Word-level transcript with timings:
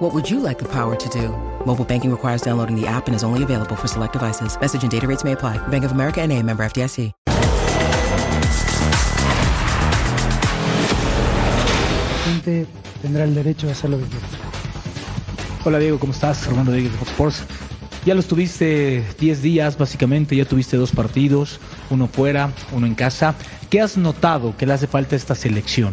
What 0.00 0.14
would 0.14 0.30
you 0.30 0.40
like 0.40 0.58
the 0.58 0.64
power 0.64 0.96
to 0.96 1.08
do? 1.10 1.28
Mobile 1.66 1.84
banking 1.84 2.10
requires 2.10 2.40
downloading 2.40 2.74
the 2.74 2.86
app 2.86 3.06
and 3.06 3.14
is 3.14 3.22
only 3.22 3.42
available 3.42 3.76
for 3.76 3.86
select 3.86 4.14
devices. 4.14 4.58
Message 4.58 4.82
and 4.82 4.90
data 4.90 5.06
rates 5.06 5.24
may 5.24 5.32
apply. 5.32 5.58
Bank 5.68 5.84
of 5.84 5.92
America 5.92 6.22
and 6.22 6.32
a 6.32 6.42
member 6.42 6.64
FDIC. 6.64 7.12
gente 12.24 12.66
tendrá 13.02 13.24
el 13.24 13.34
derecho 13.34 13.66
de 13.66 13.72
hacer 13.72 13.90
lo 13.90 13.98
que 13.98 14.04
quiera. 14.04 14.26
Hola 15.64 15.78
Diego, 15.78 15.98
¿cómo 15.98 16.14
estás? 16.14 16.46
Armando 16.46 16.72
Diego 16.72 16.88
de 16.88 16.96
Fox 16.96 17.10
Sports. 17.10 17.44
Ya 18.06 18.14
los 18.14 18.26
tuviste 18.26 19.04
10 19.18 19.42
días, 19.42 19.76
básicamente, 19.76 20.34
ya 20.34 20.46
tuviste 20.46 20.78
dos 20.78 20.92
partidos, 20.92 21.60
uno 21.90 22.06
fuera, 22.06 22.50
uno 22.72 22.86
en 22.86 22.94
casa. 22.94 23.34
¿Qué 23.68 23.82
has 23.82 23.98
notado 23.98 24.56
que 24.56 24.64
le 24.64 24.72
hace 24.72 24.86
falta 24.86 25.14
a 25.14 25.18
esta 25.18 25.34
selección? 25.34 25.92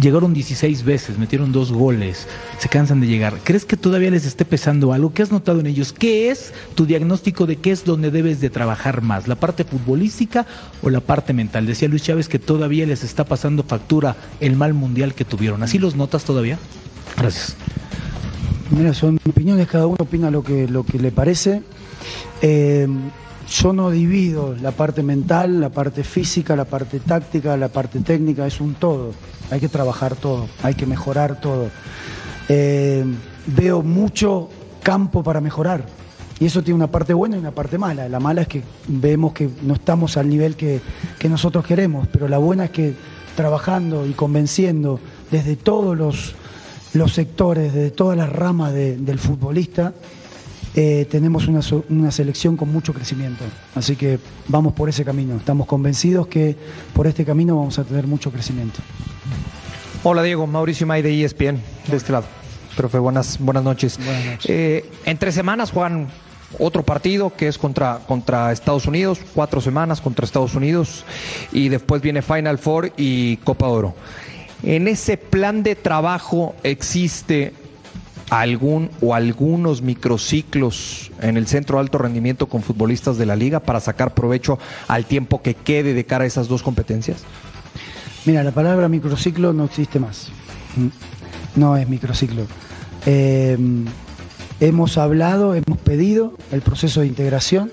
Llegaron 0.00 0.32
16 0.32 0.84
veces, 0.84 1.18
metieron 1.18 1.50
dos 1.50 1.72
goles, 1.72 2.28
se 2.60 2.68
cansan 2.68 3.00
de 3.00 3.08
llegar. 3.08 3.34
¿Crees 3.42 3.64
que 3.64 3.76
todavía 3.76 4.12
les 4.12 4.26
esté 4.26 4.44
pesando 4.44 4.92
algo? 4.92 5.12
¿Qué 5.12 5.22
has 5.22 5.32
notado 5.32 5.58
en 5.58 5.66
ellos? 5.66 5.92
¿Qué 5.92 6.30
es 6.30 6.52
tu 6.76 6.86
diagnóstico 6.86 7.46
de 7.46 7.56
qué 7.56 7.72
es 7.72 7.84
donde 7.84 8.12
debes 8.12 8.40
de 8.40 8.48
trabajar 8.48 9.02
más? 9.02 9.26
¿La 9.26 9.34
parte 9.34 9.64
futbolística 9.64 10.46
o 10.82 10.90
la 10.90 11.00
parte 11.00 11.32
mental? 11.32 11.66
Decía 11.66 11.88
Luis 11.88 12.04
Chávez 12.04 12.28
que 12.28 12.38
todavía 12.38 12.86
les 12.86 13.02
está 13.02 13.24
pasando 13.24 13.64
factura 13.64 14.14
el 14.38 14.54
mal 14.54 14.72
mundial 14.72 15.14
que 15.14 15.24
tuvieron. 15.24 15.64
¿Así 15.64 15.80
los 15.80 15.96
notas 15.96 16.22
todavía? 16.22 16.60
Gracias. 17.16 17.56
Mira, 18.70 18.94
son 18.94 19.18
opiniones, 19.28 19.66
cada 19.66 19.88
uno 19.88 19.96
opina 19.98 20.30
lo 20.30 20.44
que, 20.44 20.68
lo 20.68 20.84
que 20.84 21.00
le 21.00 21.10
parece. 21.10 21.62
Eh, 22.40 22.86
yo 23.50 23.72
no 23.72 23.90
divido 23.90 24.54
la 24.60 24.72
parte 24.72 25.02
mental, 25.02 25.60
la 25.60 25.70
parte 25.70 26.04
física, 26.04 26.54
la 26.56 26.64
parte 26.66 27.00
táctica, 27.00 27.56
la 27.56 27.68
parte 27.68 28.00
técnica, 28.00 28.46
es 28.46 28.60
un 28.60 28.74
todo. 28.74 29.12
Hay 29.50 29.60
que 29.60 29.68
trabajar 29.68 30.16
todo, 30.16 30.46
hay 30.62 30.74
que 30.74 30.84
mejorar 30.86 31.40
todo. 31.40 31.68
Eh, 32.48 33.04
veo 33.46 33.82
mucho 33.82 34.48
campo 34.82 35.22
para 35.22 35.40
mejorar. 35.40 35.84
Y 36.40 36.46
eso 36.46 36.62
tiene 36.62 36.76
una 36.76 36.86
parte 36.90 37.14
buena 37.14 37.36
y 37.36 37.40
una 37.40 37.50
parte 37.50 37.78
mala. 37.78 38.08
La 38.08 38.20
mala 38.20 38.42
es 38.42 38.48
que 38.48 38.62
vemos 38.86 39.32
que 39.32 39.48
no 39.62 39.74
estamos 39.74 40.16
al 40.16 40.28
nivel 40.28 40.54
que, 40.54 40.80
que 41.18 41.28
nosotros 41.28 41.64
queremos, 41.66 42.06
pero 42.12 42.28
la 42.28 42.38
buena 42.38 42.66
es 42.66 42.70
que 42.70 42.94
trabajando 43.34 44.06
y 44.06 44.12
convenciendo 44.12 45.00
desde 45.30 45.56
todos 45.56 45.96
los, 45.96 46.34
los 46.92 47.12
sectores, 47.12 47.72
desde 47.72 47.90
todas 47.90 48.16
las 48.16 48.30
ramas 48.30 48.72
de- 48.72 48.96
del 48.98 49.18
futbolista, 49.18 49.94
eh, 50.74 51.06
tenemos 51.10 51.46
una, 51.48 51.62
so- 51.62 51.84
una 51.88 52.10
selección 52.10 52.56
con 52.56 52.70
mucho 52.72 52.92
crecimiento. 52.92 53.44
Así 53.74 53.96
que 53.96 54.18
vamos 54.48 54.72
por 54.74 54.88
ese 54.88 55.04
camino. 55.04 55.36
Estamos 55.36 55.66
convencidos 55.66 56.26
que 56.26 56.56
por 56.92 57.06
este 57.06 57.24
camino 57.24 57.56
vamos 57.56 57.78
a 57.78 57.84
tener 57.84 58.06
mucho 58.06 58.30
crecimiento. 58.30 58.80
Hola 60.04 60.22
Diego, 60.22 60.46
Mauricio 60.46 60.86
May 60.86 61.02
de 61.02 61.24
ESPN, 61.24 61.60
de 61.88 61.96
este 61.96 62.12
lado. 62.12 62.26
Profe, 62.76 62.98
buenas, 62.98 63.38
buenas 63.40 63.64
noches. 63.64 63.96
Buenas 63.98 64.24
noches. 64.24 64.46
Eh, 64.50 64.84
en 65.04 65.18
tres 65.18 65.34
semanas 65.34 65.72
juegan 65.72 66.06
otro 66.58 66.82
partido 66.84 67.34
que 67.34 67.48
es 67.48 67.58
contra, 67.58 67.98
contra 68.06 68.52
Estados 68.52 68.86
Unidos, 68.86 69.18
cuatro 69.34 69.60
semanas 69.60 70.00
contra 70.00 70.24
Estados 70.24 70.54
Unidos 70.54 71.04
y 71.52 71.68
después 71.68 72.00
viene 72.00 72.22
Final 72.22 72.58
Four 72.58 72.92
y 72.96 73.38
Copa 73.38 73.66
Oro. 73.66 73.94
En 74.62 74.88
ese 74.88 75.16
plan 75.18 75.62
de 75.62 75.74
trabajo 75.76 76.54
existe 76.62 77.52
algún 78.30 78.90
o 79.00 79.14
algunos 79.14 79.82
microciclos 79.82 81.10
en 81.20 81.36
el 81.36 81.46
centro 81.46 81.78
de 81.78 81.82
alto 81.82 81.98
rendimiento 81.98 82.46
con 82.46 82.62
futbolistas 82.62 83.16
de 83.18 83.26
la 83.26 83.36
liga 83.36 83.60
para 83.60 83.80
sacar 83.80 84.14
provecho 84.14 84.58
al 84.86 85.06
tiempo 85.06 85.42
que 85.42 85.54
quede 85.54 85.94
de 85.94 86.04
cara 86.04 86.24
a 86.24 86.26
esas 86.26 86.48
dos 86.48 86.62
competencias? 86.62 87.24
Mira, 88.26 88.42
la 88.44 88.52
palabra 88.52 88.88
microciclo 88.88 89.52
no 89.52 89.64
existe 89.64 89.98
más. 89.98 90.28
Mm, 90.76 90.88
No 91.58 91.76
es 91.76 91.88
microciclo. 91.88 92.42
Eh, 93.06 93.56
hemos 94.60 94.98
hablado, 94.98 95.54
hemos 95.54 95.78
pedido 95.78 96.34
el 96.52 96.60
proceso 96.60 97.00
de 97.00 97.06
integración, 97.06 97.72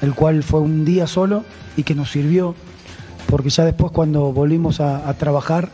el 0.00 0.14
cual 0.14 0.42
fue 0.42 0.60
un 0.60 0.84
día 0.84 1.06
solo 1.06 1.44
y 1.76 1.82
que 1.82 1.94
nos 1.94 2.10
sirvió, 2.10 2.54
porque 3.26 3.50
ya 3.50 3.64
después 3.64 3.92
cuando 3.92 4.32
volvimos 4.32 4.80
a 4.80 5.12
trabajar, 5.14 5.70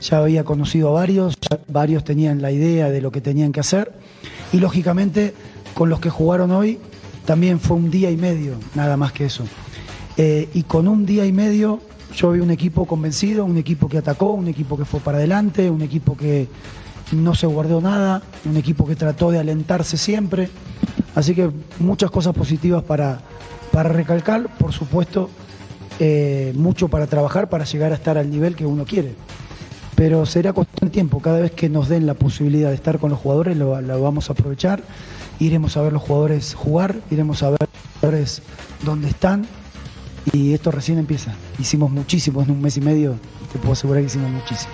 ya 0.00 0.18
había 0.18 0.44
conocido 0.44 0.88
a 0.90 0.92
varios, 0.92 1.36
varios 1.68 2.04
tenían 2.04 2.42
la 2.42 2.50
idea 2.50 2.90
de 2.90 3.00
lo 3.00 3.10
que 3.10 3.20
tenían 3.20 3.52
que 3.52 3.60
hacer, 3.60 3.92
y 4.52 4.58
lógicamente 4.58 5.34
con 5.74 5.88
los 5.88 6.00
que 6.00 6.10
jugaron 6.10 6.50
hoy 6.50 6.78
también 7.24 7.60
fue 7.60 7.76
un 7.76 7.90
día 7.90 8.10
y 8.10 8.16
medio, 8.16 8.54
nada 8.74 8.96
más 8.96 9.12
que 9.12 9.26
eso. 9.26 9.44
Eh, 10.16 10.48
y 10.52 10.64
con 10.64 10.88
un 10.88 11.06
día 11.06 11.24
y 11.24 11.32
medio 11.32 11.80
yo 12.14 12.32
vi 12.32 12.40
un 12.40 12.50
equipo 12.50 12.86
convencido, 12.86 13.44
un 13.44 13.56
equipo 13.56 13.88
que 13.88 13.98
atacó, 13.98 14.32
un 14.32 14.48
equipo 14.48 14.76
que 14.76 14.84
fue 14.84 15.00
para 15.00 15.18
adelante, 15.18 15.70
un 15.70 15.82
equipo 15.82 16.16
que 16.16 16.48
no 17.12 17.34
se 17.34 17.46
guardó 17.46 17.80
nada, 17.80 18.22
un 18.44 18.56
equipo 18.56 18.86
que 18.86 18.96
trató 18.96 19.30
de 19.30 19.38
alentarse 19.38 19.96
siempre. 19.96 20.48
Así 21.14 21.34
que 21.34 21.50
muchas 21.78 22.10
cosas 22.10 22.34
positivas 22.34 22.82
para, 22.82 23.20
para 23.70 23.88
recalcar, 23.88 24.48
por 24.58 24.72
supuesto, 24.72 25.30
eh, 25.98 26.52
mucho 26.56 26.88
para 26.88 27.06
trabajar 27.06 27.48
para 27.48 27.64
llegar 27.64 27.92
a 27.92 27.96
estar 27.96 28.18
al 28.18 28.30
nivel 28.30 28.56
que 28.56 28.66
uno 28.66 28.84
quiere. 28.84 29.14
Pero 29.94 30.26
será 30.26 30.52
cuestión 30.52 30.88
de 30.88 30.92
tiempo, 30.92 31.20
cada 31.20 31.40
vez 31.40 31.52
que 31.52 31.68
nos 31.68 31.88
den 31.88 32.06
la 32.06 32.14
posibilidad 32.14 32.70
de 32.70 32.74
estar 32.74 32.98
con 32.98 33.10
los 33.10 33.18
jugadores 33.18 33.56
lo, 33.56 33.80
lo 33.80 34.02
vamos 34.02 34.30
a 34.30 34.32
aprovechar, 34.32 34.82
iremos 35.38 35.76
a 35.76 35.82
ver 35.82 35.92
los 35.92 36.02
jugadores 36.02 36.54
jugar, 36.54 36.96
iremos 37.10 37.42
a 37.42 37.50
ver 37.50 37.60
los 37.60 38.00
jugadores 38.00 38.42
dónde 38.84 39.08
están 39.08 39.46
y 40.32 40.54
esto 40.54 40.70
recién 40.70 40.98
empieza. 40.98 41.34
Hicimos 41.58 41.90
muchísimo 41.90 42.42
en 42.42 42.50
un 42.50 42.62
mes 42.62 42.76
y 42.76 42.80
medio, 42.80 43.16
te 43.52 43.58
puedo 43.58 43.72
asegurar 43.72 44.02
que 44.02 44.06
hicimos 44.06 44.30
muchísimo. 44.30 44.72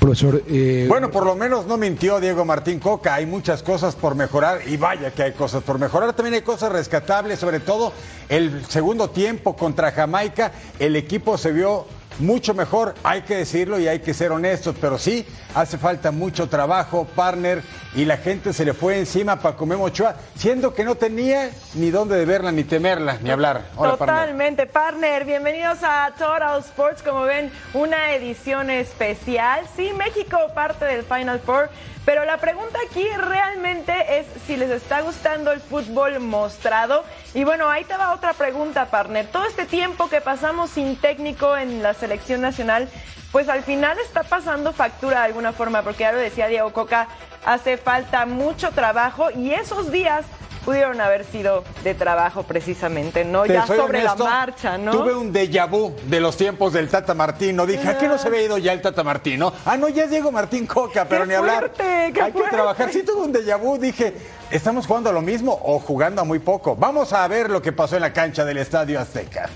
Profesor, 0.00 0.42
eh, 0.48 0.86
Bueno, 0.88 1.10
por 1.10 1.24
lo 1.24 1.36
menos 1.36 1.66
no 1.66 1.76
mintió 1.76 2.18
Diego 2.18 2.44
Martín 2.44 2.80
Coca. 2.80 3.14
Hay 3.14 3.26
muchas 3.26 3.62
cosas 3.62 3.94
por 3.94 4.14
mejorar 4.14 4.60
y 4.66 4.76
vaya 4.76 5.12
que 5.12 5.22
hay 5.22 5.32
cosas 5.32 5.62
por 5.62 5.78
mejorar. 5.78 6.12
También 6.12 6.34
hay 6.34 6.42
cosas 6.42 6.72
rescatables, 6.72 7.38
sobre 7.38 7.60
todo 7.60 7.92
el 8.28 8.64
segundo 8.66 9.10
tiempo 9.10 9.54
contra 9.56 9.92
Jamaica. 9.92 10.52
El 10.78 10.96
equipo 10.96 11.38
se 11.38 11.52
vio 11.52 11.86
mucho 12.18 12.54
mejor, 12.54 12.94
hay 13.02 13.22
que 13.22 13.36
decirlo 13.36 13.78
y 13.78 13.88
hay 13.88 14.00
que 14.00 14.14
ser 14.14 14.32
honestos, 14.32 14.76
pero 14.80 14.98
sí, 14.98 15.26
hace 15.54 15.78
falta 15.78 16.10
mucho 16.10 16.48
trabajo, 16.48 17.06
partner, 17.14 17.62
y 17.94 18.04
la 18.04 18.16
gente 18.16 18.52
se 18.52 18.64
le 18.64 18.74
fue 18.74 18.98
encima 18.98 19.40
para 19.40 19.56
comer 19.56 19.78
Ochoa, 19.80 20.16
siendo 20.36 20.74
que 20.74 20.84
no 20.84 20.94
tenía 20.94 21.50
ni 21.74 21.90
dónde 21.90 22.16
de 22.16 22.24
verla, 22.24 22.52
ni 22.52 22.64
temerla, 22.64 23.18
ni 23.22 23.30
hablar. 23.30 23.62
Totalmente, 23.74 24.66
partner. 24.66 25.24
Bienvenidos 25.24 25.78
a 25.82 26.12
Total 26.18 26.60
Sports. 26.60 27.02
Como 27.02 27.22
ven, 27.22 27.50
una 27.74 28.12
edición 28.12 28.70
especial. 28.70 29.66
Sí, 29.76 29.92
México 29.96 30.38
parte 30.54 30.84
del 30.84 31.04
Final 31.04 31.40
Four. 31.40 31.70
Pero 32.06 32.24
la 32.24 32.38
pregunta 32.38 32.78
aquí 32.86 33.04
realmente 33.18 34.20
es 34.20 34.26
si 34.46 34.56
les 34.56 34.70
está 34.70 35.00
gustando 35.00 35.50
el 35.50 35.60
fútbol 35.60 36.20
mostrado. 36.20 37.04
Y 37.34 37.42
bueno, 37.42 37.68
ahí 37.68 37.82
te 37.82 37.96
va 37.96 38.14
otra 38.14 38.32
pregunta, 38.32 38.86
partner. 38.86 39.26
Todo 39.26 39.44
este 39.44 39.66
tiempo 39.66 40.08
que 40.08 40.20
pasamos 40.20 40.70
sin 40.70 40.96
técnico 40.96 41.56
en 41.56 41.82
la 41.82 41.94
selección 41.94 42.40
nacional, 42.40 42.88
pues 43.32 43.48
al 43.48 43.64
final 43.64 43.98
está 43.98 44.22
pasando 44.22 44.72
factura 44.72 45.18
de 45.18 45.26
alguna 45.26 45.52
forma, 45.52 45.82
porque 45.82 46.04
ya 46.04 46.12
lo 46.12 46.18
decía 46.18 46.46
Diego 46.46 46.72
Coca, 46.72 47.08
hace 47.44 47.76
falta 47.76 48.24
mucho 48.24 48.70
trabajo 48.70 49.32
y 49.32 49.52
esos 49.52 49.90
días 49.90 50.24
pudieron 50.66 51.00
haber 51.00 51.24
sido 51.24 51.62
de 51.84 51.94
trabajo 51.94 52.42
precisamente, 52.42 53.24
no 53.24 53.44
Te 53.44 53.52
ya 53.54 53.66
sobre 53.68 54.00
honesto, 54.00 54.24
la 54.24 54.30
marcha, 54.30 54.76
¿no? 54.76 54.90
Tuve 54.90 55.14
un 55.14 55.32
déjà 55.32 55.70
vu 55.70 55.94
de 56.08 56.18
los 56.18 56.36
tiempos 56.36 56.72
del 56.72 56.88
Tata 56.88 57.14
Martino. 57.14 57.64
Dije, 57.64 57.88
¿a 57.88 57.96
qué 57.96 58.08
no 58.08 58.18
se 58.18 58.26
había 58.26 58.42
ido 58.42 58.58
ya 58.58 58.72
el 58.72 58.82
Tata 58.82 59.04
Martino? 59.04 59.52
Ah, 59.64 59.76
no, 59.76 59.88
ya 59.88 60.04
es 60.04 60.10
Diego 60.10 60.32
Martín 60.32 60.66
Coca, 60.66 61.06
pero 61.08 61.22
¡Qué 61.22 61.28
ni 61.28 61.34
hablar. 61.34 61.70
qué 61.72 62.20
Hay 62.20 62.32
que 62.32 62.42
trabajar. 62.50 62.92
Sí, 62.92 63.04
tuve 63.04 63.22
un 63.22 63.32
déjà 63.32 63.56
vu. 63.56 63.78
Dije, 63.78 64.12
¿estamos 64.50 64.88
jugando 64.88 65.10
a 65.10 65.12
lo 65.12 65.22
mismo 65.22 65.56
o 65.62 65.78
jugando 65.78 66.22
a 66.22 66.24
muy 66.24 66.40
poco? 66.40 66.74
Vamos 66.74 67.12
a 67.12 67.26
ver 67.28 67.48
lo 67.48 67.62
que 67.62 67.72
pasó 67.72 67.94
en 67.94 68.02
la 68.02 68.12
cancha 68.12 68.44
del 68.44 68.58
Estadio 68.58 68.98
Azteca. 68.98 69.48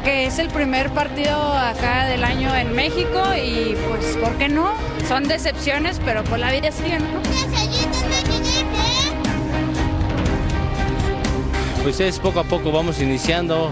Porque 0.00 0.24
es 0.24 0.38
el 0.38 0.48
primer 0.48 0.88
partido 0.90 1.36
acá 1.36 2.06
del 2.06 2.24
año 2.24 2.54
en 2.56 2.74
México 2.74 3.20
y 3.36 3.76
pues, 3.86 4.16
¿por 4.16 4.32
qué 4.38 4.48
no? 4.48 4.72
Son 5.06 5.24
decepciones, 5.24 6.00
pero 6.02 6.24
pues 6.24 6.40
la 6.40 6.50
vida 6.50 6.72
sigue, 6.72 6.98
¿no? 6.98 7.20
Pues 11.82 12.00
es 12.00 12.18
poco 12.18 12.40
a 12.40 12.44
poco, 12.44 12.72
vamos 12.72 12.98
iniciando. 13.02 13.70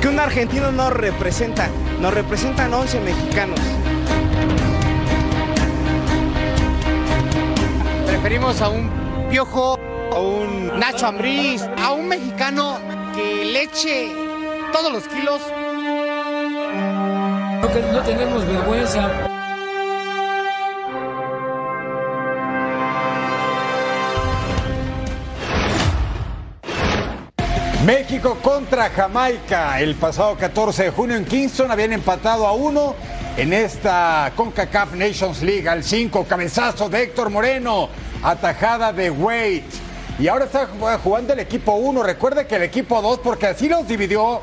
Que 0.00 0.08
un 0.08 0.18
argentino 0.18 0.72
no 0.72 0.90
representa 0.90 1.68
Nos 2.00 2.14
representan 2.14 2.72
11 2.72 3.00
mexicanos. 3.00 3.60
Preferimos 8.06 8.62
a 8.62 8.70
un 8.70 8.90
Piojo, 9.28 9.78
a 10.10 10.18
un 10.18 10.41
Nacho 10.78 11.06
Ambriz, 11.06 11.62
a 11.78 11.92
un 11.92 12.08
mexicano 12.08 12.78
que 13.14 13.44
le 13.44 13.62
eche 13.62 14.10
todos 14.72 14.92
los 14.92 15.04
kilos. 15.08 15.40
No, 17.60 17.92
no 17.92 18.02
tenemos 18.02 18.46
vergüenza. 18.46 19.10
México 27.84 28.38
contra 28.40 28.90
Jamaica. 28.90 29.80
El 29.80 29.96
pasado 29.96 30.36
14 30.36 30.84
de 30.84 30.90
junio 30.90 31.16
en 31.16 31.24
Kingston 31.24 31.70
habían 31.70 31.92
empatado 31.92 32.46
a 32.46 32.52
uno 32.52 32.94
en 33.36 33.52
esta 33.52 34.32
CONCACAF 34.36 34.94
Nations 34.94 35.42
League 35.42 35.68
al 35.68 35.82
5. 35.82 36.24
Cabezazo 36.24 36.88
de 36.88 37.02
Héctor 37.02 37.30
Moreno, 37.30 37.88
atajada 38.22 38.92
de 38.92 39.10
Wade. 39.10 39.64
Y 40.22 40.28
ahora 40.28 40.44
está 40.44 40.68
jugando 41.02 41.32
el 41.32 41.40
equipo 41.40 41.72
1. 41.72 42.00
Recuerde 42.04 42.46
que 42.46 42.54
el 42.54 42.62
equipo 42.62 43.02
2, 43.02 43.18
porque 43.24 43.48
así 43.48 43.68
los 43.68 43.88
dividió 43.88 44.40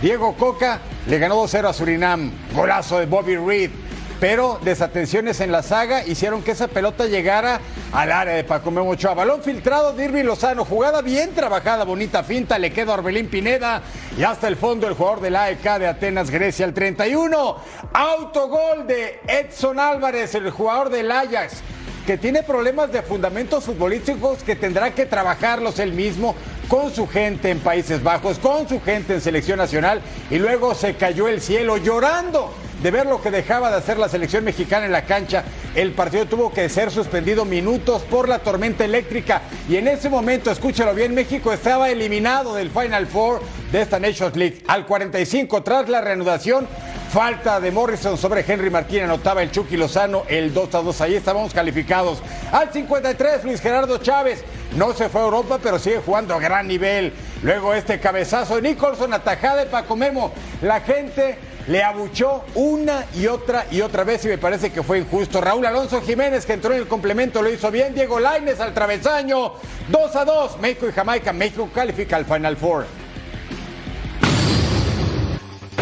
Diego 0.00 0.34
Coca, 0.34 0.80
le 1.06 1.16
ganó 1.20 1.40
2-0 1.44 1.68
a 1.68 1.72
Surinam. 1.72 2.32
Golazo 2.52 2.98
de 2.98 3.06
Bobby 3.06 3.36
Reed 3.36 3.70
pero 4.18 4.60
desatenciones 4.62 5.40
en 5.40 5.50
la 5.50 5.64
saga 5.64 6.06
hicieron 6.06 6.44
que 6.44 6.52
esa 6.52 6.68
pelota 6.68 7.06
llegara 7.06 7.60
al 7.92 8.12
área 8.12 8.34
de 8.34 8.44
Paco 8.44 8.70
Memo 8.70 8.90
Ochoa. 8.90 9.14
Balón 9.14 9.42
filtrado 9.42 9.92
de 9.92 10.22
Lozano, 10.22 10.64
jugada 10.64 11.02
bien 11.02 11.34
trabajada, 11.34 11.82
bonita 11.82 12.22
finta, 12.22 12.56
le 12.56 12.72
queda 12.72 12.92
a 12.92 12.98
Orbelín 12.98 13.28
Pineda 13.28 13.82
y 14.16 14.22
hasta 14.22 14.46
el 14.46 14.54
fondo 14.54 14.86
el 14.86 14.94
jugador 14.94 15.22
del 15.22 15.34
AEK 15.34 15.78
de 15.78 15.88
Atenas, 15.88 16.30
Grecia, 16.30 16.64
el 16.64 16.72
31. 16.72 17.56
Autogol 17.92 18.86
de 18.86 19.20
Edson 19.26 19.80
Álvarez, 19.80 20.36
el 20.36 20.50
jugador 20.50 20.90
del 20.90 21.10
Ajax 21.10 21.62
que 22.06 22.18
tiene 22.18 22.42
problemas 22.42 22.90
de 22.92 23.02
fundamentos 23.02 23.64
futbolísticos 23.64 24.42
que 24.42 24.56
tendrá 24.56 24.92
que 24.92 25.06
trabajarlos 25.06 25.78
él 25.78 25.92
mismo 25.92 26.34
con 26.68 26.92
su 26.92 27.06
gente 27.06 27.50
en 27.50 27.60
Países 27.60 28.02
Bajos, 28.02 28.38
con 28.38 28.68
su 28.68 28.80
gente 28.80 29.14
en 29.14 29.20
selección 29.20 29.58
nacional 29.58 30.00
y 30.30 30.38
luego 30.38 30.74
se 30.74 30.94
cayó 30.94 31.28
el 31.28 31.40
cielo 31.40 31.76
llorando 31.76 32.52
de 32.82 32.90
ver 32.90 33.06
lo 33.06 33.22
que 33.22 33.30
dejaba 33.30 33.70
de 33.70 33.76
hacer 33.76 33.98
la 33.98 34.08
selección 34.08 34.44
mexicana 34.44 34.86
en 34.86 34.92
la 34.92 35.04
cancha. 35.04 35.44
El 35.74 35.92
partido 35.92 36.26
tuvo 36.26 36.52
que 36.52 36.68
ser 36.68 36.90
suspendido 36.90 37.44
minutos 37.44 38.02
por 38.02 38.28
la 38.28 38.40
tormenta 38.40 38.84
eléctrica 38.84 39.42
y 39.68 39.76
en 39.76 39.88
ese 39.88 40.10
momento, 40.10 40.50
escúchalo 40.50 40.94
bien, 40.94 41.14
México 41.14 41.52
estaba 41.52 41.90
eliminado 41.90 42.54
del 42.54 42.70
Final 42.70 43.06
Four 43.06 43.40
de 43.70 43.80
esta 43.80 43.98
Nations 43.98 44.36
League. 44.36 44.62
Al 44.66 44.86
45 44.86 45.62
tras 45.62 45.88
la 45.88 46.00
reanudación, 46.00 46.66
falta 47.10 47.60
de 47.60 47.70
Morrison 47.70 48.18
sobre 48.18 48.44
Henry 48.46 48.70
Martín, 48.70 49.02
anotaba 49.02 49.42
el 49.42 49.50
Chucky 49.50 49.76
Lozano 49.76 50.24
el 50.28 50.52
2 50.52 50.74
a 50.74 50.82
2. 50.82 51.00
Ahí 51.02 51.14
estábamos 51.14 51.54
calificados. 51.54 52.22
Al 52.50 52.72
53, 52.72 53.44
Luis 53.44 53.60
Gerardo 53.60 53.98
Chávez. 53.98 54.44
No 54.76 54.94
se 54.94 55.10
fue 55.10 55.20
a 55.20 55.24
Europa, 55.24 55.58
pero 55.62 55.78
sigue 55.78 56.00
jugando 56.04 56.34
a 56.34 56.40
gran 56.40 56.66
nivel. 56.66 57.12
Luego 57.42 57.74
este 57.74 58.00
cabezazo 58.00 58.56
de 58.56 58.62
Nicholson, 58.62 59.12
atajada 59.12 59.64
de 59.64 59.66
Paco 59.66 59.96
Memo. 59.96 60.32
La 60.62 60.80
gente 60.80 61.36
le 61.68 61.82
abuchó 61.82 62.44
una 62.54 63.04
y 63.14 63.26
otra 63.26 63.66
y 63.70 63.80
otra 63.80 64.04
vez 64.04 64.24
y 64.24 64.28
me 64.28 64.38
parece 64.38 64.72
que 64.72 64.82
fue 64.82 64.98
injusto. 64.98 65.40
Raúl 65.40 65.64
Alonso 65.64 66.02
Jiménez 66.02 66.44
que 66.44 66.54
entró 66.54 66.72
en 66.72 66.80
el 66.80 66.88
complemento 66.88 67.42
lo 67.42 67.50
hizo 67.50 67.70
bien. 67.70 67.94
Diego 67.94 68.18
Laines 68.18 68.60
al 68.60 68.74
travesaño. 68.74 69.54
2 69.88 70.16
a 70.16 70.24
2. 70.24 70.58
México 70.58 70.88
y 70.88 70.92
Jamaica. 70.92 71.32
México 71.32 71.68
califica 71.74 72.16
al 72.16 72.24
Final 72.24 72.56
Four. 72.56 72.86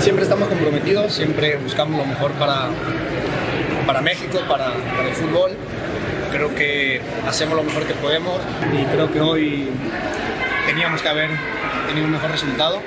Siempre 0.01 0.25
estamos 0.25 0.49
comprometidos, 0.49 1.13
siempre 1.13 1.57
buscamos 1.57 1.99
lo 1.99 2.07
mejor 2.07 2.33
para, 2.33 2.69
para 3.87 4.01
México, 4.01 4.39
para, 4.49 4.73
para 4.97 5.09
el 5.09 5.15
fútbol. 5.15 5.53
Creo 6.33 6.55
que 6.55 7.03
hacemos 7.27 7.57
lo 7.57 7.63
mejor 7.63 7.85
que 7.85 7.95
podemos 7.95 8.41
y 8.73 8.85
creo 8.85 9.13
que 9.13 9.21
hoy 9.21 9.69
teníamos 10.67 11.03
que 11.03 11.09
haber 11.09 11.31
tenido 11.87 12.07
un 12.07 12.13
mejor 12.13 12.31
resultado 12.31 12.81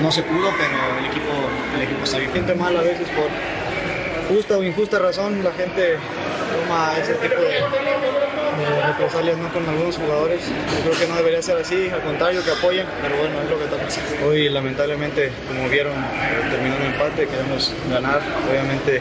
no 0.00 0.10
se 0.10 0.22
pudo, 0.22 0.50
pero 0.58 0.98
el 0.98 1.06
equipo, 1.06 1.32
el 1.76 1.82
equipo 1.82 2.04
está 2.04 2.18
bien. 2.18 2.32
Siente 2.32 2.54
mal 2.54 2.76
a 2.76 2.82
veces 2.82 3.08
por 3.08 3.28
justa 4.34 4.58
o 4.58 4.62
injusta 4.62 4.98
razón, 4.98 5.42
la 5.44 5.52
gente 5.52 5.96
toma 6.54 6.94
ese 6.98 7.14
tipo 7.14 7.34
de, 7.34 7.50
de 7.50 8.86
represalias 8.86 9.36
¿no? 9.38 9.52
con 9.52 9.68
algunos 9.68 9.96
jugadores. 9.96 10.40
Yo 10.46 10.90
creo 10.90 11.00
que 11.00 11.06
no 11.06 11.16
debería 11.16 11.42
ser 11.42 11.58
así, 11.58 11.90
al 11.90 12.02
contrario, 12.02 12.42
que 12.44 12.50
apoyen, 12.50 12.86
pero 13.02 13.16
bueno, 13.16 13.42
es 13.42 13.50
lo 13.50 13.58
que 13.58 13.66
toca. 13.66 13.86
Hoy 14.26 14.48
lamentablemente, 14.48 15.30
como 15.48 15.68
vieron, 15.68 15.94
terminó 16.50 16.76
un 16.76 16.82
empate, 16.82 17.26
queremos 17.26 17.72
ganar, 17.90 18.20
obviamente 18.50 19.00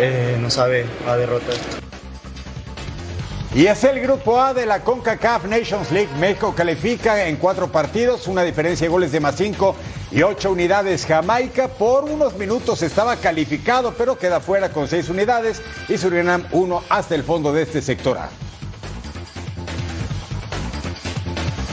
eh, 0.00 0.36
no 0.40 0.50
sabe 0.50 0.86
a 1.06 1.16
derrota 1.16 1.52
esto. 1.52 1.77
Y 3.54 3.66
es 3.66 3.82
el 3.82 4.00
grupo 4.00 4.40
A 4.40 4.52
de 4.52 4.66
la 4.66 4.80
CONCACAF 4.80 5.44
Nations 5.44 5.90
League. 5.90 6.10
México 6.18 6.54
califica 6.54 7.24
en 7.26 7.36
cuatro 7.36 7.72
partidos, 7.72 8.28
una 8.28 8.42
diferencia 8.42 8.84
de 8.84 8.90
goles 8.90 9.10
de 9.10 9.20
más 9.20 9.36
cinco 9.36 9.74
y 10.10 10.22
ocho 10.22 10.52
unidades. 10.52 11.06
Jamaica 11.06 11.68
por 11.68 12.04
unos 12.04 12.34
minutos 12.34 12.82
estaba 12.82 13.16
calificado, 13.16 13.94
pero 13.96 14.18
queda 14.18 14.40
fuera 14.40 14.68
con 14.68 14.86
seis 14.86 15.08
unidades 15.08 15.62
y 15.88 15.96
Surinam 15.96 16.44
uno 16.52 16.82
hasta 16.90 17.14
el 17.14 17.24
fondo 17.24 17.52
de 17.52 17.62
este 17.62 17.80
sector 17.80 18.18
A. 18.18 18.28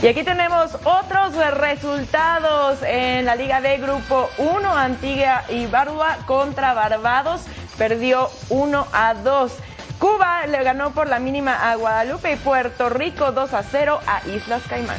Y 0.02 0.08
aquí 0.08 0.24
tenemos 0.24 0.74
otros 0.84 1.34
resultados 1.58 2.78
en 2.82 3.26
la 3.26 3.34
Liga 3.34 3.60
B 3.60 3.78
Grupo 3.78 4.30
1, 4.38 4.70
Antigua 4.70 5.44
y 5.48 5.66
Barua 5.66 6.18
contra 6.26 6.74
Barbados, 6.74 7.42
perdió 7.76 8.30
1 8.48 8.86
a 8.92 9.14
2. 9.14 9.52
Cuba 9.98 10.46
le 10.46 10.62
ganó 10.62 10.92
por 10.92 11.08
la 11.08 11.18
mínima 11.18 11.70
a 11.70 11.74
Guadalupe 11.76 12.32
y 12.32 12.36
Puerto 12.36 12.88
Rico 12.88 13.32
2 13.32 13.54
a 13.54 13.62
0 13.62 14.00
a 14.06 14.28
Islas 14.28 14.62
Caimán. 14.68 14.98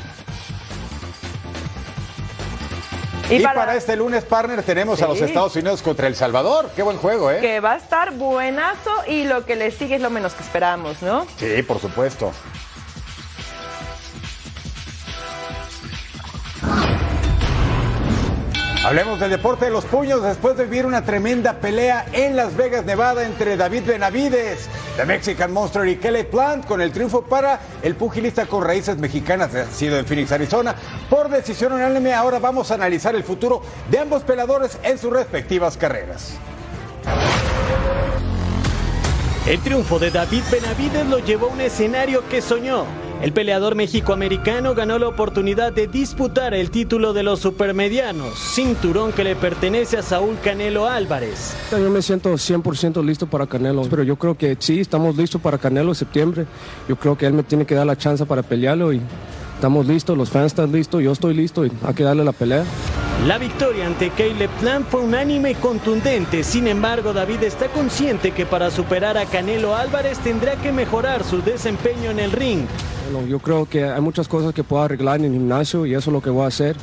Y, 3.30 3.42
para... 3.42 3.76
este 3.76 3.96
lunes, 3.98 4.24
partner, 4.24 4.64
tenemos 4.64 5.02
a 5.02 5.08
los 5.08 5.20
Estados 5.20 5.56
Unidos 5.56 5.82
contra 5.82 6.08
El 6.08 6.16
Salvador. 6.16 6.72
Qué 6.76 6.82
buen 6.82 6.98
juego, 6.98 7.30
¿eh? 7.30 7.40
Que 7.42 7.60
va 7.60 7.74
a 7.74 7.78
estar 7.78 8.14
buenazo 8.14 8.92
y 9.06 9.26
lo 9.26 9.46
que 9.46 9.58
le 9.58 9.72
sigue 9.72 9.96
es 9.96 10.02
lo 10.02 10.10
menos 10.10 10.34
que 10.34 10.44
esperamos, 10.44 11.02
¿no? 11.02 11.28
Sí, 11.38 11.62
por 11.64 11.80
supuesto. 11.80 12.32
Hablemos 18.88 19.20
del 19.20 19.32
deporte 19.32 19.66
de 19.66 19.72
los 19.72 19.84
puños 19.84 20.24
después 20.24 20.56
de 20.56 20.64
vivir 20.64 20.86
una 20.86 21.04
tremenda 21.04 21.60
pelea 21.60 22.06
en 22.14 22.38
Las 22.38 22.56
Vegas, 22.56 22.86
Nevada, 22.86 23.26
entre 23.26 23.58
David 23.58 23.84
Benavides, 23.86 24.70
The 24.96 25.04
Mexican 25.04 25.52
Monster 25.52 25.86
y 25.90 25.98
Kelly 25.98 26.24
Plant, 26.24 26.66
con 26.66 26.80
el 26.80 26.94
triunfo 26.94 27.22
para 27.22 27.60
el 27.82 27.96
pugilista 27.96 28.46
con 28.46 28.64
raíces 28.64 28.98
mexicanas, 28.98 29.52
nacido 29.52 30.00
en 30.00 30.06
Phoenix, 30.06 30.32
Arizona, 30.32 30.74
por 31.10 31.28
decisión 31.28 31.74
unánime. 31.74 32.14
Ahora 32.14 32.40
vamos 32.40 32.72
a 32.72 32.76
analizar 32.76 33.14
el 33.14 33.26
futuro 33.26 33.62
de 33.92 34.00
ambos 34.00 34.24
peleadores 34.24 34.80
en 34.84 34.98
sus 34.98 35.12
respectivas 35.12 35.76
carreras. 35.76 36.36
El 39.46 39.60
triunfo 39.60 40.00
de 40.00 40.12
David 40.12 40.44
Benavides 40.50 41.06
lo 41.08 41.20
llevó 41.20 41.48
a 41.48 41.50
un 41.50 41.60
escenario 41.60 42.26
que 42.30 42.42
soñó 42.42 42.86
el 43.22 43.34
peleador 43.34 43.76
mexicoamericano 43.76 44.76
ganó 44.76 45.00
la 45.00 45.08
oportunidad 45.08 45.74
de 45.74 45.88
disputar 45.88 46.54
el 46.54 46.70
título 46.70 47.14
de 47.14 47.24
los 47.24 47.40
supermedianos, 47.40 48.38
cinturón 48.38 49.12
que 49.12 49.24
le 49.24 49.36
pertenece 49.36 49.98
a 49.98 50.02
Saúl 50.02 50.38
Canelo 50.44 50.88
Álvarez. 50.88 51.56
Yo 51.72 51.90
me 51.90 52.02
siento 52.02 52.34
100% 52.34 53.04
listo 53.04 53.28
para 53.28 53.48
Canelo, 53.48 53.84
pero 53.90 54.04
yo 54.04 54.18
creo 54.18 54.38
que 54.38 54.56
sí, 54.60 54.80
estamos 54.80 55.18
listos 55.18 55.42
para 55.42 55.58
Canelo 55.58 55.90
en 55.90 55.96
septiembre. 55.96 56.46
Yo 56.88 56.96
creo 56.96 57.18
que 57.18 57.26
él 57.26 57.34
me 57.34 57.44
tiene 57.44 57.66
que 57.66 57.76
dar 57.76 57.86
la 57.86 57.98
chance 57.98 58.26
para 58.26 58.44
pelearlo 58.44 58.94
y 58.94 59.02
estamos 59.56 59.88
listos, 59.88 60.18
los 60.18 60.30
fans 60.30 60.48
están 60.48 60.72
listos, 60.72 61.02
yo 61.02 61.12
estoy 61.12 61.34
listo 61.34 61.66
y 61.66 61.72
hay 61.84 61.94
que 61.94 62.04
darle 62.04 62.24
la 62.24 62.34
pelea. 62.34 62.64
La 63.26 63.38
victoria 63.40 63.88
ante 63.88 64.12
Caleb 64.12 64.50
Plant 64.62 64.88
fue 64.88 65.02
unánime 65.02 65.52
y 65.52 65.56
contundente. 65.56 66.44
Sin 66.44 66.68
embargo, 66.68 67.14
David 67.14 67.44
está 67.44 67.68
consciente 67.68 68.32
que 68.32 68.46
para 68.46 68.70
superar 68.72 69.18
a 69.18 69.26
Canelo 69.26 69.76
Álvarez 69.76 70.20
tendrá 70.20 70.56
que 70.56 70.72
mejorar 70.72 71.24
su 71.24 71.42
desempeño 71.42 72.12
en 72.12 72.20
el 72.20 72.32
ring. 72.32 72.66
Bueno, 73.12 73.28
yo 73.28 73.40
creo 73.40 73.66
que 73.66 73.84
hay 73.84 74.00
muchas 74.02 74.28
cosas 74.28 74.54
que 74.54 74.64
puedo 74.64 74.84
arreglar 74.84 75.20
en 75.20 75.26
el 75.26 75.32
gimnasio 75.34 75.86
y 75.86 75.94
eso 75.94 76.10
es 76.10 76.14
lo 76.14 76.22
que 76.22 76.30
voy 76.30 76.46
a 76.46 76.48
hacer. 76.48 76.78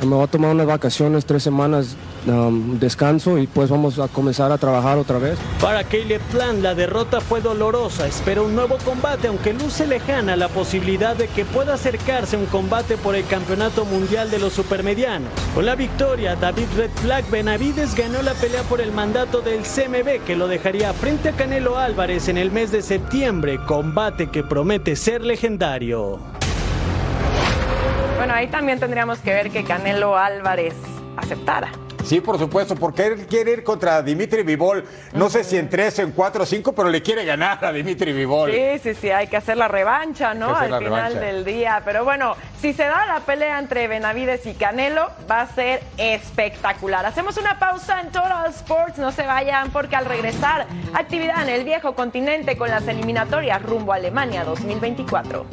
Me 0.00 0.08
voy 0.08 0.24
a 0.24 0.26
tomar 0.26 0.52
unas 0.52 0.66
vacaciones, 0.66 1.26
tres 1.26 1.42
semanas 1.42 1.94
um, 2.26 2.78
descanso 2.78 3.38
y 3.38 3.46
pues 3.46 3.70
vamos 3.70 3.98
a 3.98 4.08
comenzar 4.08 4.52
a 4.52 4.58
trabajar 4.58 4.98
otra 4.98 5.18
vez. 5.18 5.38
Para 5.60 5.84
Caleb 5.84 6.20
Plant 6.30 6.62
la 6.62 6.74
derrota 6.74 7.20
fue 7.20 7.40
dolorosa, 7.40 8.06
espera 8.06 8.42
un 8.42 8.54
nuevo 8.54 8.78
combate 8.84 9.28
aunque 9.28 9.52
luce 9.52 9.86
lejana 9.86 10.36
la 10.36 10.48
posibilidad 10.48 11.16
de 11.16 11.28
que 11.28 11.44
pueda 11.44 11.74
acercarse 11.74 12.36
un 12.36 12.46
combate 12.46 12.96
por 12.96 13.14
el 13.14 13.26
campeonato 13.26 13.84
mundial 13.84 14.30
de 14.30 14.38
los 14.38 14.52
supermedianos. 14.52 15.30
Con 15.54 15.66
la 15.66 15.74
victoria, 15.74 16.36
David 16.36 16.66
Red 16.76 16.90
Flag 17.02 17.28
Benavides 17.30 17.94
ganó 17.94 18.22
la 18.22 18.34
pelea 18.34 18.62
por 18.64 18.80
el 18.80 18.92
mandato 18.92 19.40
del 19.40 19.62
CMB 19.62 20.24
que 20.24 20.36
lo 20.36 20.48
dejaría 20.48 20.92
frente 20.92 21.30
a 21.30 21.32
Canelo 21.32 21.78
Álvarez 21.78 22.28
en 22.28 22.38
el 22.38 22.50
mes 22.50 22.70
de 22.72 22.82
septiembre, 22.82 23.58
combate 23.66 24.30
que 24.30 24.42
promete 24.42 24.96
ser 24.96 25.24
legendario. 25.24 26.18
Bueno, 28.16 28.34
ahí 28.34 28.48
también 28.48 28.78
tendríamos 28.78 29.18
que 29.20 29.32
ver 29.32 29.50
que 29.50 29.64
Canelo 29.64 30.16
Álvarez 30.16 30.74
aceptara. 31.16 31.72
Sí, 32.10 32.20
por 32.20 32.40
supuesto, 32.40 32.74
porque 32.74 33.06
él 33.06 33.26
quiere 33.28 33.52
ir 33.52 33.62
contra 33.62 34.02
Dimitri 34.02 34.42
Vivol. 34.42 34.84
No 35.12 35.30
sé 35.30 35.44
si 35.44 35.56
en 35.56 35.70
tres, 35.70 35.96
en 36.00 36.10
cuatro, 36.10 36.44
cinco, 36.44 36.72
pero 36.72 36.88
le 36.88 37.00
quiere 37.02 37.24
ganar 37.24 37.64
a 37.64 37.72
Dimitri 37.72 38.12
Vivol. 38.12 38.50
Sí, 38.50 38.80
sí, 38.82 38.94
sí, 38.94 39.10
hay 39.10 39.28
que 39.28 39.36
hacer 39.36 39.56
la 39.56 39.68
revancha, 39.68 40.34
¿no? 40.34 40.56
Al 40.56 40.64
final 40.64 40.82
revancha. 40.82 41.20
del 41.20 41.44
día. 41.44 41.82
Pero 41.84 42.02
bueno, 42.02 42.34
si 42.60 42.72
se 42.72 42.82
da 42.82 43.06
la 43.06 43.20
pelea 43.20 43.60
entre 43.60 43.86
Benavides 43.86 44.44
y 44.46 44.54
Canelo, 44.54 45.08
va 45.30 45.42
a 45.42 45.54
ser 45.54 45.84
espectacular. 45.98 47.06
Hacemos 47.06 47.36
una 47.36 47.60
pausa 47.60 48.00
en 48.00 48.08
Total 48.08 48.50
Sports, 48.50 48.98
no 48.98 49.12
se 49.12 49.24
vayan, 49.24 49.70
porque 49.70 49.94
al 49.94 50.06
regresar, 50.06 50.66
actividad 50.92 51.44
en 51.44 51.50
el 51.50 51.62
viejo 51.62 51.94
continente 51.94 52.56
con 52.56 52.70
las 52.70 52.88
eliminatorias 52.88 53.62
rumbo 53.62 53.92
a 53.92 53.96
Alemania 53.96 54.42
2024. 54.42 55.46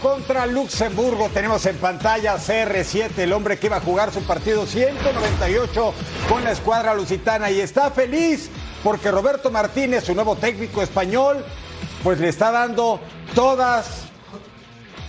Contra 0.00 0.46
Luxemburgo. 0.46 1.28
Tenemos 1.28 1.64
en 1.66 1.76
pantalla 1.76 2.36
CR7, 2.36 3.18
el 3.18 3.32
hombre 3.32 3.58
que 3.58 3.66
iba 3.66 3.76
a 3.76 3.80
jugar 3.80 4.12
su 4.12 4.22
partido 4.22 4.66
198 4.66 5.94
con 6.28 6.44
la 6.44 6.52
escuadra 6.52 6.94
lusitana 6.94 7.50
y 7.50 7.60
está 7.60 7.90
feliz 7.90 8.50
porque 8.82 9.10
Roberto 9.10 9.50
Martínez, 9.50 10.04
su 10.04 10.14
nuevo 10.14 10.36
técnico 10.36 10.82
español, 10.82 11.44
pues 12.02 12.18
le 12.18 12.28
está 12.28 12.50
dando 12.50 13.00
todas 13.34 14.06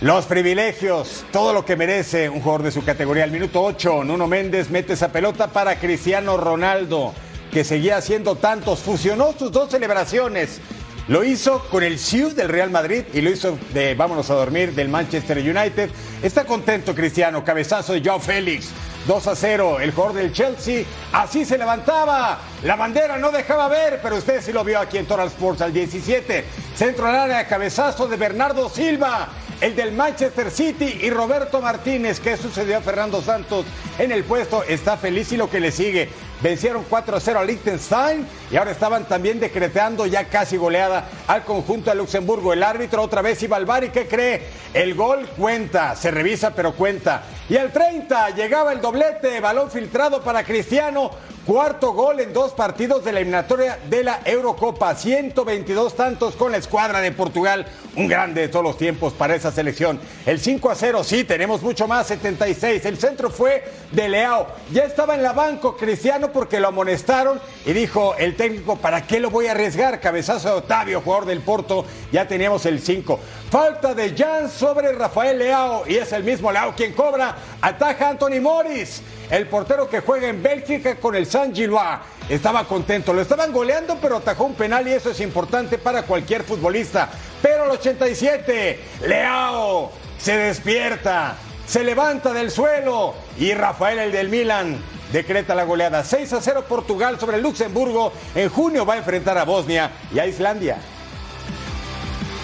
los 0.00 0.26
privilegios, 0.26 1.24
todo 1.32 1.52
lo 1.52 1.64
que 1.64 1.76
merece 1.76 2.28
un 2.28 2.40
jugador 2.40 2.64
de 2.64 2.72
su 2.72 2.84
categoría. 2.84 3.24
Al 3.24 3.30
minuto 3.30 3.62
8, 3.62 4.04
Nuno 4.04 4.26
Méndez 4.26 4.68
mete 4.68 4.94
esa 4.94 5.12
pelota 5.12 5.48
para 5.48 5.78
Cristiano 5.78 6.36
Ronaldo, 6.36 7.14
que 7.50 7.64
seguía 7.64 7.96
haciendo 7.96 8.34
tantos. 8.34 8.80
Fusionó 8.80 9.32
sus 9.38 9.52
dos 9.52 9.70
celebraciones. 9.70 10.60
Lo 11.08 11.24
hizo 11.24 11.64
con 11.68 11.82
el 11.82 11.98
Siu 11.98 12.30
del 12.30 12.48
Real 12.48 12.70
Madrid 12.70 13.02
y 13.12 13.20
lo 13.22 13.30
hizo 13.30 13.58
de 13.74 13.94
vámonos 13.94 14.30
a 14.30 14.34
dormir 14.34 14.72
del 14.72 14.88
Manchester 14.88 15.38
United. 15.38 15.90
Está 16.22 16.44
contento 16.44 16.94
Cristiano, 16.94 17.44
cabezazo 17.44 17.92
de 17.94 18.02
Joao 18.04 18.20
Félix. 18.20 18.70
2 19.08 19.26
a 19.26 19.34
0, 19.34 19.80
el 19.80 19.90
jugador 19.90 20.14
del 20.14 20.32
Chelsea 20.32 20.84
así 21.12 21.44
se 21.44 21.58
levantaba. 21.58 22.38
La 22.62 22.76
bandera 22.76 23.18
no 23.18 23.32
dejaba 23.32 23.66
ver, 23.66 23.98
pero 24.00 24.16
usted 24.16 24.40
sí 24.40 24.52
lo 24.52 24.62
vio 24.62 24.78
aquí 24.78 24.96
en 24.96 25.06
Total 25.06 25.26
Sports 25.26 25.60
al 25.62 25.72
17. 25.72 26.44
Centro 26.76 27.08
al 27.08 27.16
área, 27.16 27.48
cabezazo 27.48 28.06
de 28.06 28.16
Bernardo 28.16 28.68
Silva 28.68 29.28
el 29.62 29.76
del 29.76 29.92
Manchester 29.92 30.50
City 30.50 30.98
y 31.02 31.10
Roberto 31.10 31.62
Martínez. 31.62 32.18
¿Qué 32.18 32.36
sucedió 32.36 32.78
a 32.78 32.80
Fernando 32.80 33.22
Santos 33.22 33.64
en 33.96 34.10
el 34.10 34.24
puesto? 34.24 34.64
Está 34.64 34.96
feliz 34.96 35.30
y 35.30 35.36
lo 35.36 35.48
que 35.48 35.60
le 35.60 35.70
sigue. 35.70 36.08
Vencieron 36.42 36.84
4 36.90 37.16
a 37.16 37.20
0 37.20 37.38
a 37.38 37.44
Liechtenstein 37.44 38.26
y 38.50 38.56
ahora 38.56 38.72
estaban 38.72 39.04
también 39.04 39.38
decretando 39.38 40.06
ya 40.06 40.24
casi 40.24 40.56
goleada 40.56 41.08
al 41.28 41.44
conjunto 41.44 41.90
de 41.90 41.96
Luxemburgo. 41.96 42.52
El 42.52 42.64
árbitro 42.64 43.00
otra 43.00 43.22
vez 43.22 43.40
iba 43.44 43.56
al 43.56 43.64
bar 43.64 43.84
y 43.84 43.90
¿qué 43.90 44.08
cree? 44.08 44.42
El 44.74 44.94
gol 44.94 45.28
cuenta, 45.36 45.94
se 45.94 46.10
revisa 46.10 46.52
pero 46.52 46.72
cuenta. 46.74 47.22
Y 47.48 47.56
al 47.56 47.72
30 47.72 48.30
llegaba 48.30 48.72
el 48.72 48.80
doblete, 48.80 49.38
balón 49.40 49.70
filtrado 49.70 50.22
para 50.22 50.42
Cristiano. 50.42 51.10
Cuarto 51.44 51.92
gol 51.92 52.20
en 52.20 52.32
dos 52.32 52.52
partidos 52.52 53.04
de 53.04 53.10
la 53.12 53.18
eliminatoria 53.18 53.76
de 53.90 54.04
la 54.04 54.20
Eurocopa. 54.24 54.94
122 54.94 55.96
tantos 55.96 56.36
con 56.36 56.52
la 56.52 56.58
escuadra 56.58 57.00
de 57.00 57.10
Portugal. 57.10 57.66
Un 57.96 58.06
grande 58.06 58.42
de 58.42 58.48
todos 58.48 58.64
los 58.64 58.78
tiempos 58.78 59.12
para 59.12 59.34
esa 59.34 59.50
selección. 59.50 59.98
El 60.24 60.38
5 60.38 60.70
a 60.70 60.76
0, 60.76 61.02
sí, 61.02 61.24
tenemos 61.24 61.60
mucho 61.60 61.88
más. 61.88 62.06
76. 62.06 62.84
El 62.86 62.96
centro 62.96 63.28
fue 63.28 63.64
de 63.90 64.08
Leao. 64.08 64.46
Ya 64.70 64.84
estaba 64.84 65.16
en 65.16 65.24
la 65.24 65.32
banco 65.32 65.76
Cristiano 65.76 66.31
porque 66.32 66.60
lo 66.60 66.68
amonestaron 66.68 67.40
y 67.64 67.72
dijo 67.72 68.14
el 68.18 68.36
técnico, 68.36 68.76
¿para 68.76 69.06
qué 69.06 69.20
lo 69.20 69.30
voy 69.30 69.46
a 69.46 69.52
arriesgar? 69.52 70.00
Cabezazo 70.00 70.48
de 70.48 70.54
Otavio, 70.54 71.00
jugador 71.00 71.26
del 71.26 71.40
Porto. 71.40 71.84
Ya 72.10 72.26
teníamos 72.26 72.66
el 72.66 72.80
5. 72.80 73.20
Falta 73.50 73.94
de 73.94 74.14
Jan 74.16 74.50
sobre 74.50 74.92
Rafael 74.92 75.38
Leao 75.38 75.84
y 75.86 75.96
es 75.96 76.12
el 76.12 76.24
mismo 76.24 76.50
Leao 76.50 76.74
quien 76.74 76.92
cobra. 76.92 77.36
Ataja 77.60 78.08
Anthony 78.08 78.40
Morris, 78.40 79.02
el 79.30 79.46
portero 79.46 79.88
que 79.88 80.00
juega 80.00 80.28
en 80.28 80.42
Bélgica 80.42 80.96
con 80.96 81.14
el 81.14 81.26
San 81.26 81.54
Gillois. 81.54 81.98
Estaba 82.28 82.64
contento, 82.64 83.12
lo 83.12 83.20
estaban 83.20 83.52
goleando, 83.52 83.98
pero 84.00 84.16
atajó 84.16 84.44
un 84.44 84.54
penal 84.54 84.88
y 84.88 84.92
eso 84.92 85.10
es 85.10 85.20
importante 85.20 85.78
para 85.78 86.02
cualquier 86.02 86.44
futbolista. 86.44 87.10
Pero 87.42 87.64
al 87.64 87.70
87, 87.70 88.80
Leao 89.06 89.90
se 90.18 90.36
despierta, 90.36 91.36
se 91.66 91.82
levanta 91.82 92.32
del 92.32 92.50
suelo 92.50 93.14
y 93.38 93.52
Rafael, 93.54 93.98
el 93.98 94.12
del 94.12 94.28
Milan, 94.28 94.78
decreta 95.12 95.54
la 95.54 95.64
goleada 95.64 96.02
6 96.02 96.32
a 96.32 96.40
0 96.40 96.64
Portugal 96.68 97.20
sobre 97.20 97.40
Luxemburgo. 97.40 98.12
En 98.34 98.48
junio 98.48 98.84
va 98.86 98.94
a 98.94 98.98
enfrentar 98.98 99.38
a 99.38 99.44
Bosnia 99.44 99.92
y 100.12 100.18
a 100.18 100.26
Islandia. 100.26 100.78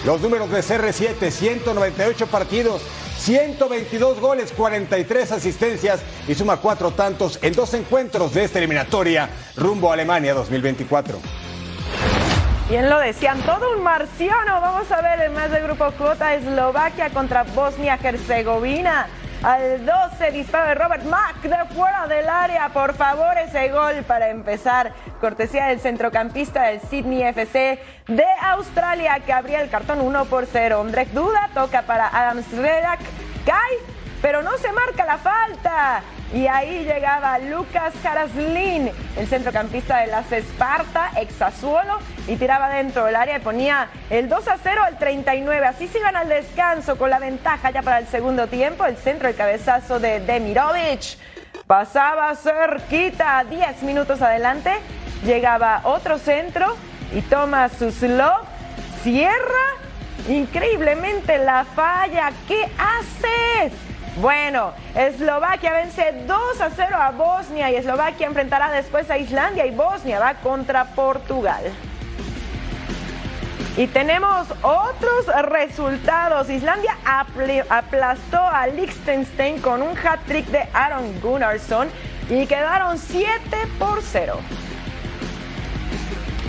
Los 0.05 0.21
números 0.21 0.49
de 0.49 0.61
CR7, 0.61 1.29
198 1.29 2.27
partidos, 2.27 2.81
122 3.17 4.21
goles, 4.21 4.53
43 4.55 5.31
asistencias 5.33 5.99
y 6.25 6.35
suma 6.35 6.57
cuatro 6.57 6.91
tantos 6.91 7.37
en 7.41 7.53
dos 7.53 7.73
encuentros 7.73 8.33
de 8.33 8.45
esta 8.45 8.59
eliminatoria 8.59 9.29
rumbo 9.57 9.89
a 9.89 9.95
Alemania 9.95 10.33
2024. 10.33 11.19
Bien 12.69 12.87
lo 12.87 12.99
decían, 12.99 13.41
todo 13.41 13.75
un 13.75 13.83
marciano. 13.83 14.61
Vamos 14.61 14.91
a 14.91 15.01
ver 15.01 15.19
el 15.21 15.31
más 15.31 15.51
de 15.51 15.59
grupo 15.61 15.91
J, 15.97 16.35
Eslovaquia 16.35 17.09
contra 17.09 17.43
Bosnia-Herzegovina. 17.43 19.07
Al 19.41 19.85
12, 19.85 20.31
disparo 20.31 20.67
de 20.67 20.75
Robert 20.75 21.03
Mack 21.05 21.43
de 21.43 21.73
fuera 21.73 22.07
del 22.07 22.27
área. 22.27 22.67
Por 22.69 22.93
favor, 22.93 23.37
ese 23.37 23.69
gol 23.69 24.03
para 24.05 24.29
empezar. 24.29 24.91
Cortesía 25.21 25.67
del 25.67 25.79
centrocampista 25.79 26.63
del 26.63 26.81
Sydney 26.81 27.23
FC 27.23 27.79
de 28.07 28.25
Australia 28.41 29.21
que 29.25 29.31
abría 29.31 29.61
el 29.61 29.69
cartón 29.69 30.01
1 30.01 30.25
por 30.25 30.45
0. 30.45 30.81
Ondrej 30.81 31.11
Duda 31.11 31.49
toca 31.53 31.83
para 31.83 32.09
Adam 32.09 32.43
Sredak. 32.43 32.99
Cae, 33.45 33.77
pero 34.21 34.41
no 34.41 34.57
se 34.57 34.73
marca 34.73 35.05
la 35.05 35.17
falta. 35.17 36.03
Y 36.33 36.45
ahí 36.45 36.85
llegaba 36.85 37.39
Lucas 37.39 37.93
Jaraslin, 38.03 38.91
el 39.17 39.27
centrocampista 39.27 39.97
de 39.97 40.07
las 40.07 40.31
Esparta, 40.31 41.09
ex 41.17 41.33
y 42.27 42.35
tiraba 42.35 42.69
dentro 42.69 43.05
del 43.05 43.15
área 43.15 43.37
y 43.37 43.39
ponía 43.39 43.87
el 44.11 44.29
2 44.29 44.47
a 44.47 44.57
0 44.61 44.81
al 44.85 44.99
39. 44.99 45.65
Así 45.65 45.87
se 45.87 45.97
iban 45.97 46.15
al 46.15 46.29
descanso 46.29 46.97
con 46.97 47.09
la 47.09 47.17
ventaja 47.17 47.71
ya 47.71 47.81
para 47.81 47.97
el 47.97 48.07
segundo 48.07 48.45
tiempo. 48.45 48.85
El 48.85 48.97
centro, 48.97 49.27
el 49.27 49.35
cabezazo 49.35 49.99
de 49.99 50.19
Demirovic. 50.19 51.17
Pasaba 51.65 52.35
cerquita, 52.35 53.43
10 53.49 53.81
minutos 53.83 54.21
adelante. 54.21 54.71
Llegaba 55.25 55.81
otro 55.83 56.19
centro 56.19 56.75
y 57.11 57.21
toma 57.21 57.69
Suslov. 57.69 58.41
Cierra 59.01 59.79
increíblemente 60.27 61.39
la 61.39 61.65
falla. 61.65 62.31
¿Qué 62.47 62.69
haces? 62.77 63.88
Bueno, 64.17 64.73
Eslovaquia 64.95 65.71
vence 65.71 66.23
2 66.27 66.61
a 66.61 66.69
0 66.69 66.95
a 66.99 67.11
Bosnia 67.11 67.71
y 67.71 67.75
Eslovaquia 67.75 68.27
enfrentará 68.27 68.71
después 68.71 69.09
a 69.09 69.17
Islandia 69.17 69.65
y 69.65 69.71
Bosnia 69.71 70.19
va 70.19 70.33
contra 70.35 70.85
Portugal. 70.85 71.63
Y 73.77 73.87
tenemos 73.87 74.47
otros 74.61 75.27
resultados. 75.43 76.49
Islandia 76.49 76.97
aplastó 77.69 78.39
a 78.39 78.67
Liechtenstein 78.67 79.61
con 79.61 79.81
un 79.81 79.97
hat-trick 79.97 80.47
de 80.47 80.67
Aaron 80.73 81.21
Gunnarsson 81.21 81.87
y 82.29 82.45
quedaron 82.45 82.97
7 82.97 83.29
por 83.77 84.01
0. 84.01 84.37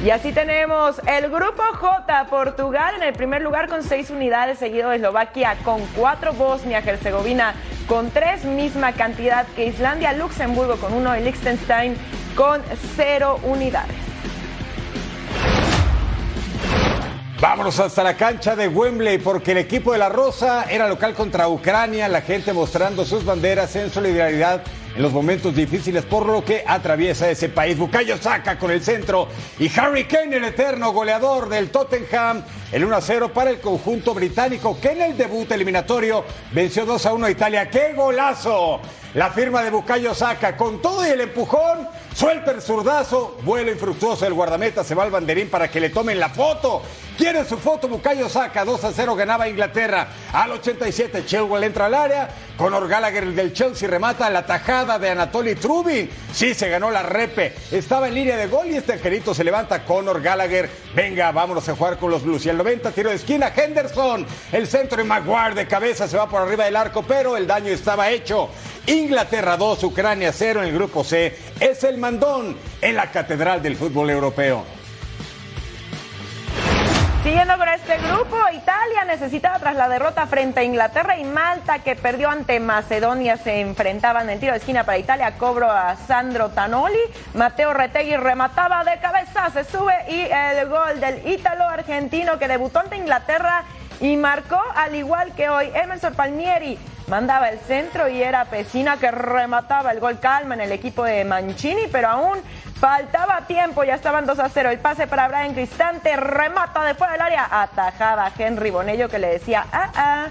Y 0.02 0.09
así 0.09 0.33
tenemos 0.33 0.99
el 1.07 1.28
grupo 1.28 1.62
J, 1.75 2.26
Portugal 2.30 2.95
en 2.97 3.02
el 3.02 3.12
primer 3.12 3.42
lugar 3.42 3.69
con 3.69 3.83
seis 3.83 4.09
unidades, 4.09 4.59
seguido 4.59 4.88
de 4.88 4.97
Eslovaquia 4.97 5.57
con 5.62 5.83
cuatro, 5.95 6.33
Bosnia, 6.33 6.78
Herzegovina 6.78 7.54
con 7.87 8.11
tres, 8.11 8.45
misma 8.45 8.92
cantidad 8.92 9.47
que 9.49 9.66
Islandia, 9.66 10.14
Luxemburgo 10.14 10.76
con 10.76 10.95
uno 10.95 11.14
y 11.19 11.21
Liechtenstein 11.21 11.97
con 12.35 12.62
cero 12.97 13.38
unidades. 13.42 13.95
Vámonos 17.38 17.78
hasta 17.78 18.02
la 18.02 18.16
cancha 18.16 18.57
de 18.57 18.69
Wembley 18.69 19.19
porque 19.19 19.52
el 19.52 19.59
equipo 19.59 19.92
de 19.92 19.99
la 19.99 20.09
Rosa 20.09 20.64
era 20.71 20.88
local 20.88 21.12
contra 21.12 21.49
Ucrania, 21.49 22.09
la 22.09 22.23
gente 22.23 22.54
mostrando 22.54 23.04
sus 23.04 23.23
banderas 23.23 23.76
en 23.76 23.90
solidaridad 23.90 24.62
en 24.94 25.02
los 25.02 25.12
momentos 25.12 25.54
difíciles 25.54 26.04
por 26.04 26.26
lo 26.26 26.44
que 26.44 26.64
atraviesa 26.66 27.30
ese 27.30 27.49
país. 27.49 27.78
Bucayo 27.78 28.18
saca 28.18 28.59
con 28.59 28.70
el 28.70 28.82
centro 28.82 29.28
y 29.59 29.70
Harry 29.78 30.04
Kane, 30.04 30.37
el 30.37 30.44
eterno 30.44 30.92
goleador 30.92 31.49
del 31.49 31.70
Tottenham, 31.70 32.42
el 32.73 32.85
1 32.85 32.97
a 32.97 33.00
0 33.00 33.32
para 33.32 33.50
el 33.50 33.61
conjunto 33.61 34.14
británico 34.14 34.78
que 34.80 34.92
en 34.92 35.02
el 35.02 35.16
debut 35.16 35.50
eliminatorio 35.52 36.25
venció 36.52 36.85
2 36.87 37.06
a 37.06 37.12
1 37.12 37.26
a 37.26 37.30
Italia. 37.30 37.70
¡Qué 37.70 37.92
golazo! 37.94 38.80
La 39.14 39.30
firma 39.30 39.62
de 39.62 39.70
Bucayo 39.70 40.14
Saca 40.14 40.56
con 40.56 40.80
todo 40.80 41.04
y 41.04 41.11
el 41.11 41.20
empujón, 41.20 41.88
suelta 42.14 42.50
el 42.50 42.62
zurdazo, 42.62 43.38
vuelo 43.43 43.71
infructuoso 43.71 44.25
del 44.25 44.35
guardameta, 44.35 44.85
se 44.85 44.95
va 44.95 45.05
al 45.05 45.11
banderín 45.11 45.49
para 45.49 45.71
que 45.71 45.81
le 45.81 45.90
tomen 45.90 46.19
la 46.19 46.29
foto. 46.29 46.83
Quiere 47.21 47.45
su 47.45 47.59
foto, 47.59 47.87
Bucayo 47.87 48.31
saca, 48.31 48.64
2 48.64 48.83
a 48.83 48.93
0 48.93 49.14
ganaba 49.14 49.47
Inglaterra. 49.47 50.09
Al 50.33 50.52
87, 50.52 51.26
Chilwell 51.26 51.64
entra 51.64 51.85
al 51.85 51.95
área, 51.95 52.31
Conor 52.57 52.88
Gallagher 52.88 53.35
del 53.35 53.52
Chelsea 53.52 53.87
remata 53.87 54.31
la 54.31 54.47
tajada 54.47 54.99
de 54.99 55.11
Anatoly 55.11 55.55
Trubin. 55.55 56.09
Sí, 56.33 56.55
se 56.55 56.71
ganó 56.71 56.90
la 56.90 57.02
repe, 57.02 57.55
estaba 57.71 58.09
en 58.09 58.14
línea 58.14 58.38
de 58.38 58.47
gol 58.47 58.69
y 58.69 58.76
este 58.76 58.95
angelito 58.95 59.35
se 59.35 59.45
levanta, 59.45 59.85
Conor 59.85 60.23
Gallagher. 60.23 60.71
Venga, 60.95 61.31
vámonos 61.31 61.69
a 61.69 61.76
jugar 61.76 61.99
con 61.99 62.11
los 62.11 62.23
Blues. 62.23 62.47
Y 62.47 62.50
al 62.50 62.57
90, 62.57 62.90
tiro 62.93 63.11
de 63.11 63.17
esquina, 63.17 63.52
Henderson, 63.55 64.26
el 64.50 64.67
centro 64.67 64.97
de 64.97 65.05
Maguire 65.05 65.55
de 65.55 65.67
cabeza 65.67 66.09
se 66.09 66.17
va 66.17 66.26
por 66.26 66.40
arriba 66.40 66.64
del 66.64 66.76
arco, 66.76 67.02
pero 67.02 67.37
el 67.37 67.47
daño 67.47 67.69
estaba 67.69 68.09
hecho. 68.09 68.49
Inglaterra 68.87 69.59
2, 69.59 69.85
Ucrania 69.85 70.33
0 70.33 70.62
en 70.62 70.69
el 70.69 70.75
grupo 70.75 71.05
C. 71.05 71.37
Es 71.61 71.85
el 71.85 71.99
mandón 72.00 72.57
en 72.80 72.97
la 72.97 73.11
catedral 73.11 73.62
del 73.62 73.76
fútbol 73.76 74.11
europeo. 74.11 74.64
Siguiendo 77.23 77.59
con 77.59 77.69
este 77.69 77.99
grupo, 77.99 78.38
Italia 78.50 79.04
necesitaba 79.07 79.59
tras 79.59 79.76
la 79.76 79.90
derrota 79.90 80.26
frente 80.26 80.61
a 80.61 80.62
Inglaterra 80.64 81.19
y 81.19 81.25
Malta 81.25 81.80
que 81.80 81.95
perdió 81.95 82.30
ante 82.30 82.59
Macedonia 82.61 83.37
se 83.37 83.61
enfrentaban 83.61 84.30
en 84.30 84.40
tiro 84.40 84.52
de 84.52 84.59
esquina 84.59 84.85
para 84.85 84.97
Italia, 84.97 85.37
cobro 85.37 85.71
a 85.71 85.97
Sandro 85.97 86.49
Tanoli, 86.49 86.99
Mateo 87.35 87.75
Retegui 87.75 88.16
remataba 88.16 88.85
de 88.85 88.99
cabeza, 89.00 89.50
se 89.50 89.64
sube 89.64 89.92
y 90.09 90.28
el 90.33 90.66
gol 90.71 90.99
del 90.99 91.28
ítalo 91.28 91.64
argentino 91.64 92.38
que 92.38 92.49
debutó 92.49 92.78
ante 92.78 92.97
Inglaterra 92.97 93.64
y 94.00 94.16
marcó 94.16 94.61
al 94.75 94.95
igual 94.95 95.35
que 95.35 95.50
hoy 95.50 95.71
Emerson 95.75 96.14
Palmieri 96.14 96.78
mandaba 97.11 97.49
el 97.49 97.59
centro 97.59 98.09
y 98.09 98.23
era 98.23 98.45
Pesina 98.45 98.97
que 98.97 99.11
remataba 99.11 99.90
el 99.90 99.99
gol 99.99 100.21
calma 100.21 100.55
en 100.55 100.61
el 100.61 100.71
equipo 100.71 101.02
de 101.02 101.25
Mancini, 101.25 101.88
pero 101.90 102.09
aún 102.09 102.38
faltaba 102.79 103.47
tiempo, 103.49 103.83
ya 103.83 103.97
estaban 103.97 104.26
2 104.26 104.38
a 104.38 104.49
0. 104.49 104.71
El 104.71 104.79
pase 104.79 105.09
para 105.09 105.26
Brian 105.26 105.52
Cristante, 105.52 106.17
remata 106.17 106.85
de 106.85 106.95
fuera 106.95 107.14
del 107.14 107.23
área, 107.23 107.49
atajaba 107.50 108.31
Henry 108.38 108.71
Bonello 108.71 109.09
que 109.09 109.19
le 109.19 109.26
decía, 109.26 109.67
ah, 109.73 109.90
ah. 109.97 110.26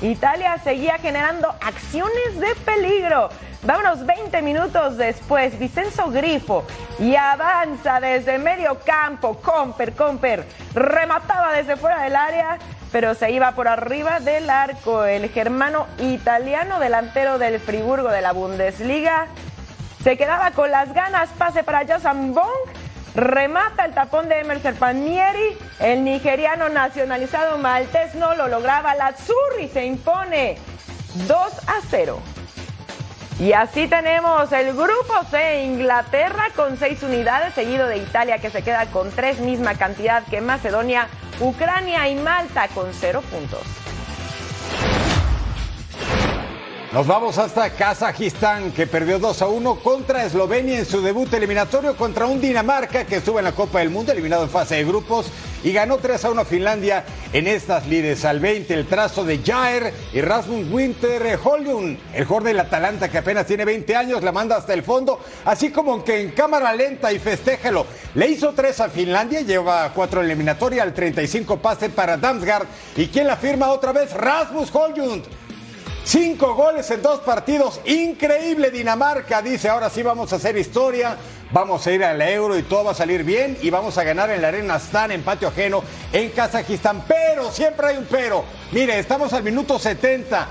Italia 0.00 0.58
seguía 0.64 0.98
generando 0.98 1.54
acciones 1.60 2.40
de 2.40 2.54
peligro. 2.64 3.28
Vámonos 3.64 4.04
20 4.04 4.42
minutos 4.42 4.98
después, 4.98 5.58
Vicenzo 5.58 6.10
Grifo 6.10 6.64
y 6.98 7.16
avanza 7.16 7.98
desde 7.98 8.38
medio 8.38 8.78
campo. 8.84 9.38
Comper, 9.40 9.94
Comper 9.94 10.44
remataba 10.74 11.54
desde 11.54 11.76
fuera 11.76 12.02
del 12.02 12.14
área, 12.14 12.58
pero 12.92 13.14
se 13.14 13.30
iba 13.30 13.52
por 13.52 13.66
arriba 13.66 14.20
del 14.20 14.50
arco. 14.50 15.06
El 15.06 15.30
germano 15.30 15.86
italiano 15.98 16.78
delantero 16.78 17.38
del 17.38 17.58
Friburgo 17.58 18.10
de 18.10 18.20
la 18.20 18.32
Bundesliga 18.32 19.28
se 20.02 20.18
quedaba 20.18 20.50
con 20.50 20.70
las 20.70 20.92
ganas. 20.92 21.30
Pase 21.30 21.64
para 21.64 21.86
Josan 21.86 22.34
Bong. 22.34 22.68
Remata 23.14 23.86
el 23.86 23.94
tapón 23.94 24.28
de 24.28 24.40
Emerson 24.40 24.74
Palmieri. 24.74 25.56
El 25.80 26.04
nigeriano 26.04 26.68
nacionalizado 26.68 27.56
maltés 27.56 28.14
no 28.14 28.34
lo 28.34 28.46
lograba. 28.46 28.94
La 28.94 29.14
Zurri 29.14 29.68
se 29.68 29.86
impone 29.86 30.58
2 31.26 31.38
a 31.66 31.80
0. 31.88 32.33
Y 33.38 33.52
así 33.52 33.88
tenemos 33.88 34.52
el 34.52 34.74
grupo 34.74 35.12
C, 35.28 35.64
Inglaterra 35.64 36.50
con 36.54 36.76
seis 36.76 37.02
unidades, 37.02 37.52
seguido 37.54 37.88
de 37.88 37.98
Italia 37.98 38.38
que 38.38 38.50
se 38.50 38.62
queda 38.62 38.86
con 38.86 39.10
tres, 39.10 39.40
misma 39.40 39.74
cantidad 39.74 40.22
que 40.24 40.40
Macedonia, 40.40 41.08
Ucrania 41.40 42.08
y 42.08 42.14
Malta 42.14 42.68
con 42.68 42.92
cero 42.92 43.22
puntos. 43.30 43.83
Nos 46.94 47.08
vamos 47.08 47.38
hasta 47.38 47.70
Kazajistán, 47.70 48.70
que 48.70 48.86
perdió 48.86 49.18
2 49.18 49.42
a 49.42 49.48
1 49.48 49.80
contra 49.80 50.24
Eslovenia 50.24 50.78
en 50.78 50.86
su 50.86 51.02
debut 51.02 51.34
eliminatorio 51.34 51.96
contra 51.96 52.26
un 52.26 52.40
Dinamarca 52.40 53.04
que 53.04 53.16
estuvo 53.16 53.40
en 53.40 53.46
la 53.46 53.50
Copa 53.50 53.80
del 53.80 53.90
Mundo, 53.90 54.12
eliminado 54.12 54.44
en 54.44 54.48
fase 54.48 54.76
de 54.76 54.84
grupos, 54.84 55.26
y 55.64 55.72
ganó 55.72 55.96
3 55.96 56.24
a 56.24 56.30
1 56.30 56.40
a 56.42 56.44
Finlandia 56.44 57.04
en 57.32 57.48
estas 57.48 57.88
lides. 57.88 58.24
Al 58.24 58.38
20, 58.38 58.72
el 58.72 58.86
trazo 58.86 59.24
de 59.24 59.38
Jair 59.38 59.92
y 60.12 60.20
Rasmus 60.20 60.70
Winter 60.70 61.36
Holjun, 61.42 61.98
el 62.12 62.24
jugador 62.26 62.44
del 62.44 62.60
Atalanta 62.60 63.08
que 63.08 63.18
apenas 63.18 63.44
tiene 63.46 63.64
20 63.64 63.96
años, 63.96 64.22
la 64.22 64.30
manda 64.30 64.54
hasta 64.54 64.72
el 64.72 64.84
fondo, 64.84 65.18
así 65.46 65.72
como 65.72 66.04
que 66.04 66.20
en 66.20 66.30
cámara 66.30 66.72
lenta 66.72 67.12
y 67.12 67.18
festéjalo. 67.18 67.86
Le 68.14 68.28
hizo 68.28 68.52
3 68.52 68.80
a 68.82 68.88
Finlandia, 68.88 69.40
lleva 69.40 69.90
4 69.92 70.20
en 70.20 70.26
eliminatoria, 70.26 70.84
al 70.84 70.94
35 70.94 71.58
pase 71.58 71.90
para 71.90 72.16
Damsgaard. 72.16 72.68
¿Y 72.94 73.08
quién 73.08 73.26
la 73.26 73.36
firma 73.36 73.70
otra 73.70 73.90
vez? 73.90 74.12
Rasmus 74.12 74.72
Holjund. 74.72 75.24
Cinco 76.04 76.54
goles 76.54 76.90
en 76.90 77.00
dos 77.00 77.20
partidos. 77.20 77.80
Increíble 77.86 78.70
Dinamarca. 78.70 79.40
Dice, 79.40 79.70
ahora 79.70 79.88
sí 79.88 80.02
vamos 80.02 80.32
a 80.32 80.36
hacer 80.36 80.54
historia. 80.56 81.16
Vamos 81.50 81.86
a 81.86 81.92
ir 81.92 82.04
al 82.04 82.20
euro 82.20 82.58
y 82.58 82.62
todo 82.62 82.84
va 82.84 82.90
a 82.90 82.94
salir 82.94 83.24
bien. 83.24 83.56
Y 83.62 83.70
vamos 83.70 83.96
a 83.96 84.04
ganar 84.04 84.28
en 84.28 84.42
la 84.42 84.48
arena 84.48 84.76
Stan 84.76 85.10
en 85.10 85.22
patio 85.22 85.48
ajeno 85.48 85.82
en 86.12 86.28
Kazajistán. 86.30 87.04
Pero, 87.08 87.50
siempre 87.50 87.86
hay 87.86 87.96
un 87.96 88.04
pero. 88.04 88.44
Mire, 88.72 88.98
estamos 88.98 89.32
al 89.32 89.42
minuto 89.42 89.78
70. 89.78 90.46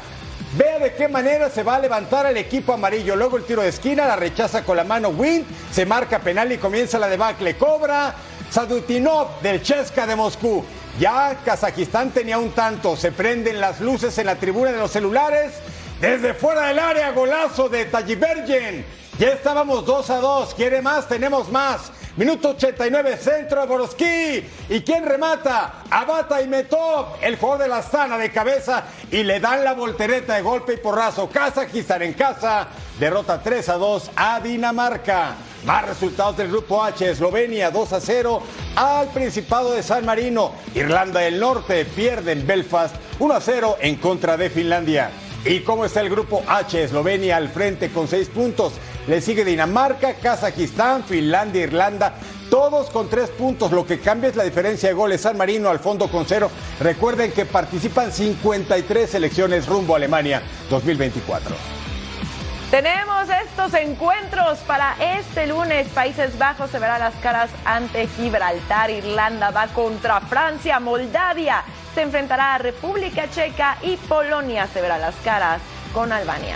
Vea 0.58 0.80
de 0.80 0.94
qué 0.96 1.08
manera 1.08 1.52
se 1.52 1.62
va 1.62 1.76
a 1.76 1.80
levantar 1.80 2.26
el 2.26 2.38
equipo 2.38 2.74
amarillo. 2.74 3.16
Luego 3.16 3.38
el 3.38 3.44
tiro 3.44 3.62
de 3.62 3.70
esquina, 3.70 4.08
la 4.08 4.16
rechaza 4.16 4.64
con 4.64 4.76
la 4.76 4.84
mano 4.84 5.10
Wind. 5.10 5.46
Se 5.72 5.86
marca 5.86 6.18
penal 6.18 6.52
y 6.52 6.58
comienza 6.58 6.98
la 6.98 7.10
debacle. 7.10 7.58
Cobra 7.58 8.16
Sadutinov 8.50 9.40
del 9.42 9.62
Cheska 9.62 10.08
de 10.08 10.16
Moscú. 10.16 10.66
Ya 11.00 11.40
Kazajistán 11.44 12.12
tenía 12.12 12.38
un 12.38 12.52
tanto, 12.52 12.96
se 12.96 13.12
prenden 13.12 13.60
las 13.60 13.82
luces 13.82 14.16
en 14.20 14.28
la 14.28 14.36
tribuna 14.36 14.72
de 14.72 14.78
los 14.78 14.92
celulares. 14.92 15.54
Desde 16.00 16.34
fuera 16.34 16.68
del 16.68 16.80
área, 16.80 17.12
golazo 17.12 17.70
de 17.70 17.86
Tajibergen. 17.86 18.86
Ya 19.18 19.30
estábamos 19.30 19.86
2 19.86 20.10
a 20.10 20.18
2. 20.18 20.54
¿Quiere 20.54 20.82
más? 20.82 21.08
Tenemos 21.08 21.50
más. 21.50 21.92
Minuto 22.16 22.50
89, 22.50 23.18
centro 23.18 23.66
Borosky. 23.66 24.46
¿Y 24.70 24.82
quién 24.82 25.04
remata? 25.04 25.82
Abata 25.90 26.44
y 26.44 26.48
Metov, 26.48 27.16
el 27.20 27.38
jugador 27.38 27.64
de 27.64 27.70
la 27.70 27.78
Astana 27.78 28.20
de 28.20 28.32
cabeza. 28.32 28.84
Y 29.10 29.24
le 29.24 29.40
dan 29.40 29.64
la 29.64 29.74
voltereta 29.74 30.36
de 30.36 30.44
golpe 30.44 30.76
y 30.76 30.78
porrazo. 30.78 31.28
Kazajistán 31.28 32.04
en 32.04 32.14
casa. 32.14 32.68
Derrota 33.00 33.42
3 33.42 33.68
a 33.70 33.74
2 33.78 34.12
a 34.16 34.40
Dinamarca. 34.42 35.34
Más 35.66 35.88
resultados 35.88 36.38
del 36.38 36.50
grupo 36.50 36.84
H, 36.84 37.10
Eslovenia 37.10 37.72
2 37.72 37.94
a 37.94 38.00
0 38.00 38.44
al 38.76 39.08
Principado 39.08 39.72
de 39.72 39.82
San 39.82 40.06
Marino. 40.06 40.52
Irlanda 40.76 41.22
del 41.22 41.40
Norte 41.40 41.84
pierde 41.84 42.34
en 42.34 42.46
Belfast 42.46 42.96
1 43.18 43.34
a 43.34 43.42
0 43.42 43.78
en 43.82 43.96
contra 43.96 44.38
de 44.38 44.52
Finlandia. 44.52 45.10
¿Y 45.46 45.62
cómo 45.62 45.84
está 45.84 46.02
el 46.02 46.10
grupo 46.10 46.44
H? 46.48 46.84
Eslovenia 46.84 47.38
al 47.38 47.50
frente 47.50 47.90
con 47.90 48.08
6 48.08 48.30
puntos. 48.30 48.74
Le 49.08 49.20
sigue 49.20 49.44
Dinamarca, 49.44 50.14
Kazajistán, 50.14 51.04
Finlandia, 51.04 51.64
Irlanda. 51.64 52.14
Todos 52.50 52.90
con 52.90 53.10
3 53.10 53.32
puntos. 53.32 53.72
Lo 53.72 53.86
que 53.86 54.00
cambia 54.00 54.30
es 54.30 54.36
la 54.36 54.44
diferencia 54.44 54.90
de 54.90 54.96
goles. 54.96 55.22
San 55.22 55.38
Marino 55.38 55.70
al 55.70 55.80
fondo 55.80 56.10
con 56.10 56.26
0. 56.26 56.50
Recuerden 56.80 57.32
que 57.32 57.46
participan 57.46 58.12
53 58.12 59.10
selecciones 59.10 59.68
rumbo 59.68 59.94
a 59.94 59.98
Alemania 59.98 60.42
2024. 60.70 61.56
Tenemos 62.72 63.28
estos 63.30 63.74
encuentros 63.74 64.60
para 64.60 64.96
este 65.18 65.48
lunes. 65.48 65.88
Países 65.90 66.38
Bajos 66.38 66.72
se 66.72 66.80
verá 66.80 66.98
las 66.98 67.14
caras 67.16 67.50
ante 67.66 68.08
Gibraltar. 68.08 68.90
Irlanda 68.90 69.52
va 69.52 69.68
contra 69.68 70.22
Francia. 70.22 70.80
Moldavia 70.80 71.64
se 71.94 72.02
enfrentará 72.02 72.56
a 72.56 72.58
República 72.58 73.30
Checa 73.30 73.78
y 73.84 73.98
Polonia 73.98 74.68
se 74.68 74.82
verá 74.82 74.98
las 74.98 75.16
caras 75.24 75.62
con 75.94 76.12
Albania. 76.12 76.56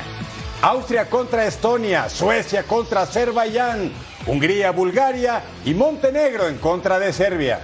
Austria 0.61 1.07
contra 1.07 1.45
Estonia, 1.45 2.09
Suecia 2.09 2.63
contra 2.63 3.01
Azerbaiyán, 3.01 3.91
Hungría, 4.25 4.71
Bulgaria 4.71 5.43
y 5.63 5.73
Montenegro 5.73 6.47
en 6.47 6.57
contra 6.57 6.97
de 6.97 7.13
Serbia. 7.13 7.59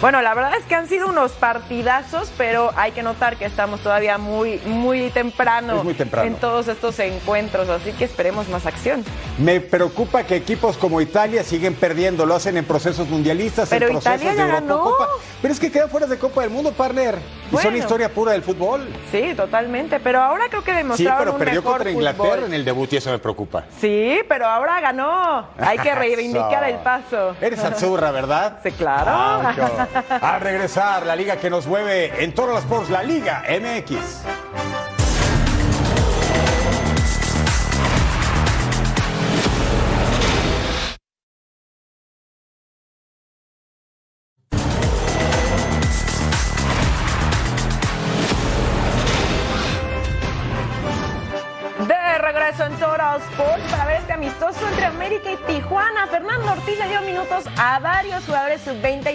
Bueno, 0.00 0.22
la 0.22 0.32
verdad 0.32 0.52
es 0.56 0.64
que 0.64 0.76
han 0.76 0.86
sido 0.88 1.08
unos 1.08 1.32
partidazos, 1.32 2.30
pero 2.38 2.70
hay 2.76 2.92
que 2.92 3.02
notar 3.02 3.36
que 3.36 3.44
estamos 3.46 3.80
todavía 3.80 4.16
muy, 4.16 4.60
muy 4.64 5.10
temprano, 5.10 5.82
muy 5.82 5.94
temprano. 5.94 6.28
en 6.28 6.36
todos 6.36 6.68
estos 6.68 6.96
encuentros, 7.00 7.68
así 7.68 7.90
que 7.90 8.04
esperemos 8.04 8.48
más 8.48 8.64
acción. 8.64 9.04
Me 9.38 9.60
preocupa 9.60 10.22
que 10.22 10.36
equipos 10.36 10.76
como 10.78 11.00
Italia 11.00 11.42
siguen 11.42 11.74
perdiendo, 11.74 12.26
lo 12.26 12.36
hacen 12.36 12.56
en 12.56 12.64
procesos 12.64 13.08
mundialistas, 13.08 13.68
pero 13.70 13.86
en 13.88 13.92
procesos 13.94 14.20
Italia 14.22 14.30
de 14.44 14.50
ya 14.52 14.58
Eurocopa. 14.58 15.04
ganó. 15.06 15.20
Pero 15.42 15.54
es 15.54 15.58
que 15.58 15.72
quedan 15.72 15.90
fuera 15.90 16.06
de 16.06 16.16
Copa 16.16 16.42
del 16.42 16.50
Mundo, 16.50 16.70
partner. 16.72 17.16
Y 17.48 17.54
son 17.56 17.62
Bueno. 17.64 17.78
historia 17.78 18.08
pura 18.12 18.32
del 18.32 18.42
fútbol. 18.42 18.88
Sí, 19.10 19.32
totalmente, 19.36 19.98
pero 19.98 20.20
ahora 20.20 20.44
creo 20.48 20.62
que 20.62 20.70
Sí, 20.72 20.76
demostraron 20.76 21.18
pero 21.18 21.32
un 21.32 21.38
perdió 21.38 21.54
mejor 21.62 21.72
contra 21.78 21.90
fútbol. 21.92 22.02
Inglaterra 22.12 22.46
en 22.46 22.54
el 22.54 22.64
debut 22.64 22.92
y 22.92 22.96
eso 22.98 23.10
me 23.10 23.18
preocupa. 23.18 23.64
Sí, 23.80 24.20
pero 24.28 24.46
ahora 24.46 24.80
ganó. 24.80 25.48
Hay 25.58 25.78
que 25.78 25.92
reivindicar 25.94 26.62
el 26.68 26.76
paso. 26.76 27.34
Eres 27.40 27.58
azurra, 27.64 28.12
¿verdad? 28.12 28.58
Sí, 28.62 28.70
claro. 28.72 29.87
A 29.94 30.38
regresar, 30.38 31.06
la 31.06 31.16
liga 31.16 31.36
que 31.36 31.50
nos 31.50 31.66
mueve 31.66 32.22
en 32.22 32.34
todos 32.34 32.58
sports, 32.60 32.90
la 32.90 33.02
Liga 33.02 33.44
MX. 33.48 34.24
De 51.86 52.18
regreso 52.18 52.64
en 52.64 52.74
Para 53.70 53.86
ver 53.86 54.00
este 54.00 54.12
amistoso 54.12 54.68
entre 54.68 54.86
América 54.86 55.30
y 55.30 55.36
Tijuana, 55.46 56.06
Fernando 56.08 56.52
Ortiz 56.52 56.78
le 56.78 56.88
dio 56.88 57.00
minutos 57.02 57.44
a 57.56 57.78
varios 57.78 58.24
jugadores 58.24 58.47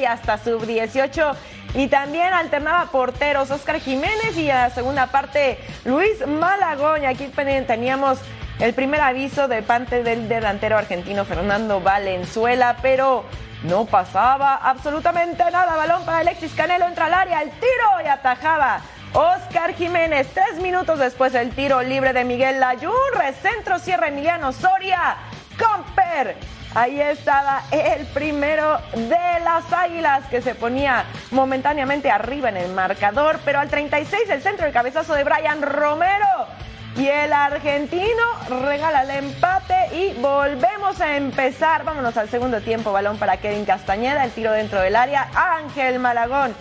hasta 0.05 0.37
sub-18. 0.37 1.35
Y 1.75 1.87
también 1.87 2.33
alternaba 2.33 2.85
porteros 2.91 3.49
Oscar 3.49 3.79
Jiménez 3.79 4.37
y 4.37 4.49
a 4.49 4.67
la 4.67 4.69
segunda 4.69 5.07
parte 5.07 5.57
Luis 5.85 6.25
Malagón. 6.27 7.05
Aquí 7.05 7.27
teníamos 7.27 8.19
el 8.59 8.73
primer 8.73 9.01
aviso 9.01 9.47
de 9.47 9.63
parte 9.63 10.03
del 10.03 10.29
delantero 10.29 10.77
argentino 10.77 11.25
Fernando 11.25 11.81
Valenzuela, 11.81 12.77
pero 12.81 13.25
no 13.63 13.85
pasaba 13.85 14.55
absolutamente 14.55 15.43
nada. 15.51 15.75
Balón 15.75 16.05
para 16.05 16.19
Alexis 16.19 16.53
Canelo, 16.53 16.87
entra 16.87 17.05
al 17.05 17.13
área, 17.13 17.41
el 17.41 17.49
tiro 17.51 18.05
y 18.05 18.07
atajaba. 18.07 18.81
Oscar 19.13 19.73
Jiménez, 19.75 20.27
tres 20.33 20.59
minutos 20.59 20.97
después 20.97 21.35
el 21.35 21.51
tiro 21.51 21.81
libre 21.83 22.13
de 22.13 22.23
Miguel 22.23 22.59
Layún, 22.59 22.93
recentro 23.15 23.77
cierra 23.77 24.07
Emiliano 24.07 24.51
Soria, 24.51 25.17
Comper. 25.57 26.35
Ahí 26.75 26.99
estaba 26.99 27.63
el 27.71 28.05
primero 28.07 28.79
de 28.93 29.39
las 29.43 29.71
Águilas 29.71 30.25
que 30.27 30.41
se 30.41 30.55
ponía 30.55 31.05
momentáneamente 31.29 32.09
arriba 32.09 32.49
en 32.49 32.57
el 32.57 32.71
marcador, 32.71 33.39
pero 33.45 33.59
al 33.59 33.69
36 33.69 34.29
el 34.29 34.41
centro 34.41 34.65
del 34.65 34.73
cabezazo 34.73 35.13
de 35.13 35.23
Brian 35.23 35.62
Romero 35.62 36.47
y 36.95 37.07
el 37.07 37.33
argentino 37.33 38.23
regala 38.62 39.03
el 39.03 39.09
empate 39.12 39.95
y 39.95 40.13
volvemos 40.19 41.01
a 41.01 41.15
empezar. 41.15 41.83
Vámonos 41.83 42.15
al 42.17 42.29
segundo 42.29 42.62
tiempo. 42.62 42.91
Balón 42.91 43.17
para 43.17 43.38
Kevin 43.38 43.65
Castañeda. 43.65 44.23
El 44.23 44.31
tiro 44.31 44.51
dentro 44.51 44.79
del 44.79 44.95
área. 44.95 45.27
Ángel 45.33 45.97
Malagón 45.97 46.53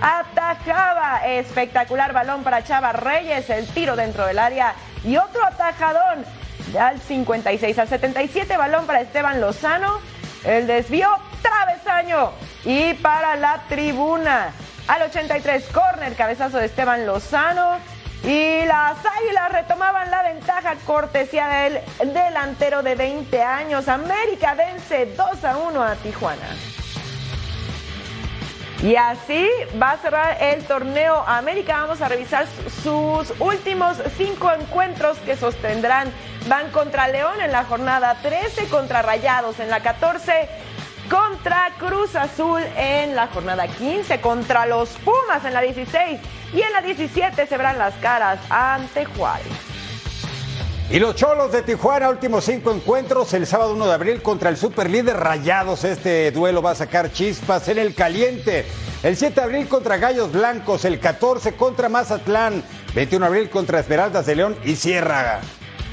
atajaba. 0.00 1.26
Espectacular 1.26 2.14
balón 2.14 2.44
para 2.44 2.64
Chava 2.64 2.92
Reyes. 2.92 3.50
El 3.50 3.66
tiro 3.66 3.94
dentro 3.94 4.26
del 4.26 4.38
área. 4.38 4.74
Y 5.04 5.18
otro 5.18 5.44
atajadón. 5.44 6.24
Al 6.78 7.00
56 7.00 7.78
al 7.78 7.88
77. 7.88 8.56
Balón 8.56 8.86
para 8.86 9.00
Esteban 9.00 9.40
Lozano. 9.40 10.00
El 10.44 10.66
desvío. 10.66 11.08
Travesaño. 11.42 12.32
Y 12.64 12.94
para 12.94 13.36
la 13.36 13.64
tribuna. 13.68 14.52
Al 14.88 15.02
83. 15.02 15.64
Corner. 15.72 16.14
Cabezazo 16.14 16.58
de 16.58 16.66
Esteban 16.66 17.06
Lozano. 17.06 17.78
Y 18.24 18.64
las 18.64 18.96
Águilas 19.04 19.52
retomaban 19.52 20.10
la 20.10 20.22
ventaja 20.22 20.76
cortesía 20.86 21.46
del 21.46 21.80
delantero 22.12 22.82
de 22.82 22.94
20 22.94 23.42
años. 23.42 23.86
América 23.88 24.54
vence 24.54 25.06
2 25.14 25.44
a 25.44 25.56
1 25.58 25.82
a 25.82 25.94
Tijuana. 25.96 26.48
Y 28.82 28.96
así 28.96 29.48
va 29.80 29.92
a 29.92 29.98
cerrar 29.98 30.42
el 30.42 30.64
torneo 30.64 31.24
América. 31.26 31.80
Vamos 31.80 32.02
a 32.02 32.08
revisar 32.08 32.46
sus 32.82 33.32
últimos 33.40 33.96
cinco 34.16 34.52
encuentros 34.52 35.16
que 35.18 35.36
sostendrán. 35.36 36.12
Van 36.48 36.70
contra 36.70 37.08
León 37.08 37.40
en 37.40 37.52
la 37.52 37.64
jornada 37.64 38.18
13, 38.20 38.66
contra 38.68 39.00
Rayados 39.00 39.60
en 39.60 39.70
la 39.70 39.80
14, 39.80 40.48
contra 41.08 41.70
Cruz 41.78 42.14
Azul 42.16 42.62
en 42.76 43.16
la 43.16 43.28
jornada 43.28 43.66
15, 43.66 44.20
contra 44.20 44.66
los 44.66 44.90
Pumas 44.90 45.44
en 45.46 45.54
la 45.54 45.62
16 45.62 46.20
y 46.52 46.60
en 46.60 46.72
la 46.72 46.82
17 46.82 47.46
se 47.46 47.56
verán 47.56 47.78
las 47.78 47.94
caras 47.94 48.38
ante 48.50 49.06
Juárez. 49.06 49.46
Y 50.90 50.98
los 50.98 51.16
Cholos 51.16 51.50
de 51.50 51.62
Tijuana, 51.62 52.10
últimos 52.10 52.44
cinco 52.44 52.70
encuentros, 52.70 53.32
el 53.32 53.46
sábado 53.46 53.72
1 53.72 53.86
de 53.86 53.94
abril 53.94 54.22
contra 54.22 54.50
el 54.50 54.58
superlíder 54.58 55.16
Rayados. 55.16 55.82
Este 55.82 56.30
duelo 56.30 56.60
va 56.60 56.72
a 56.72 56.74
sacar 56.74 57.10
chispas 57.10 57.68
en 57.68 57.78
el 57.78 57.94
caliente. 57.94 58.66
El 59.02 59.16
7 59.16 59.34
de 59.34 59.42
abril 59.42 59.68
contra 59.68 59.96
Gallos 59.96 60.32
Blancos, 60.32 60.84
el 60.84 61.00
14 61.00 61.54
contra 61.54 61.88
Mazatlán, 61.88 62.62
21 62.94 63.24
de 63.24 63.28
abril 63.28 63.50
contra 63.50 63.80
Esmeraldas 63.80 64.26
de 64.26 64.36
León 64.36 64.56
y 64.64 64.76
Sierra. 64.76 65.40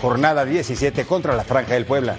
Jornada 0.01 0.45
17 0.45 1.05
contra 1.05 1.35
la 1.35 1.43
Franja 1.43 1.75
del 1.75 1.85
Puebla. 1.85 2.17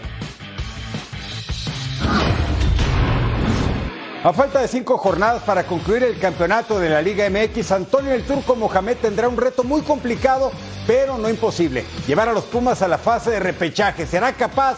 A 4.25 4.33
falta 4.33 4.61
de 4.61 4.69
cinco 4.69 4.99
jornadas 4.99 5.43
para 5.43 5.65
concluir 5.65 6.05
el 6.05 6.17
campeonato 6.17 6.79
de 6.79 6.89
la 6.89 7.03
Liga 7.03 7.29
MX, 7.29 7.73
Antonio 7.73 8.13
el 8.13 8.23
Turco 8.23 8.55
Mohamed 8.55 8.99
tendrá 8.99 9.29
un 9.29 9.37
reto 9.37 9.65
muy 9.65 9.81
complicado, 9.81 10.53
pero 10.87 11.19
no 11.19 11.29
imposible. 11.29 11.85
Llevar 12.07 12.29
a 12.29 12.33
los 12.33 12.45
Pumas 12.45 12.83
a 12.83 12.89
la 12.89 12.99
fase 12.99 13.33
de 13.33 13.41
repechaje. 13.41 14.07
¿Será 14.07 14.33
capaz 14.35 14.77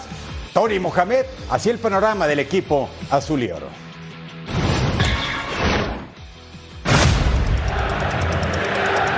Tony 0.55 0.79
Mohamed? 0.79 1.27
Así 1.51 1.69
el 1.69 1.79
panorama 1.79 2.27
del 2.27 2.39
equipo 2.39 2.89
azul 3.11 3.43
y 3.43 3.51
oro. 3.53 3.84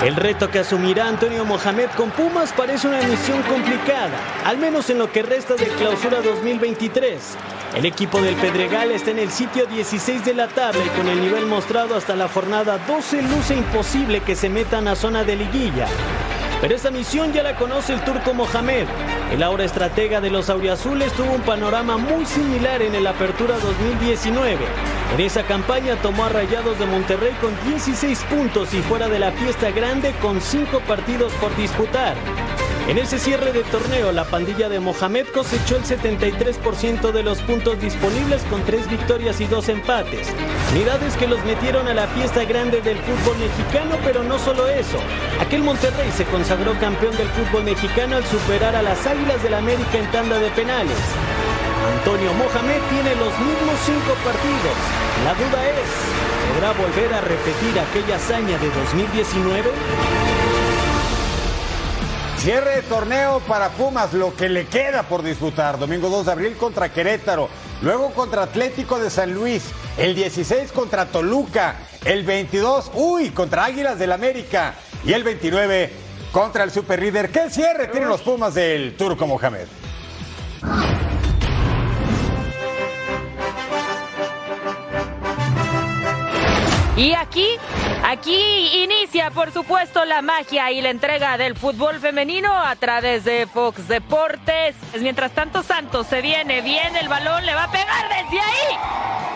El 0.05 0.15
reto 0.15 0.51
que 0.51 0.59
asumirá 0.59 1.09
Antonio 1.09 1.45
Mohamed 1.45 1.89
con 1.97 2.11
Pumas 2.11 2.53
parece 2.53 2.87
una 2.87 3.01
misión 3.01 3.43
complicada, 3.43 4.19
al 4.45 4.59
menos 4.59 4.91
en 4.91 4.99
lo 4.99 5.11
que 5.11 5.23
resta 5.23 5.55
de 5.55 5.67
clausura 5.69 6.21
2023. 6.21 7.37
El 7.75 7.87
equipo 7.87 8.21
del 8.21 8.35
Pedregal 8.37 8.91
está 8.91 9.11
en 9.11 9.19
el 9.19 9.31
sitio 9.31 9.65
16 9.67 10.25
de 10.25 10.35
la 10.35 10.49
tabla 10.49 10.85
y 10.85 10.89
con 10.91 11.09
el 11.09 11.21
nivel 11.21 11.47
mostrado 11.47 11.97
hasta 11.97 12.15
la 12.15 12.29
jornada 12.29 12.79
12 12.87 13.23
luce 13.23 13.55
imposible 13.57 14.21
que 14.21 14.37
se 14.37 14.51
metan 14.51 14.87
a 14.87 14.97
zona 14.97 15.25
de 15.25 15.37
liguilla. 15.37 15.87
Pero 16.61 16.75
esta 16.75 16.91
misión 16.91 17.33
ya 17.33 17.43
la 17.43 17.55
conoce 17.55 17.93
el 17.93 18.01
turco 18.03 18.33
Mohamed. 18.33 18.87
El 19.31 19.43
ahora 19.43 19.65
estratega 19.65 20.21
de 20.21 20.31
los 20.31 20.49
auriazules 20.49 21.13
tuvo 21.13 21.33
un 21.33 21.43
panorama 21.43 21.99
muy 21.99 22.25
similar 22.25 22.81
en 22.81 22.95
el 22.95 23.07
Apertura 23.07 23.59
2019. 23.59 24.65
En 25.15 25.21
esa 25.21 25.43
campaña 25.43 25.97
tomó 25.97 26.25
a 26.25 26.29
Rayados 26.31 26.79
de 26.79 26.87
Monterrey 26.87 27.35
con 27.41 27.53
16 27.71 28.21
puntos 28.25 28.73
y 28.73 28.81
fuera 28.83 29.09
de 29.09 29.19
la 29.19 29.33
fiesta 29.33 29.71
grande 29.71 30.15
con 30.23 30.41
5 30.41 30.81
partidos 30.81 31.33
por 31.35 31.55
disputar. 31.57 32.17
En 32.89 32.99
ese 32.99 33.19
cierre 33.19 33.53
de 33.53 33.65
torneo, 33.65 34.13
la 34.13 34.25
pandilla 34.25 34.69
de 34.69 34.79
Mohamed 34.79 35.27
cosechó 35.35 35.77
el 35.77 35.83
73% 35.83 37.11
de 37.11 37.25
los 37.25 37.39
puntos 37.43 37.81
disponibles 37.81 38.43
con 38.45 38.63
3 38.63 38.89
victorias 38.89 39.41
y 39.41 39.47
2 39.47 39.71
empates. 39.71 40.29
Unidades 40.71 41.17
que 41.17 41.27
los 41.27 41.45
metieron 41.45 41.89
a 41.89 41.95
la 41.95 42.07
fiesta 42.07 42.45
grande 42.45 42.81
del 42.83 42.97
fútbol 42.99 43.39
mexicano, 43.39 43.97
pero 44.05 44.23
no 44.23 44.39
solo 44.39 44.69
eso. 44.69 44.99
Aquel 45.41 45.65
Monterrey 45.65 46.13
se 46.17 46.25
consagró 46.27 46.79
campeón 46.79 47.17
del 47.17 47.27
fútbol 47.31 47.65
mexicano 47.65 48.17
al 48.17 48.25
superar 48.25 48.77
a 48.77 48.83
las 48.83 49.05
Águilas 49.05 49.43
del 49.43 49.55
América 49.55 49.99
en 49.99 50.07
tanda 50.13 50.39
de 50.39 50.51
penales. 50.51 50.99
Antonio 51.99 52.33
Mohamed 52.35 52.81
tiene 52.89 53.17
los 53.17 53.35
mismos 53.35 53.77
5 53.85 53.99
partidos. 54.23 54.77
La 55.27 55.35
duda 55.35 55.59
es, 55.75 55.91
¿podrá 56.55 56.71
volver 56.71 57.15
a 57.15 57.21
repetir 57.21 57.81
aquella 57.83 58.15
hazaña 58.15 58.57
de 58.59 58.71
2019? 58.71 60.36
Cierre 62.39 62.77
de 62.77 62.83
torneo 62.83 63.41
para 63.41 63.71
Pumas, 63.71 64.13
lo 64.13 64.37
que 64.37 64.49
le 64.49 64.67
queda 64.67 65.03
por 65.03 65.23
disfrutar. 65.23 65.79
Domingo 65.79 66.09
2 66.09 66.27
de 66.27 66.33
abril 66.33 66.57
contra 66.57 66.93
Querétaro, 66.93 67.49
luego 67.83 68.11
contra 68.13 68.43
Atlético 68.43 68.99
de 68.99 69.11
San 69.11 69.35
Luis, 69.35 69.65
el 69.99 70.15
16 70.15 70.71
contra 70.71 71.07
Toluca, 71.07 71.77
el 72.05 72.25
22, 72.25 72.93
uy, 72.95 73.31
contra 73.31 73.65
Águilas 73.65 73.99
del 73.99 74.13
América 74.13 74.75
y 75.05 75.13
el 75.13 75.25
29 75.25 75.91
contra 76.31 76.63
el 76.63 76.71
superlíder. 76.71 77.31
¿Qué 77.31 77.51
cierre 77.51 77.89
tienen 77.89 78.09
los 78.09 78.21
Pumas 78.21 78.55
del 78.55 78.97
Turco 78.97 79.27
Mohamed? 79.27 79.67
Y 86.97 87.13
aquí, 87.13 87.47
aquí 88.05 88.83
inicia 88.83 89.31
por 89.31 89.53
supuesto 89.53 90.07
la 90.07 90.23
magia 90.23 90.71
y 90.73 90.81
la 90.81 90.89
entrega 90.89 91.37
del 91.37 91.55
fútbol 91.55 92.01
femenino 92.01 92.51
a 92.51 92.75
través 92.77 93.25
de 93.25 93.47
Fox 93.47 93.87
Deportes. 93.87 94.75
Mientras 94.99 95.33
tanto 95.33 95.63
Santos 95.63 96.07
se 96.07 96.23
viene 96.23 96.63
bien 96.63 96.97
el 96.97 97.09
balón, 97.09 97.45
le 97.45 97.55
va 97.55 97.65
a 97.65 97.71
pegar 97.71 98.09
desde 98.09 98.41
ahí. 98.41 98.79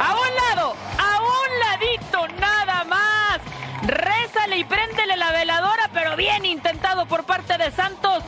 A 0.01 0.15
un 0.15 0.57
lado, 0.57 0.75
a 0.99 1.21
un 1.21 1.61
ladito 1.61 2.29
nada 2.41 2.85
más. 2.85 3.41
Rézale 3.83 4.57
y 4.57 4.65
préndele 4.65 5.19
la 5.19 5.31
veladora, 5.31 5.91
pero 5.93 6.17
bien 6.17 6.47
intentado 6.47 7.05
por 7.05 7.25
parte 7.25 7.59
de 7.59 7.71
Santos. 7.73 8.25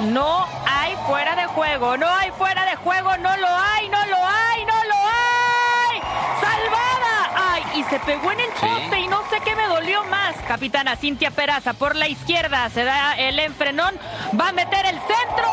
No 0.00 0.46
hay 0.64 0.94
fuera 1.08 1.34
de 1.34 1.46
juego, 1.46 1.96
no 1.96 2.08
hay 2.08 2.30
fuera 2.30 2.64
de 2.66 2.76
juego, 2.76 3.16
no 3.16 3.36
lo 3.36 3.48
hay, 3.48 3.88
no 3.88 4.06
lo 4.06 4.16
hay, 4.16 4.64
no 4.64 4.84
lo 4.84 4.94
hay. 4.94 6.00
¡Salvada! 6.40 7.52
¡Ay! 7.52 7.62
Y 7.80 7.84
se 7.84 7.98
pegó 8.00 8.30
en 8.30 8.40
el 8.40 8.50
poste 8.50 9.00
y 9.00 9.08
no 9.08 9.22
sé 9.30 9.40
qué 9.42 9.56
me 9.56 9.66
dolió 9.66 10.04
más. 10.04 10.36
Capitana 10.46 10.96
Cintia 10.96 11.30
Peraza 11.30 11.72
por 11.72 11.96
la 11.96 12.08
izquierda 12.08 12.68
se 12.68 12.84
da 12.84 13.14
el 13.14 13.38
enfrenón, 13.38 13.94
va 14.38 14.48
a 14.48 14.52
meter 14.52 14.84
el 14.84 14.96
centro. 14.96 15.46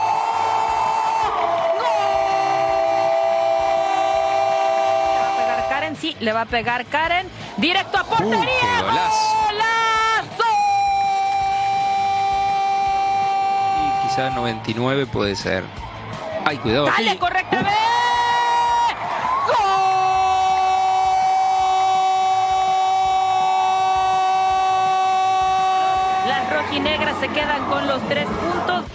Le 5.07 5.15
va 5.21 5.29
a 5.29 5.37
pegar 5.37 5.69
Karen, 5.69 5.95
sí, 5.95 6.17
le 6.19 6.33
va 6.33 6.41
a 6.41 6.45
pegar 6.45 6.85
Karen. 6.87 7.29
Directo 7.55 7.97
a 7.97 8.03
portería. 8.03 8.39
qué 8.59 8.81
golazo. 8.83 9.35
¡Golazo! 9.45 10.43
Y 13.85 14.07
quizá 14.09 14.29
99 14.31 15.05
puede 15.05 15.33
ser. 15.37 15.63
Ay, 16.43 16.57
cuidado. 16.57 16.87
Dale 16.87 17.17
correctamente. 17.17 17.96
Rojinegras 26.67 27.17
se 27.19 27.29
quedan 27.29 27.65
con 27.65 27.87
los 27.87 28.01
tres 28.09 28.25
puntos. 28.25 28.85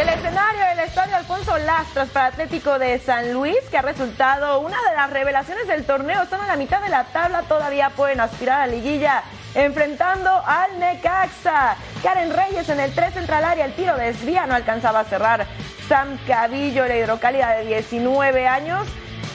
El 0.00 0.08
escenario 0.08 0.64
del 0.70 0.78
estadio 0.80 1.16
Alfonso 1.16 1.58
Lastras 1.58 2.08
para 2.08 2.26
Atlético 2.26 2.78
de 2.78 2.98
San 2.98 3.34
Luis, 3.34 3.58
que 3.70 3.76
ha 3.76 3.82
resultado 3.82 4.60
una 4.60 4.76
de 4.88 4.96
las 4.96 5.10
revelaciones 5.10 5.66
del 5.66 5.84
torneo. 5.84 6.22
Están 6.22 6.40
a 6.40 6.46
la 6.46 6.56
mitad 6.56 6.80
de 6.80 6.88
la 6.88 7.04
tabla, 7.04 7.42
todavía 7.42 7.90
pueden 7.90 8.20
aspirar 8.20 8.62
a 8.62 8.66
la 8.66 8.72
liguilla. 8.72 9.22
Enfrentando 9.54 10.30
al 10.46 10.78
Necaxa. 10.78 11.76
Karen 12.02 12.32
Reyes 12.32 12.66
en 12.70 12.80
el 12.80 12.94
3 12.94 13.12
central 13.12 13.44
área, 13.44 13.66
el 13.66 13.74
tiro 13.74 13.94
desvía, 13.96 14.46
no 14.46 14.54
alcanzaba 14.54 15.00
a 15.00 15.04
cerrar. 15.04 15.46
Sam 15.86 16.18
Cabillo, 16.26 16.86
la 16.86 16.96
hidrocálida 16.96 17.50
de 17.56 17.66
19 17.66 18.48
años, 18.48 18.88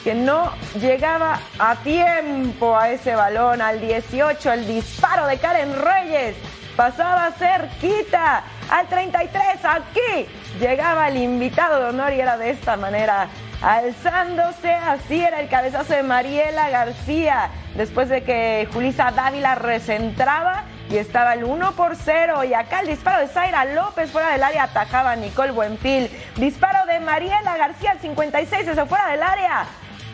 que 0.04 0.14
no 0.14 0.52
llegaba 0.80 1.40
a 1.58 1.76
tiempo 1.76 2.76
a 2.76 2.90
ese 2.90 3.14
balón. 3.14 3.60
Al 3.60 3.80
18, 3.80 4.52
el 4.52 4.66
disparo 4.66 5.26
de 5.26 5.38
Karen 5.38 5.74
Reyes 5.74 6.36
pasaba 6.76 7.30
cerquita. 7.32 8.42
Al 8.70 8.86
33, 8.86 9.64
aquí 9.64 10.28
llegaba 10.60 11.08
el 11.08 11.16
invitado 11.16 11.80
de 11.80 11.84
honor 11.86 12.12
y 12.12 12.20
era 12.20 12.36
de 12.36 12.50
esta 12.50 12.76
manera. 12.76 13.28
Alzándose, 13.60 14.72
así 14.72 15.20
era 15.20 15.40
el 15.40 15.48
cabezazo 15.48 15.92
de 15.92 16.04
Mariela 16.04 16.70
García. 16.70 17.50
Después 17.74 18.08
de 18.08 18.22
que 18.22 18.68
Julisa 18.72 19.10
Dávila 19.10 19.56
recentraba 19.56 20.64
y 20.90 20.96
estaba 20.96 21.34
el 21.34 21.44
1 21.44 21.72
por 21.72 21.96
0. 21.96 22.44
Y 22.44 22.54
acá 22.54 22.80
el 22.80 22.86
disparo 22.86 23.20
de 23.20 23.26
Zaira 23.26 23.64
López 23.64 24.10
fuera 24.10 24.30
del 24.30 24.44
área 24.44 24.64
atajaba 24.64 25.12
a 25.12 25.16
Nicole 25.16 25.50
Buenfil. 25.50 26.08
Disparo 26.36 26.86
de 26.86 27.00
Mariela 27.00 27.56
García 27.56 27.90
al 27.90 27.98
56, 28.00 28.68
eso 28.68 28.86
fuera 28.86 29.08
del 29.10 29.22
área. 29.22 29.66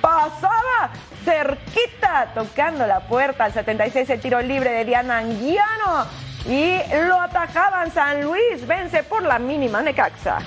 Pasaba 0.04 0.90
cerquita, 1.24 2.30
tocando 2.34 2.86
la 2.86 3.00
puerta 3.08 3.46
al 3.46 3.54
76, 3.54 4.10
el 4.10 4.20
tiro 4.20 4.42
libre 4.42 4.70
de 4.70 4.84
Diana 4.84 5.16
Anguiano. 5.16 6.04
Y 6.46 6.76
lo 7.06 7.18
atajaban 7.18 7.90
San 7.90 8.22
Luis, 8.22 8.66
vence 8.66 9.02
por 9.02 9.22
la 9.22 9.38
mínima 9.38 9.80
Necaxa. 9.80 10.40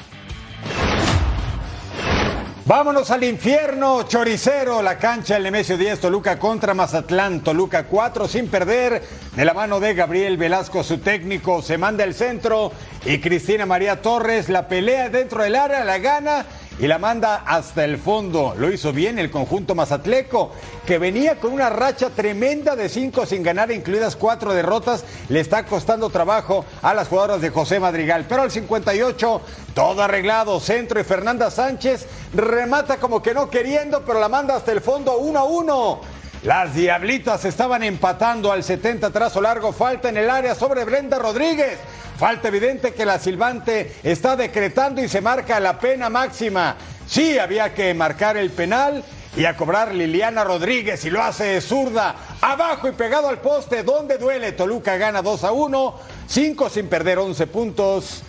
Vámonos 2.65 3.09
al 3.09 3.23
infierno, 3.23 4.03
choricero, 4.03 4.83
la 4.83 4.99
cancha 4.99 5.35
del 5.35 5.43
Nemesio 5.43 5.75
10, 5.75 6.01
Toluca 6.01 6.37
contra 6.37 6.75
Mazatlán, 6.75 7.39
Toluca 7.39 7.85
4 7.85 8.27
sin 8.27 8.49
perder, 8.49 9.01
de 9.35 9.45
la 9.45 9.55
mano 9.55 9.79
de 9.79 9.95
Gabriel 9.95 10.37
Velasco, 10.37 10.83
su 10.83 10.99
técnico, 10.99 11.63
se 11.63 11.79
manda 11.79 12.03
el 12.03 12.13
centro 12.13 12.73
y 13.05 13.19
Cristina 13.21 13.65
María 13.65 14.01
Torres 14.01 14.49
la 14.49 14.67
pelea 14.67 15.09
dentro 15.09 15.41
del 15.41 15.55
área, 15.55 15.83
la 15.83 15.97
gana 15.97 16.45
y 16.79 16.87
la 16.87 16.97
manda 16.99 17.43
hasta 17.45 17.83
el 17.83 17.97
fondo. 17.97 18.53
Lo 18.57 18.71
hizo 18.71 18.93
bien 18.93 19.17
el 19.19 19.31
conjunto 19.31 19.75
mazatleco, 19.75 20.51
que 20.85 20.97
venía 20.97 21.39
con 21.39 21.53
una 21.53 21.69
racha 21.69 22.09
tremenda 22.09 22.75
de 22.75 22.89
cinco 22.89 23.25
sin 23.25 23.43
ganar, 23.43 23.71
incluidas 23.71 24.15
cuatro 24.15 24.53
derrotas. 24.53 25.03
Le 25.29 25.39
está 25.39 25.65
costando 25.65 26.09
trabajo 26.09 26.65
a 26.81 26.93
las 26.93 27.07
jugadoras 27.07 27.41
de 27.41 27.49
José 27.49 27.79
Madrigal. 27.79 28.25
Pero 28.29 28.43
al 28.43 28.51
58, 28.51 29.41
todo 29.73 30.03
arreglado. 30.03 30.59
Centro 30.59 30.99
y 30.99 31.03
Fernanda 31.03 31.49
Sánchez 31.49 32.07
remata 32.33 32.97
como 32.97 33.21
que 33.21 33.33
no 33.33 33.49
queriendo, 33.49 34.03
pero 34.05 34.19
la 34.19 34.29
manda 34.29 34.55
hasta 34.55 34.71
el 34.71 34.81
fondo 34.81 35.17
1 35.17 35.39
a 35.39 35.43
1. 35.43 36.01
Las 36.43 36.75
Diablitas 36.75 37.43
estaban 37.45 37.81
empatando 37.81 38.51
al 38.51 38.63
70 38.63 39.09
trazo 39.09 39.41
largo, 39.41 39.73
falta 39.73 40.09
en 40.09 40.17
el 40.17 40.29
área 40.29 40.53
sobre 40.53 40.85
Brenda 40.85 41.17
Rodríguez. 41.17 41.79
Falta 42.17 42.47
evidente 42.47 42.93
que 42.93 43.05
la 43.05 43.19
silbante 43.19 43.95
está 44.01 44.35
decretando 44.35 45.01
y 45.03 45.07
se 45.07 45.21
marca 45.21 45.59
la 45.59 45.77
pena 45.77 46.09
máxima. 46.09 46.75
Sí, 47.07 47.37
había 47.37 47.75
que 47.75 47.93
marcar 47.93 48.37
el 48.37 48.49
penal 48.49 49.03
y 49.35 49.45
a 49.45 49.55
cobrar 49.55 49.93
Liliana 49.93 50.43
Rodríguez 50.43 51.05
y 51.05 51.11
lo 51.11 51.21
hace 51.21 51.61
zurda. 51.61 52.15
Abajo 52.41 52.87
y 52.87 52.93
pegado 52.93 53.29
al 53.29 53.39
poste, 53.39 53.83
donde 53.83 54.17
duele. 54.17 54.53
Toluca 54.53 54.97
gana 54.97 55.21
2 55.21 55.43
a 55.43 55.51
1, 55.51 55.95
5 56.27 56.69
sin 56.69 56.87
perder 56.87 57.19
11 57.19 57.45
puntos 57.45 58.23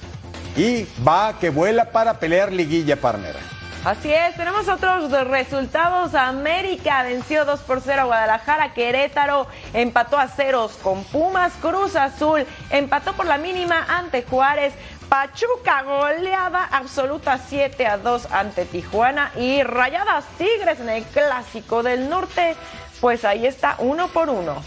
y 0.55 0.87
va 1.07 1.39
que 1.39 1.49
vuela 1.49 1.91
para 1.91 2.21
pelear 2.21 2.53
liguilla 2.53 2.97
parnera. 2.97 3.58
Así 3.85 4.13
es, 4.13 4.37
tenemos 4.37 4.69
otros 4.69 5.11
resultados. 5.29 6.15
América 6.15 7.05
venció 7.05 7.45
2 7.45 7.61
por 7.61 7.81
0 7.81 8.03
a 8.03 8.05
Guadalajara. 8.05 8.75
Querétaro 8.75 9.47
empató 9.73 10.19
a 10.19 10.29
ceros 10.29 10.73
con 10.83 11.05
Pumas. 11.05 11.53
Cruz 11.61 11.95
Azul 11.95 12.45
empató 12.71 13.13
por 13.13 13.27
la 13.27 13.39
mínima 13.39 13.87
ante 13.89 14.25
Juárez. 14.25 14.75
Pachuca 15.09 15.83
goleada 15.85 16.69
absoluta 16.71 17.39
7 17.39 17.87
a 17.87 17.99
2 17.99 18.29
ante 18.33 18.65
Tijuana. 18.67 19.31
Y 19.37 19.63
Rayadas 19.63 20.25
Tigres 20.37 20.81
en 20.81 20.91
el 20.91 21.05
clásico 21.05 21.83
del 21.83 22.11
norte. 22.11 22.57
Pues 23.01 23.25
ahí 23.25 23.47
está, 23.47 23.77
uno 23.79 24.09
por 24.09 24.29
uno. 24.29 24.63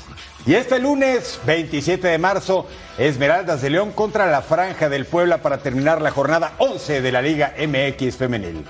Y 0.46 0.56
este 0.56 0.80
lunes 0.80 1.40
27 1.46 2.08
de 2.08 2.18
marzo, 2.18 2.66
Esmeraldas 2.98 3.62
de 3.62 3.70
León 3.70 3.92
contra 3.92 4.26
la 4.26 4.42
Franja 4.42 4.90
del 4.90 5.06
Puebla 5.06 5.40
para 5.40 5.58
terminar 5.60 6.02
la 6.02 6.10
jornada 6.12 6.54
11 6.58 7.02
de 7.02 7.12
la 7.12 7.22
Liga 7.22 7.54
MX 7.60 8.16
Femenil. 8.16 8.66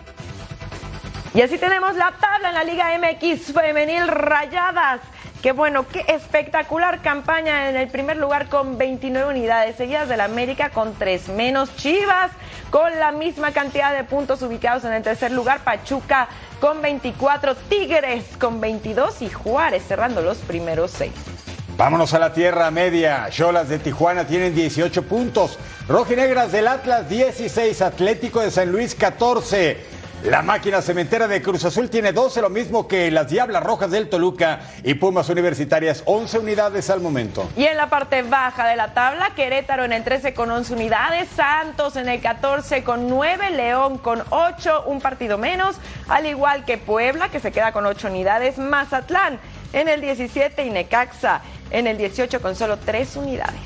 Y 1.34 1.41
así 1.41 1.58
tenemos 1.58 1.96
la 1.96 2.12
tabla 2.20 2.50
en 2.50 2.56
la 2.56 2.63
Liga 2.65 2.89
MX 2.98 3.54
Femenil 3.54 4.06
Rayadas. 4.08 5.00
Qué 5.41 5.54
bueno, 5.54 5.88
qué 5.88 6.04
espectacular 6.10 7.02
campaña 7.02 7.70
en 7.70 7.78
el 7.78 7.88
primer 7.88 8.17
lugar 8.17 8.50
con 8.50 8.78
29 8.78 9.30
unidades, 9.30 9.78
seguidas 9.78 10.10
del 10.10 10.20
América 10.20 10.72
con 10.72 10.94
3 10.94 11.30
menos, 11.30 11.74
Chivas 11.78 12.32
con 12.70 13.00
la 13.00 13.13
misma 13.13 13.52
cantidad 13.52 13.94
de 13.94 14.04
puntos 14.04 14.41
ubicados 14.41 14.84
en 14.84 14.91
el 14.91 15.04
tercer 15.04 15.32
lugar, 15.32 15.62
Pachuca 15.63 16.28
con 16.60 16.82
24, 16.82 17.56
Tigres 17.56 18.26
con 18.38 18.60
22 18.60 19.22
y 19.22 19.30
Juárez 19.30 19.84
cerrando 19.88 20.22
los 20.22 20.38
primeros 20.39 20.91
6. 20.91 21.12
Vámonos 21.78 22.13
a 22.13 22.20
la 22.20 22.34
tierra 22.34 22.70
media. 22.70 23.28
Cholas 23.32 23.70
de 23.70 23.80
Tijuana 23.80 24.28
tienen 24.28 24.54
18 24.54 25.04
puntos. 25.04 25.58
Rojinegras 25.88 26.52
del 26.52 26.67
Atlas 26.67 27.10
16. 27.10 27.82
Atlético 27.82 28.41
de 28.41 28.52
San 28.52 28.72
Luis 28.72 28.94
14. 28.94 30.01
La 30.24 30.44
máquina 30.44 30.84
cementera 30.84 31.28
de 31.28 31.42
Cruz 31.42 31.66
Azul 31.66 31.90
tiene 31.90 32.14
12, 32.14 32.42
lo 32.42 32.52
mismo 32.52 32.88
que 32.88 33.10
las 33.10 33.28
Diablas 33.28 33.64
Rojas 33.64 33.90
del 33.90 34.08
Toluca 34.08 34.60
y 34.84 34.94
Pumas 34.94 35.30
Universitarias, 35.30 36.04
11 36.06 36.38
unidades 36.38 36.92
al 36.92 37.02
momento. 37.02 37.50
Y 37.58 37.64
en 37.64 37.76
la 37.76 37.90
parte 37.90 38.22
baja 38.22 38.68
de 38.68 38.76
la 38.76 38.94
tabla, 38.94 39.32
Querétaro 39.36 39.84
en 39.84 39.94
el 39.94 40.04
13 40.04 40.36
con 40.36 40.52
11 40.52 40.74
unidades, 40.74 41.28
Santos 41.36 41.96
en 41.96 42.08
el 42.08 42.22
14 42.22 42.84
con 42.84 43.10
9, 43.10 43.50
León 43.50 43.98
con 43.98 44.22
8, 44.30 44.84
un 44.86 45.02
partido 45.02 45.40
menos, 45.40 45.78
al 46.08 46.28
igual 46.28 46.66
que 46.66 46.78
Puebla 46.78 47.30
que 47.30 47.40
se 47.40 47.52
queda 47.52 47.72
con 47.72 47.88
8 47.88 48.10
unidades, 48.10 48.60
Mazatlán 48.60 49.40
en 49.74 49.88
el 49.88 50.02
17 50.02 50.64
y 50.64 50.70
Necaxa 50.70 51.42
en 51.72 51.88
el 51.88 51.98
18 51.98 52.44
con 52.44 52.56
solo 52.56 52.78
3 52.78 53.16
unidades. 53.16 53.60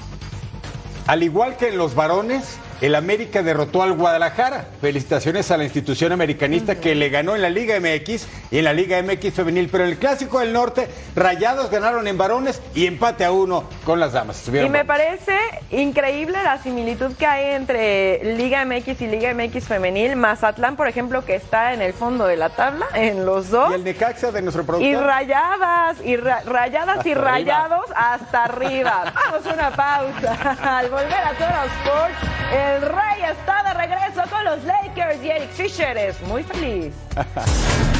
Al 1.05 1.21
igual 1.21 1.57
que 1.57 1.67
en 1.67 1.77
los 1.77 1.95
varones, 1.95 2.57
el 2.81 2.95
América 2.95 3.43
derrotó 3.43 3.83
al 3.83 3.93
Guadalajara. 3.93 4.67
Felicitaciones 4.81 5.51
a 5.51 5.57
la 5.57 5.63
institución 5.63 6.11
americanista 6.11 6.75
que 6.75 6.95
le 6.95 7.09
ganó 7.09 7.35
en 7.35 7.41
la 7.41 7.49
Liga 7.49 7.79
MX 7.79 8.27
y 8.51 8.57
en 8.57 8.63
la 8.63 8.73
Liga 8.73 9.01
MX 9.01 9.33
femenil. 9.33 9.69
Pero 9.69 9.85
en 9.85 9.91
el 9.91 9.97
Clásico 9.97 10.39
del 10.39 10.53
Norte, 10.53 10.87
Rayados 11.15 11.69
ganaron 11.69 12.07
en 12.07 12.17
varones 12.17 12.61
y 12.73 12.85
empate 12.85 13.25
a 13.25 13.31
uno 13.31 13.63
con 13.83 13.99
las 13.99 14.13
damas. 14.13 14.47
Y 14.47 14.69
me 14.69 14.85
parece 14.85 15.37
increíble 15.71 16.37
la 16.43 16.61
similitud 16.61 17.13
que 17.15 17.25
hay 17.25 17.55
entre 17.55 18.35
Liga 18.35 18.65
MX 18.65 19.01
y 19.01 19.07
Liga 19.07 19.33
MX 19.33 19.65
femenil. 19.65 20.15
Mazatlán, 20.15 20.75
por 20.75 20.87
ejemplo, 20.87 21.25
que 21.25 21.35
está 21.35 21.73
en 21.73 21.81
el 21.81 21.93
fondo 21.93 22.25
de 22.25 22.37
la 22.37 22.49
tabla, 22.49 22.87
en 22.93 23.25
los 23.25 23.49
dos. 23.49 23.71
Y 23.71 23.75
el 23.75 23.83
Necaxa 23.83 24.31
de 24.31 24.41
nuestro 24.41 24.65
productor. 24.65 24.91
Y 24.91 24.95
rayadas, 24.95 25.97
y 26.03 26.17
rayadas 26.17 27.05
y 27.05 27.13
rayados 27.13 27.85
hasta 27.95 28.45
arriba. 28.45 29.13
Vamos 29.13 29.45
a 29.45 29.53
una 29.53 29.71
pausa. 29.71 30.57
Al 30.77 30.89
volver 30.89 31.13
a 31.13 31.33
Toro 31.33 31.63
Sports, 31.83 32.35
el 32.65 32.81
Rey 32.81 33.23
está 33.29 33.63
de 33.63 33.73
regreso 33.73 34.23
con 34.29 34.43
los 34.43 34.63
Lakers 34.63 35.23
y 35.23 35.29
Eric 35.29 35.49
Fisher 35.51 35.97
es 35.97 36.19
muy 36.21 36.43
feliz. 36.43 36.93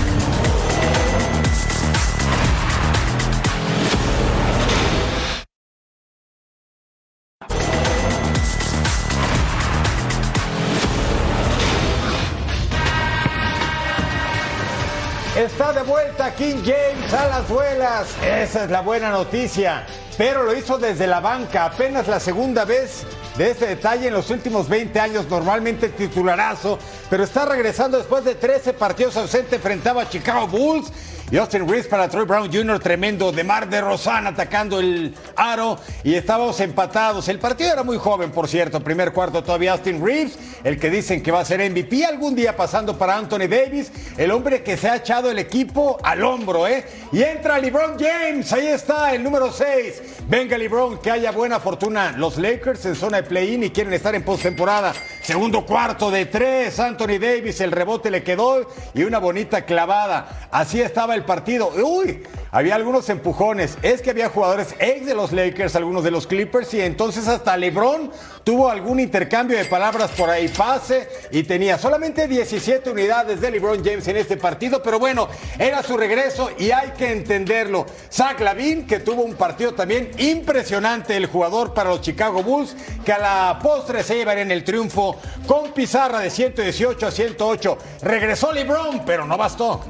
Está 15.46 15.72
de 15.74 15.84
vuelta 15.84 16.34
King 16.34 16.64
James 16.66 17.14
a 17.14 17.28
las 17.28 17.48
duelas. 17.48 18.08
Esa 18.24 18.64
es 18.64 18.72
la 18.72 18.82
buena 18.82 19.12
noticia. 19.12 19.86
Pero 20.18 20.42
lo 20.42 20.56
hizo 20.56 20.80
desde 20.80 21.06
la 21.06 21.20
banca, 21.20 21.66
apenas 21.66 22.08
la 22.08 22.20
segunda 22.20 22.66
vez 22.66 23.04
de 23.38 23.52
este 23.52 23.68
detalle 23.68 24.08
en 24.08 24.16
los 24.16 24.32
últimos 24.32 24.68
20 24.68 25.00
años, 25.00 25.28
normalmente 25.30 25.90
titularazo, 25.90 26.80
pero 27.12 27.26
está 27.26 27.46
regresando 27.46 27.98
después 28.00 28.26
de 28.26 28.34
13 28.34 28.74
partidos 28.74 29.18
ausente, 29.18 29.58
enfrentaba 29.58 30.02
a 30.02 30.10
Chicago 30.10 30.48
Bulls 30.48 30.92
y 31.32 31.38
Austin 31.38 31.68
Reeves 31.68 31.88
para 31.88 32.08
Troy 32.08 32.26
Brown 32.26 32.52
Jr., 32.54 32.80
tremendo 32.80 33.32
de 33.32 33.44
Mar 33.44 33.68
de 33.68 33.82
Rosana 33.82 34.30
atacando 34.30 34.80
el 34.80 35.16
aro 35.36 35.78
y 36.04 36.14
estábamos 36.14 36.60
empatados. 36.60 37.28
El 37.28 37.40
partido 37.40 37.74
era 37.74 37.84
muy 37.84 37.98
joven, 37.98 38.32
por 38.32 38.48
cierto, 38.48 38.80
primer 38.82 39.12
cuarto 39.12 39.44
todavía 39.44 39.72
Austin 39.72 40.06
Reeves, 40.06 40.38
el 40.64 40.80
que 40.80 40.90
dicen 40.90 41.24
que 41.24 41.32
va 41.32 41.40
a 41.40 41.46
ser 41.46 41.68
MVP 41.70 42.06
algún 42.06 42.36
día 42.36 42.56
pasando 42.56 42.98
para 42.98 43.18
Anthony 43.18 43.48
Davis, 43.50 43.92
el 44.18 44.32
hombre 44.32 44.62
que 44.62 44.78
se 44.78 44.88
ha 44.88 44.98
echado 44.98 45.32
el 45.32 45.40
equipo 45.40 45.98
al 46.04 46.24
hombro, 46.24 46.68
¿eh? 46.68 46.86
Y 47.12 47.24
entra 47.24 47.58
LeBron 47.58 47.98
James, 48.00 48.52
ahí 48.54 48.68
está 48.68 49.14
el 49.14 49.24
número 49.24 49.52
6. 49.52 50.02
Venga 50.28 50.58
LeBron, 50.58 50.98
que 50.98 51.12
haya 51.12 51.32
buena 51.32 51.60
fortuna. 51.60 52.14
Los 52.18 52.40
Lakers 52.40 52.84
en 52.88 52.96
zona 52.96 53.18
de 53.18 53.24
play-in 53.30 53.64
y 53.64 53.70
quieren 53.70 53.94
estar 53.94 54.16
en 54.16 54.24
postemporada. 54.24 54.92
Segundo 55.22 55.64
cuarto 55.64 56.10
de 56.10 56.26
tres, 56.26 56.80
Anthony 56.80 57.20
Davis, 57.20 57.62
el 57.62 57.72
rebote 57.72 58.10
le 58.10 58.24
quedó 58.24 58.68
y 58.96 59.04
una 59.04 59.20
bonita 59.20 59.66
clavada. 59.66 60.48
Así 60.50 60.82
estaba 60.82 61.14
el 61.14 61.26
partido. 61.26 61.70
Uy, 61.76 62.24
había 62.56 62.76
algunos 62.76 63.10
empujones. 63.10 63.78
Es 63.82 64.02
que 64.02 64.12
había 64.12 64.30
jugadores 64.30 64.76
ex 64.80 65.06
de 65.06 65.14
los 65.14 65.34
Lakers, 65.34 65.76
algunos 65.76 66.06
de 66.06 66.12
los 66.12 66.26
Clippers, 66.26 66.74
y 66.74 66.80
entonces 66.80 67.28
hasta 67.28 67.58
LeBron 67.58 68.10
tuvo 68.46 68.70
algún 68.70 69.02
intercambio 69.02 69.58
de 69.58 69.66
palabras 69.66 70.12
por 70.12 70.30
ahí, 70.30 70.48
pase, 70.48 71.10
y 71.32 71.44
tenía 71.44 71.78
solamente 71.78 72.30
17 72.30 72.90
unidades 72.90 73.42
de 73.42 73.52
LeBron 73.52 73.84
James 73.84 74.08
en 74.08 74.16
este 74.16 74.38
partido, 74.38 74.82
pero 74.82 75.00
bueno, 75.00 75.28
era 75.60 75.84
su 75.84 75.98
regreso 75.98 76.50
y 76.58 76.72
hay 76.72 76.92
que 76.92 77.12
entenderlo. 77.12 77.88
Zach 78.10 78.40
Lavin, 78.40 78.88
que 78.88 79.02
tuvo 79.02 79.24
un 79.24 79.36
partido 79.36 79.74
también 79.74 80.12
impresionante, 80.18 81.18
el 81.18 81.26
jugador 81.26 81.74
para 81.74 81.90
los 81.90 82.00
Chicago 82.00 82.42
Bulls, 82.42 82.74
que 83.04 83.12
a 83.12 83.20
la 83.20 83.60
postre 83.62 84.02
se 84.02 84.16
llevan 84.16 84.38
en 84.38 84.52
el 84.52 84.64
triunfo 84.64 85.20
con 85.46 85.74
pizarra 85.74 86.20
de 86.20 86.30
118 86.30 87.06
a 87.06 87.12
108. 87.12 87.78
Regresó 88.02 88.54
LeBron, 88.54 89.04
pero 89.06 89.26
no 89.26 89.36
bastó. 89.36 89.84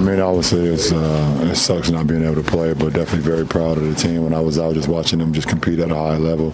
I 0.00 0.02
mean, 0.02 0.18
obviously, 0.18 0.64
it's, 0.64 0.92
uh, 0.92 1.48
it 1.50 1.56
sucks 1.56 1.90
not 1.90 2.06
being 2.06 2.24
able 2.24 2.42
to 2.42 2.50
play, 2.50 2.72
but 2.72 2.94
definitely 2.94 3.20
very 3.20 3.44
proud 3.44 3.76
of 3.76 3.84
the 3.84 3.94
team. 3.94 4.24
When 4.24 4.32
I 4.32 4.40
was 4.40 4.58
out 4.58 4.72
just 4.72 4.88
watching 4.88 5.18
them 5.18 5.34
just 5.34 5.46
compete 5.46 5.78
at 5.78 5.90
a 5.90 5.94
high 5.94 6.16
level, 6.16 6.52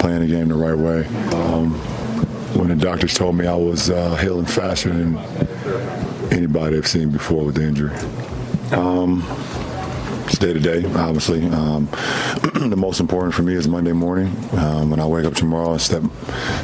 playing 0.00 0.22
the 0.22 0.26
game 0.26 0.48
the 0.48 0.56
right 0.56 0.76
way. 0.76 1.06
Um, 1.32 1.74
when 2.58 2.70
the 2.70 2.74
doctors 2.74 3.14
told 3.14 3.36
me 3.36 3.46
I 3.46 3.54
was 3.54 3.88
uh, 3.88 4.16
healing 4.16 4.46
faster 4.46 4.92
than 4.92 5.16
anybody 6.32 6.76
I've 6.76 6.88
seen 6.88 7.10
before 7.10 7.44
with 7.44 7.54
the 7.54 7.62
injury. 7.62 7.94
Um, 8.76 9.20
day 10.40 10.52
to 10.52 10.58
day, 10.58 10.84
obviously. 10.96 11.46
Um, 11.50 11.86
the 12.54 12.74
most 12.76 12.98
important 12.98 13.32
for 13.32 13.42
me 13.42 13.54
is 13.54 13.68
Monday 13.68 13.92
morning. 13.92 14.36
Um, 14.54 14.90
when 14.90 14.98
I 14.98 15.06
wake 15.06 15.24
up 15.24 15.34
tomorrow, 15.34 15.74
I 15.74 15.76
step 15.76 16.02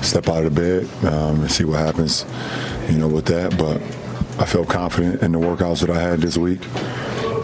step 0.02 0.28
out 0.28 0.44
of 0.44 0.52
the 0.52 0.60
bed 0.82 1.12
um, 1.12 1.42
and 1.42 1.50
see 1.50 1.64
what 1.64 1.78
happens, 1.78 2.24
you 2.90 2.98
know, 2.98 3.06
with 3.06 3.26
that. 3.26 3.56
But 3.56 3.80
I 4.38 4.44
felt 4.44 4.68
confident 4.68 5.22
in 5.22 5.32
the 5.32 5.38
workouts 5.38 5.80
that 5.80 5.90
I 5.90 6.00
had 6.00 6.20
this 6.20 6.36
week. 6.36 6.60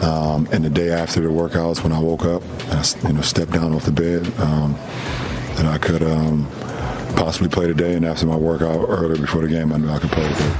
Um, 0.02 0.46
and 0.52 0.64
the 0.64 0.70
day 0.70 0.90
after 0.90 1.20
the 1.20 1.28
workouts, 1.28 1.82
when 1.82 1.92
I 1.92 1.98
woke 1.98 2.24
up, 2.24 2.42
and 2.42 2.72
I, 2.72 3.08
you 3.08 3.14
know, 3.14 3.20
stepped 3.22 3.52
down 3.52 3.74
off 3.74 3.84
the 3.84 3.92
bed, 3.92 4.26
um, 4.40 4.76
I 5.74 5.78
could 5.78 6.02
um, 6.02 6.46
possibly 7.16 7.48
play 7.48 7.66
today. 7.66 7.94
And 7.94 8.04
after 8.04 8.26
my 8.26 8.36
workout 8.36 8.88
earlier 8.88 9.16
before 9.16 9.42
the 9.42 9.48
game, 9.48 9.72
I 9.72 9.78
knew 9.78 9.88
I 9.88 9.98
could 9.98 10.10
play 10.10 10.28
today. 10.28 10.56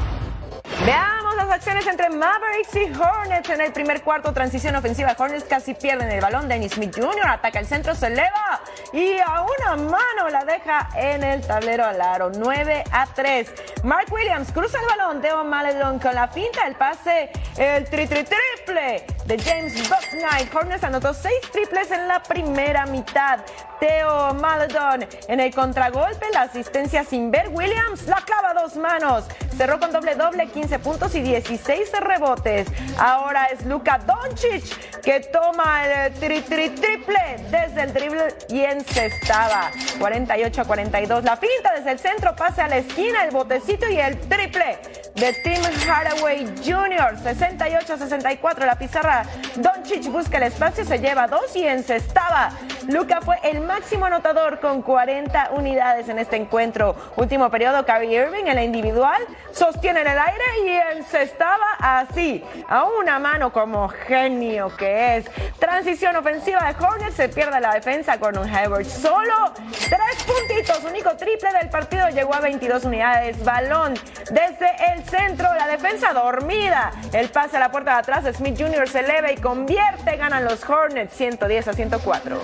Las 0.87 1.14
acciones 1.55 1.87
entre 1.87 2.11
Mavericks 2.11 2.75
y 2.75 2.93
Hornets 3.01 3.49
en 3.49 3.61
el 3.61 3.73
primer 3.73 4.03
cuarto. 4.03 4.33
Transición 4.33 4.75
ofensiva. 4.75 5.15
Hornets 5.17 5.45
casi 5.45 5.75
pierden 5.75 6.11
el 6.11 6.21
balón. 6.21 6.49
Dennis 6.49 6.73
Smith 6.73 6.95
Jr. 6.95 7.29
ataca 7.29 7.61
el 7.61 7.67
centro, 7.67 7.95
se 7.95 8.09
eleva 8.09 8.61
y 8.93 9.19
a 9.19 9.43
una 9.43 9.77
mano 9.77 10.29
la 10.31 10.45
deja 10.45 10.89
en 10.97 11.23
el 11.23 11.47
tablero 11.47 11.85
al 11.85 12.01
aro. 12.01 12.33
9 12.35 12.85
a 12.91 13.07
3. 13.07 13.53
Mark 13.85 14.13
Williams 14.13 14.51
cruza 14.51 14.79
el 14.81 14.87
balón. 14.99 15.23
Deo 15.23 15.45
Maledon 15.45 16.01
con 16.01 16.15
la 16.15 16.27
finta. 16.27 16.67
El 16.67 16.75
pase, 16.75 17.31
el 17.57 17.85
tri 17.85 18.07
tri 18.07 18.25
triple 18.25 19.07
de 19.27 19.39
James 19.39 19.75
Bucknight. 19.89 20.55
Hornets 20.55 20.85
anotó 20.85 21.15
6 21.15 21.33
triples 21.53 21.91
en 21.91 22.09
la 22.09 22.23
primera 22.23 22.87
mitad. 22.87 23.41
Teo 23.81 24.35
Maledon 24.35 25.07
en 25.29 25.41
el 25.41 25.55
contragolpe. 25.55 26.27
La 26.33 26.43
asistencia 26.43 27.05
sin 27.05 27.31
ver. 27.31 27.49
Williams 27.51 28.07
la 28.07 28.17
clava 28.17 28.51
a 28.51 28.55
dos 28.55 28.77
manos. 28.77 29.25
Cerró 29.57 29.79
con 29.79 29.93
doble 29.93 30.15
doble, 30.15 30.49
15 30.49 30.79
puntos 30.79 31.15
y 31.15 31.23
16 31.23 31.93
rebotes. 32.01 32.69
Ahora 32.99 33.47
es 33.47 33.65
Luka 33.67 33.99
Doncic 33.99 35.01
que 35.01 35.21
toma 35.21 35.87
el 35.87 36.15
tri, 36.15 36.41
tri, 36.41 36.71
triple 36.71 37.37
desde 37.51 37.83
el 37.83 37.93
drible 37.93 38.35
y 38.49 38.61
encestaba. 38.61 39.71
48 39.99 40.61
a 40.61 40.65
42. 40.65 41.25
La 41.25 41.37
finta 41.37 41.73
desde 41.77 41.93
el 41.93 41.99
centro, 41.99 42.35
pase 42.35 42.63
a 42.63 42.69
la 42.69 42.79
esquina, 42.79 43.25
el 43.25 43.31
botecito 43.31 43.89
y 43.89 43.99
el 43.99 44.19
triple 44.21 44.79
de 45.15 45.33
Tim 45.33 45.63
Hardaway 45.87 46.47
Jr. 46.65 47.17
68 47.23 47.93
a 47.93 47.97
64. 47.99 48.67
La 48.67 48.77
pizarra 48.77 49.25
Doncic 49.57 50.11
busca 50.11 50.39
el 50.39 50.45
espacio, 50.45 50.85
se 50.85 50.99
lleva 50.99 51.29
dos 51.29 51.55
y 51.55 51.67
encestaba. 51.67 52.51
Luka 52.89 53.21
fue 53.21 53.37
el 53.45 53.61
máximo 53.61 54.07
anotador 54.07 54.61
con 54.61 54.83
40 54.83 55.51
unidades 55.53 56.09
en 56.09 56.19
este 56.19 56.37
encuentro. 56.37 56.97
Último 57.17 57.51
periodo, 57.51 57.87
Kyrie 57.87 58.25
Irving 58.25 58.47
en 58.47 58.57
la 58.57 58.65
individual 58.65 59.23
sostiene 59.53 60.01
en 60.01 60.09
el 60.09 60.19
aire 60.19 60.45
y 60.67 60.99
encestaba 60.99 61.77
así, 61.79 62.45
a 62.69 62.85
una 62.85 63.19
mano 63.19 63.53
como 63.53 63.89
genio 63.89 64.75
que 64.77 65.17
es. 65.17 65.27
Transición 65.59 66.17
ofensiva 66.17 66.61
de 66.61 66.85
Hornets, 66.85 67.15
se 67.15 67.29
pierde 67.29 67.61
la 67.61 67.75
defensa 67.75 68.19
con 68.19 68.37
un 68.37 68.49
Hayward 68.49 68.85
solo. 68.85 69.53
Tres 69.71 70.25
puntitos, 70.27 70.83
único 70.85 71.17
triple 71.17 71.51
del 71.53 71.71
partido, 71.71 72.09
llegó 72.09 72.35
a 72.35 72.41
22 72.41 72.85
unidades. 72.85 73.43
Balón 73.45 73.95
desde 74.31 74.69
el 74.93 75.04
centro, 75.05 75.53
la 75.55 75.67
defensa 75.67 76.13
dormida. 76.13 76.93
El 77.13 77.29
pase 77.29 77.57
a 77.57 77.61
la 77.61 77.71
puerta 77.71 77.93
de 77.93 77.99
atrás, 77.99 78.25
Smith 78.37 78.57
Jr. 78.59 78.89
se 78.89 79.01
eleva 79.01 79.33
y 79.33 79.37
convierte, 79.37 80.17
ganan 80.17 80.45
los 80.45 80.69
Hornets 80.69 81.15
110 81.15 81.69
a 81.69 81.73
104. 81.73 82.41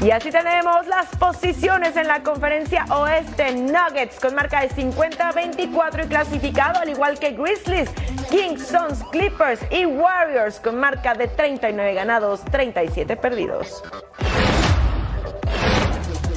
Y 0.00 0.12
así 0.12 0.30
tenemos 0.30 0.86
las 0.86 1.08
posiciones 1.16 1.96
en 1.96 2.06
la 2.06 2.22
conferencia 2.22 2.84
oeste. 2.90 3.52
Nuggets 3.52 4.20
con 4.20 4.34
marca 4.34 4.60
de 4.60 4.70
50-24 4.70 6.04
y 6.04 6.08
clasificado, 6.08 6.80
al 6.80 6.88
igual 6.88 7.18
que 7.18 7.32
Grizzlies, 7.32 7.90
Kings, 8.30 8.64
Suns, 8.68 9.02
Clippers 9.10 9.60
y 9.70 9.86
Warriors 9.86 10.60
con 10.60 10.78
marca 10.78 11.14
de 11.14 11.26
39 11.26 11.94
ganados, 11.94 12.44
37 12.44 13.16
perdidos. 13.16 13.82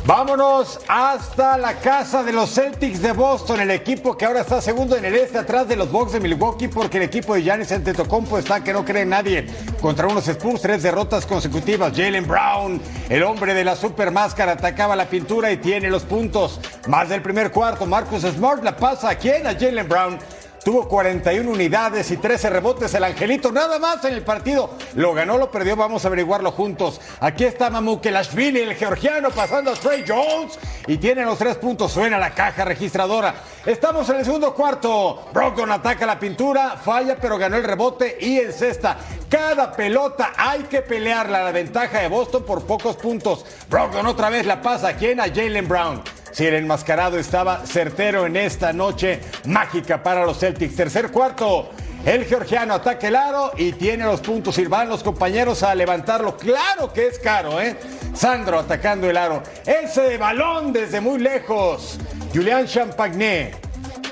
Vámonos 0.03 0.79
hasta 0.87 1.59
la 1.59 1.75
casa 1.75 2.23
de 2.23 2.33
los 2.33 2.55
Celtics 2.55 3.03
de 3.03 3.11
Boston, 3.11 3.61
el 3.61 3.69
equipo 3.69 4.17
que 4.17 4.25
ahora 4.25 4.41
está 4.41 4.59
segundo 4.59 4.97
en 4.97 5.05
el 5.05 5.13
este 5.13 5.37
atrás 5.37 5.67
de 5.67 5.75
los 5.75 5.91
Bucks 5.91 6.13
de 6.13 6.19
Milwaukee 6.19 6.67
porque 6.67 6.97
el 6.97 7.03
equipo 7.03 7.35
de 7.35 7.43
Giannis 7.43 7.71
Antetokounmpo 7.71 8.39
está 8.39 8.63
que 8.63 8.73
no 8.73 8.83
cree 8.83 9.05
nadie 9.05 9.45
contra 9.79 10.07
unos 10.07 10.27
Spurs, 10.27 10.61
tres 10.61 10.81
derrotas 10.81 11.27
consecutivas. 11.27 11.95
Jalen 11.95 12.27
Brown, 12.27 12.81
el 13.09 13.21
hombre 13.21 13.53
de 13.53 13.63
la 13.63 13.75
super 13.75 14.09
máscara, 14.09 14.53
atacaba 14.53 14.95
la 14.95 15.05
pintura 15.05 15.51
y 15.51 15.57
tiene 15.57 15.87
los 15.91 16.01
puntos. 16.01 16.59
Más 16.87 17.07
del 17.07 17.21
primer 17.21 17.51
cuarto, 17.51 17.85
Marcus 17.85 18.23
Smart 18.23 18.63
la 18.63 18.75
pasa 18.75 19.11
a 19.11 19.15
quién? 19.15 19.45
A 19.45 19.53
Jalen 19.53 19.87
Brown. 19.87 20.17
Tuvo 20.63 20.87
41 20.87 21.49
unidades 21.49 22.11
y 22.11 22.17
13 22.17 22.51
rebotes 22.51 22.93
el 22.93 23.03
Angelito, 23.03 23.51
nada 23.51 23.79
más 23.79 24.05
en 24.05 24.13
el 24.13 24.21
partido. 24.21 24.69
Lo 24.93 25.11
ganó, 25.11 25.39
lo 25.39 25.49
perdió, 25.49 25.75
vamos 25.75 26.05
a 26.05 26.07
averiguarlo 26.07 26.51
juntos. 26.51 27.01
Aquí 27.19 27.45
está 27.45 27.71
Mamukelashvili, 27.71 28.59
el 28.59 28.75
georgiano, 28.75 29.31
pasando 29.31 29.71
a 29.71 29.73
Trey 29.73 30.05
Jones 30.07 30.59
y 30.85 30.97
tiene 30.97 31.25
los 31.25 31.39
tres 31.39 31.57
puntos. 31.57 31.91
Suena 31.91 32.19
la 32.19 32.35
caja 32.35 32.63
registradora. 32.63 33.33
Estamos 33.65 34.07
en 34.09 34.17
el 34.17 34.25
segundo 34.25 34.53
cuarto. 34.53 35.29
Brogdon 35.33 35.71
ataca 35.71 36.05
la 36.05 36.19
pintura, 36.19 36.77
falla, 36.77 37.17
pero 37.19 37.39
ganó 37.39 37.57
el 37.57 37.63
rebote 37.63 38.17
y 38.21 38.37
en 38.37 38.53
cesta. 38.53 38.97
Cada 39.29 39.71
pelota 39.71 40.33
hay 40.37 40.61
que 40.63 40.83
pelearla. 40.83 41.43
La 41.43 41.51
ventaja 41.51 42.01
de 42.01 42.07
Boston 42.07 42.43
por 42.43 42.67
pocos 42.67 42.97
puntos. 42.97 43.47
Brogdon 43.67 44.05
otra 44.05 44.29
vez 44.29 44.45
la 44.45 44.61
pasa. 44.61 44.89
¿A 44.89 44.93
quién? 44.93 45.19
A 45.19 45.23
Jalen 45.23 45.67
Brown. 45.67 46.20
Si 46.31 46.45
el 46.45 46.55
enmascarado 46.55 47.19
estaba 47.19 47.65
certero 47.65 48.25
en 48.25 48.37
esta 48.37 48.71
noche 48.73 49.21
mágica 49.45 50.01
para 50.01 50.25
los 50.25 50.39
Celtics. 50.39 50.75
Tercer 50.75 51.11
cuarto. 51.11 51.71
El 52.05 52.25
georgiano 52.25 52.73
ataca 52.73 53.07
el 53.07 53.15
aro 53.15 53.51
y 53.57 53.73
tiene 53.73 54.05
los 54.05 54.21
puntos. 54.21 54.57
Y 54.57 54.65
van 54.65 54.89
los 54.89 55.03
compañeros 55.03 55.61
a 55.63 55.75
levantarlo. 55.75 56.37
Claro 56.37 56.91
que 56.91 57.07
es 57.07 57.19
caro, 57.19 57.61
¿eh? 57.61 57.77
Sandro 58.13 58.59
atacando 58.59 59.09
el 59.09 59.17
aro. 59.17 59.43
Ese 59.65 60.17
balón 60.17 60.73
desde 60.73 61.01
muy 61.01 61.19
lejos. 61.19 61.99
Julian 62.33 62.65
Champagné. 62.65 63.70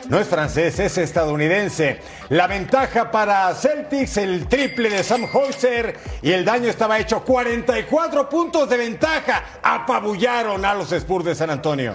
No 0.09 0.17
es 0.17 0.27
francés, 0.27 0.79
es 0.79 0.97
estadounidense. 0.97 2.01
La 2.29 2.47
ventaja 2.47 3.11
para 3.11 3.53
Celtics, 3.53 4.17
el 4.17 4.47
triple 4.47 4.89
de 4.89 5.03
Sam 5.03 5.27
Hoiser 5.31 5.99
y 6.23 6.31
el 6.31 6.43
daño 6.43 6.67
estaba 6.67 6.97
hecho. 6.97 7.23
44 7.23 8.27
puntos 8.27 8.67
de 8.67 8.77
ventaja. 8.77 9.43
Apabullaron 9.61 10.65
a 10.65 10.73
los 10.73 10.91
Spurs 10.93 11.25
de 11.25 11.35
San 11.35 11.51
Antonio. 11.51 11.93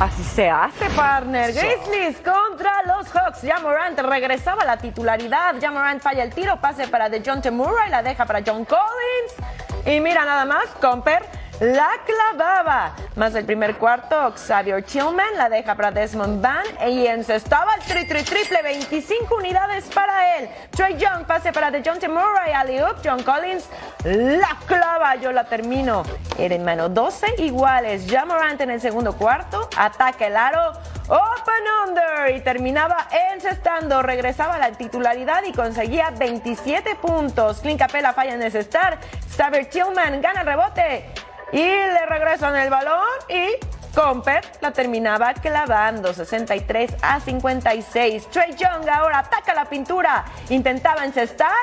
Así 0.00 0.24
se 0.24 0.50
hace, 0.50 0.90
partner. 0.96 1.52
Grizzlies 1.52 2.16
contra 2.16 2.82
los 2.86 3.06
Hawks. 3.12 3.38
Jamorant 3.42 3.96
regresaba 4.00 4.62
a 4.62 4.66
la 4.66 4.76
titularidad. 4.76 5.54
Jamorant 5.60 6.02
falla 6.02 6.24
el 6.24 6.32
tiro, 6.32 6.60
pase 6.60 6.88
para 6.88 7.08
DeJounte 7.08 7.52
Murray, 7.52 7.88
la 7.88 8.02
deja 8.02 8.26
para 8.26 8.42
John 8.44 8.64
Collins. 8.64 9.86
Y 9.86 10.00
mira 10.00 10.24
nada 10.24 10.44
más, 10.44 10.66
Comper 10.80 11.24
la 11.60 11.90
clavaba. 12.06 12.94
Más 13.16 13.34
el 13.34 13.44
primer 13.44 13.76
cuarto, 13.76 14.32
Xavier 14.36 14.82
Tillman 14.82 15.36
la 15.36 15.48
deja 15.48 15.74
para 15.74 15.90
Desmond 15.90 16.40
Van 16.40 16.64
y 16.88 17.06
encestaba 17.06 17.74
el 17.74 17.82
tri, 17.82 18.06
tri 18.06 18.22
triple, 18.22 18.62
25 18.62 19.34
unidades 19.34 19.86
para 19.92 20.36
él. 20.36 20.48
Trey 20.70 20.96
Young 20.96 21.26
pase 21.26 21.52
para 21.52 21.70
DeJounte 21.70 22.08
Murray, 22.08 22.52
alley 22.52 22.80
John 23.04 23.22
Collins 23.22 23.68
la 24.04 24.56
clava, 24.66 25.16
yo 25.16 25.32
la 25.32 25.44
termino. 25.44 26.04
Era 26.38 26.54
en 26.54 26.64
mano 26.64 26.88
12 26.88 27.34
iguales. 27.38 28.06
Jamorant 28.08 28.60
en 28.60 28.70
el 28.70 28.80
segundo 28.80 29.16
cuarto, 29.16 29.68
ataca 29.76 30.26
el 30.26 30.36
aro, 30.36 30.72
open 31.08 31.88
under 31.88 32.36
y 32.36 32.40
terminaba 32.40 33.08
encestando. 33.32 34.02
Regresaba 34.02 34.54
a 34.54 34.58
la 34.58 34.70
titularidad 34.70 35.42
y 35.44 35.52
conseguía 35.52 36.10
27 36.10 36.94
puntos. 36.96 37.58
Clint 37.58 37.80
Capella 37.80 38.12
falla 38.12 38.34
en 38.34 38.42
encestar. 38.42 38.98
Xavier 39.36 39.66
Tillman 39.66 40.20
gana 40.20 40.42
el 40.42 40.46
rebote 40.46 41.27
y 41.52 41.58
le 41.58 42.06
regresan 42.06 42.56
el 42.56 42.70
balón 42.70 43.06
y 43.28 43.56
Comper 43.94 44.44
la 44.60 44.70
terminaba 44.70 45.34
clavando 45.34 46.12
63 46.12 46.96
a 47.02 47.18
56. 47.18 48.30
Trey 48.30 48.54
Young 48.54 48.88
ahora 48.88 49.18
ataca 49.18 49.54
la 49.54 49.64
pintura, 49.64 50.24
intentaba 50.50 51.04
encestar. 51.04 51.56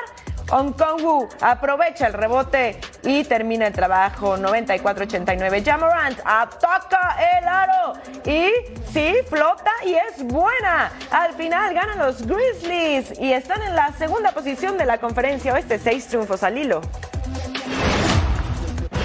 Hong 0.50 0.72
Kong 0.74 1.02
Wu 1.02 1.28
aprovecha 1.40 2.06
el 2.06 2.12
rebote 2.12 2.78
y 3.02 3.24
termina 3.24 3.66
el 3.66 3.72
trabajo 3.72 4.36
94-89. 4.36 5.64
Jamorant 5.64 6.20
ataca 6.24 7.16
el 7.38 7.48
aro 7.48 7.94
y 8.24 8.52
sí, 8.92 9.14
flota 9.28 9.72
y 9.84 9.94
es 9.94 10.22
buena. 10.22 10.92
Al 11.10 11.32
final 11.32 11.74
ganan 11.74 11.98
los 11.98 12.24
Grizzlies 12.26 13.18
y 13.18 13.32
están 13.32 13.60
en 13.62 13.74
la 13.74 13.92
segunda 13.92 14.32
posición 14.32 14.78
de 14.78 14.84
la 14.84 14.98
conferencia 14.98 15.52
oeste, 15.52 15.78
seis 15.78 16.06
triunfos 16.06 16.44
al 16.44 16.58
hilo. 16.58 16.80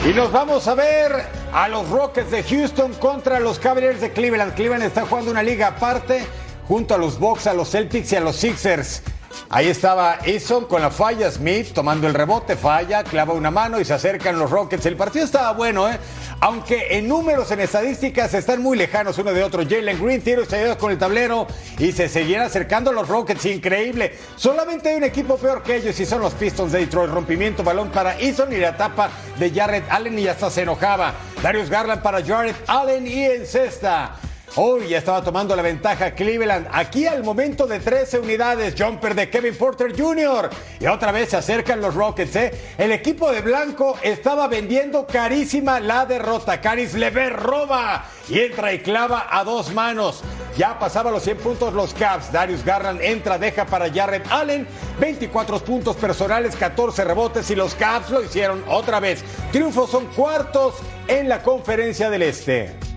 Y 0.03 0.13
nos 0.13 0.31
vamos 0.31 0.67
a 0.67 0.73
ver 0.73 1.11
a 1.53 1.67
los 1.67 1.87
Rockets 1.89 2.31
de 2.31 2.41
Houston 2.41 2.91
contra 2.95 3.39
los 3.39 3.59
Cavaliers 3.59 4.01
de 4.01 4.11
Cleveland. 4.11 4.55
Cleveland 4.55 4.81
está 4.81 5.05
jugando 5.05 5.29
una 5.29 5.43
liga 5.43 5.67
aparte 5.67 6.25
junto 6.67 6.95
a 6.95 6.97
los 6.97 7.19
Bucks, 7.19 7.45
a 7.45 7.53
los 7.53 7.69
Celtics 7.69 8.11
y 8.11 8.15
a 8.15 8.19
los 8.19 8.35
Sixers. 8.35 9.03
Ahí 9.49 9.67
estaba 9.67 10.19
Eason 10.25 10.65
con 10.65 10.81
la 10.81 10.91
falla, 10.91 11.29
Smith 11.29 11.73
tomando 11.73 12.07
el 12.07 12.13
rebote, 12.13 12.55
falla, 12.55 13.03
clava 13.03 13.33
una 13.33 13.51
mano 13.51 13.79
y 13.79 13.85
se 13.85 13.93
acercan 13.93 14.39
los 14.39 14.49
Rockets. 14.49 14.85
El 14.85 14.95
partido 14.95 15.25
estaba 15.25 15.51
bueno, 15.53 15.89
¿eh? 15.89 15.99
Aunque 16.39 16.97
en 16.97 17.07
números, 17.07 17.51
en 17.51 17.59
estadísticas, 17.59 18.33
están 18.33 18.63
muy 18.63 18.77
lejanos 18.77 19.17
uno 19.17 19.31
de 19.31 19.43
otro. 19.43 19.63
Jalen 19.63 20.03
Green 20.03 20.21
tiro 20.21 20.43
se 20.45 20.75
con 20.77 20.91
el 20.91 20.97
tablero 20.97 21.47
y 21.77 21.91
se 21.91 22.09
seguían 22.09 22.41
acercando 22.43 22.91
los 22.91 23.07
Rockets. 23.07 23.45
Increíble. 23.45 24.17
Solamente 24.35 24.89
hay 24.89 24.95
un 24.95 25.03
equipo 25.03 25.37
peor 25.37 25.61
que 25.61 25.75
ellos 25.75 25.99
y 25.99 26.05
son 26.05 26.21
los 26.21 26.33
Pistons 26.33 26.71
de 26.71 26.79
Detroit. 26.79 27.11
Rompimiento, 27.11 27.63
balón 27.63 27.89
para 27.89 28.19
Eason 28.19 28.51
y 28.53 28.57
la 28.57 28.75
tapa 28.75 29.09
de 29.37 29.51
Jared 29.51 29.83
Allen 29.89 30.17
y 30.17 30.27
hasta 30.27 30.49
se 30.49 30.63
enojaba. 30.63 31.13
Darius 31.43 31.69
Garland 31.69 32.01
para 32.01 32.23
Jared 32.23 32.55
Allen 32.67 33.05
y 33.05 33.23
en 33.25 33.45
cesta. 33.45 34.15
Hoy 34.57 34.89
ya 34.89 34.97
estaba 34.97 35.23
tomando 35.23 35.55
la 35.55 35.61
ventaja 35.61 36.11
Cleveland. 36.11 36.67
Aquí 36.73 37.07
al 37.07 37.23
momento 37.23 37.65
de 37.65 37.79
13 37.79 38.19
unidades, 38.19 38.75
jumper 38.77 39.15
de 39.15 39.29
Kevin 39.29 39.55
Porter 39.55 39.97
Jr. 39.97 40.49
Y 40.77 40.87
otra 40.87 41.13
vez 41.13 41.29
se 41.29 41.37
acercan 41.37 41.79
los 41.79 41.95
Rockets. 41.95 42.35
¿eh? 42.35 42.51
El 42.77 42.91
equipo 42.91 43.31
de 43.31 43.39
blanco 43.39 43.97
estaba 44.01 44.49
vendiendo 44.49 45.07
carísima 45.07 45.79
la 45.79 46.05
derrota. 46.05 46.59
Caris 46.59 46.95
Lever 46.95 47.31
roba 47.31 48.03
y 48.27 48.39
entra 48.39 48.73
y 48.73 48.79
clava 48.79 49.27
a 49.29 49.45
dos 49.45 49.73
manos. 49.73 50.21
Ya 50.57 50.77
pasaba 50.77 51.11
los 51.11 51.23
100 51.23 51.37
puntos 51.37 51.73
los 51.73 51.93
Cavs. 51.93 52.29
Darius 52.33 52.65
Garland 52.65 53.01
entra, 53.01 53.37
deja 53.37 53.65
para 53.65 53.89
Jared 53.89 54.23
Allen. 54.29 54.67
24 54.99 55.59
puntos 55.59 55.95
personales, 55.95 56.57
14 56.57 57.05
rebotes 57.05 57.49
y 57.51 57.55
los 57.55 57.73
Cavs 57.73 58.09
lo 58.09 58.21
hicieron 58.21 58.65
otra 58.67 58.99
vez. 58.99 59.23
Triunfos 59.53 59.89
son 59.89 60.07
cuartos 60.07 60.75
en 61.07 61.29
la 61.29 61.41
conferencia 61.41 62.09
del 62.09 62.23
Este. 62.23 62.90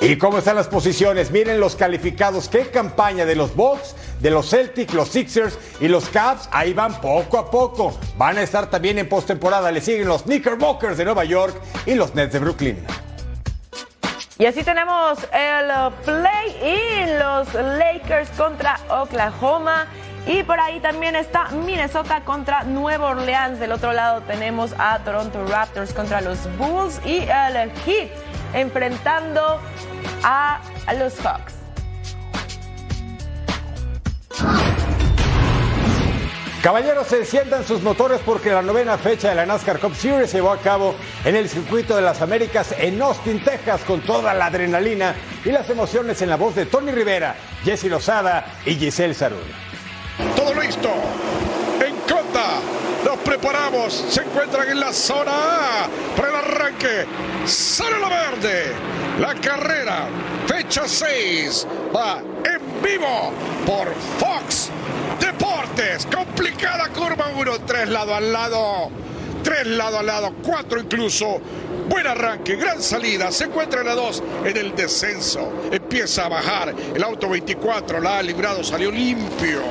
¿Y 0.00 0.16
cómo 0.16 0.38
están 0.38 0.54
las 0.54 0.68
posiciones? 0.68 1.32
Miren 1.32 1.58
los 1.58 1.74
calificados. 1.74 2.48
¿Qué 2.48 2.70
campaña 2.70 3.24
de 3.26 3.34
los 3.34 3.56
Bucks, 3.56 3.96
de 4.20 4.30
los 4.30 4.48
Celtics, 4.48 4.94
los 4.94 5.08
Sixers 5.08 5.58
y 5.80 5.88
los 5.88 6.08
Cavs? 6.08 6.48
Ahí 6.52 6.72
van 6.72 7.00
poco 7.00 7.36
a 7.36 7.50
poco. 7.50 7.98
Van 8.16 8.38
a 8.38 8.42
estar 8.42 8.70
también 8.70 8.98
en 8.98 9.08
postemporada. 9.08 9.72
Le 9.72 9.80
siguen 9.80 10.06
los 10.06 10.22
Knickerbockers 10.22 10.98
de 10.98 11.04
Nueva 11.04 11.24
York 11.24 11.60
y 11.84 11.94
los 11.94 12.14
Nets 12.14 12.32
de 12.32 12.38
Brooklyn. 12.38 12.78
Y 14.38 14.46
así 14.46 14.62
tenemos 14.62 15.18
el 15.32 15.92
play-in, 16.04 17.18
los 17.18 17.52
Lakers 17.54 18.30
contra 18.36 18.78
Oklahoma. 18.88 19.88
Y 20.28 20.44
por 20.44 20.60
ahí 20.60 20.78
también 20.78 21.16
está 21.16 21.48
Minnesota 21.48 22.20
contra 22.24 22.62
Nueva 22.62 23.08
Orleans. 23.08 23.58
Del 23.58 23.72
otro 23.72 23.92
lado 23.92 24.20
tenemos 24.20 24.72
a 24.78 25.00
Toronto 25.00 25.44
Raptors 25.46 25.92
contra 25.92 26.20
los 26.20 26.38
Bulls 26.56 27.00
y 27.04 27.22
el 27.22 27.72
Heat 27.84 28.27
enfrentando 28.54 29.60
a 30.22 30.60
los 30.98 31.14
Hawks. 31.20 31.58
Caballeros, 36.62 37.06
se 37.06 37.18
enciendan 37.18 37.64
sus 37.64 37.82
motores 37.82 38.20
porque 38.26 38.50
la 38.50 38.62
novena 38.62 38.98
fecha 38.98 39.28
de 39.28 39.36
la 39.36 39.46
NASCAR 39.46 39.78
Cup 39.78 39.94
Series 39.94 40.28
se 40.28 40.38
llevó 40.38 40.50
a 40.50 40.58
cabo 40.58 40.96
en 41.24 41.36
el 41.36 41.48
circuito 41.48 41.94
de 41.94 42.02
las 42.02 42.20
Américas 42.20 42.74
en 42.76 43.00
Austin, 43.00 43.42
Texas, 43.44 43.82
con 43.86 44.00
toda 44.00 44.34
la 44.34 44.46
adrenalina 44.46 45.14
y 45.44 45.50
las 45.50 45.70
emociones 45.70 46.20
en 46.20 46.30
la 46.30 46.36
voz 46.36 46.56
de 46.56 46.66
Tony 46.66 46.90
Rivera, 46.90 47.36
Jesse 47.64 47.84
Lozada 47.84 48.44
y 48.66 48.74
Giselle 48.74 49.14
Sarun. 49.14 49.38
Todo 50.34 50.60
listo. 50.60 50.90
En 51.80 51.94
conta. 52.12 52.60
Nos 53.04 53.16
preparamos. 53.18 53.92
Se 54.08 54.22
encuentran 54.22 54.68
en 54.68 54.80
la 54.80 54.92
zona 54.92 55.32
A 55.32 55.88
para 56.16 56.28
el 56.28 56.34
arranque. 56.34 57.06
Sale 57.44 57.98
la 57.98 58.08
verde. 58.08 58.72
La 59.20 59.34
carrera. 59.34 60.08
Fecha 60.46 60.82
6. 60.86 61.66
Va 61.94 62.18
en 62.18 62.82
vivo 62.82 63.32
por 63.66 63.94
Fox 64.18 64.70
Deportes. 65.20 66.06
Complicada 66.06 66.88
curva 66.88 67.30
1. 67.36 67.60
Tres 67.66 67.88
lado 67.88 68.14
al 68.14 68.32
lado. 68.32 68.90
Tres 69.42 69.66
lado 69.66 69.98
al 69.98 70.06
lado. 70.06 70.34
Cuatro 70.42 70.80
incluso. 70.80 71.40
Buen 71.88 72.06
arranque, 72.06 72.56
gran 72.56 72.82
salida. 72.82 73.32
Se 73.32 73.44
encuentra 73.44 73.80
en 73.80 73.86
la 73.86 73.94
2 73.94 74.22
en 74.44 74.56
el 74.56 74.74
descenso. 74.74 75.52
Empieza 75.72 76.26
a 76.26 76.28
bajar. 76.28 76.74
El 76.94 77.02
auto 77.02 77.30
24 77.30 78.00
la 78.00 78.18
ha 78.18 78.22
librado, 78.22 78.62
salió 78.62 78.90
limpio. 78.90 79.62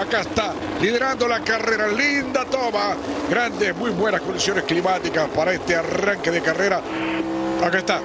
Acá 0.00 0.20
está, 0.20 0.54
liderando 0.80 1.26
la 1.26 1.40
carrera. 1.40 1.88
Linda 1.88 2.44
toma. 2.44 2.96
Grandes, 3.28 3.74
muy 3.76 3.90
buenas 3.90 4.20
condiciones 4.20 4.64
climáticas 4.64 5.28
para 5.30 5.52
este 5.52 5.74
arranque 5.74 6.30
de 6.30 6.40
carrera. 6.40 6.80
Acá 7.64 7.78
está, 7.78 8.00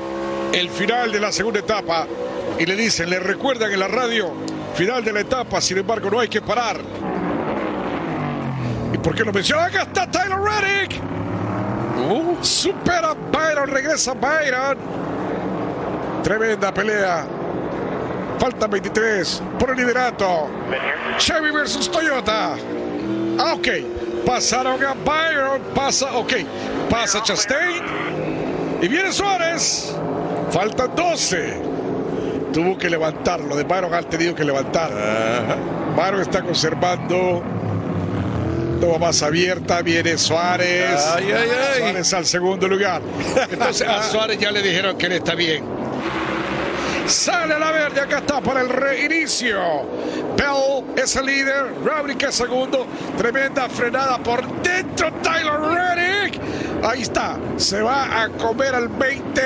el 0.52 0.70
final 0.70 1.12
de 1.12 1.20
la 1.20 1.32
segunda 1.32 1.60
etapa. 1.60 2.08
Y 2.58 2.66
le 2.66 2.76
dicen, 2.76 3.10
le 3.10 3.20
recuerdan 3.20 3.72
en 3.72 3.80
la 3.80 3.88
radio, 3.88 4.34
final 4.76 5.04
de 5.04 5.14
la 5.14 5.20
etapa, 5.22 5.62
sin 5.62 5.78
embargo 5.78 6.10
no 6.10 6.20
hay 6.20 6.28
que 6.28 6.42
parar. 6.42 6.82
¿Y 8.94 8.98
por 8.98 9.16
qué 9.16 9.24
lo 9.24 9.32
menciona? 9.32 9.66
Acá 9.66 9.84
está 9.84 10.10
Tyler 10.10 10.40
Reddick. 10.40 11.19
Uh, 12.00 12.38
supera 12.42 13.14
Byron, 13.14 13.70
regresa 13.70 14.14
Byron. 14.14 14.78
Tremenda 16.24 16.74
pelea. 16.74 17.26
Falta 18.40 18.68
23 18.68 19.44
por 19.60 19.72
el 19.72 19.78
liderato. 19.78 20.48
Chevy 21.18 21.52
versus 21.52 21.92
Toyota. 21.92 22.56
Ah, 23.38 23.54
ok. 23.54 23.68
Pasaron 24.26 24.84
a 24.84 24.94
Byron. 24.94 25.62
Pasa, 25.76 26.16
ok. 26.16 26.34
Pasa 26.90 27.22
Chastain. 27.22 27.84
Y 28.82 28.88
viene 28.88 29.12
Suárez. 29.12 29.94
Faltan 30.52 30.96
12. 30.96 31.62
Tuvo 32.54 32.78
que 32.78 32.90
levantarlo. 32.90 33.56
De 33.56 33.64
Byron 33.64 33.94
ha 33.94 34.02
tenido 34.04 34.34
que 34.34 34.46
levantar. 34.46 34.92
Byron 35.96 36.22
está 36.22 36.42
conservando 36.42 37.44
Más 39.00 39.22
abierta, 39.24 39.82
viene 39.82 40.18
Suárez. 40.18 41.02
Ay, 41.16 41.32
ay, 41.32 41.50
ay. 41.50 41.80
Suárez 41.80 42.14
al 42.14 42.26
segundo 42.26 42.68
lugar. 42.68 43.02
Entonces 43.52 43.88
a 43.88 44.04
Suárez 44.04 44.38
ya 44.40 44.52
le 44.52 44.62
dijeron 44.62 44.98
que 44.98 45.06
él 45.08 45.14
está 45.14 45.36
bien. 45.36 45.64
Sale 47.06 47.56
a 47.56 47.60
la 47.60 47.72
verde, 47.72 48.02
acá 48.02 48.20
está 48.20 48.40
para 48.40 48.62
el 48.62 48.70
reinicio. 48.70 49.60
Bell 50.38 50.86
es 50.96 51.16
el 51.16 51.26
líder, 51.26 51.74
Rabrick 51.84 52.24
es 52.24 52.36
segundo. 52.36 52.86
Tremenda 53.18 53.68
frenada 53.68 54.18
por 54.20 54.46
dentro, 54.62 55.12
Tyler 55.24 55.60
Reddick. 55.60 56.40
Ahí 56.84 57.02
está, 57.02 57.38
se 57.58 57.82
va 57.82 58.22
a 58.22 58.30
comer 58.30 58.76
al 58.76 58.88
20. 58.90 59.42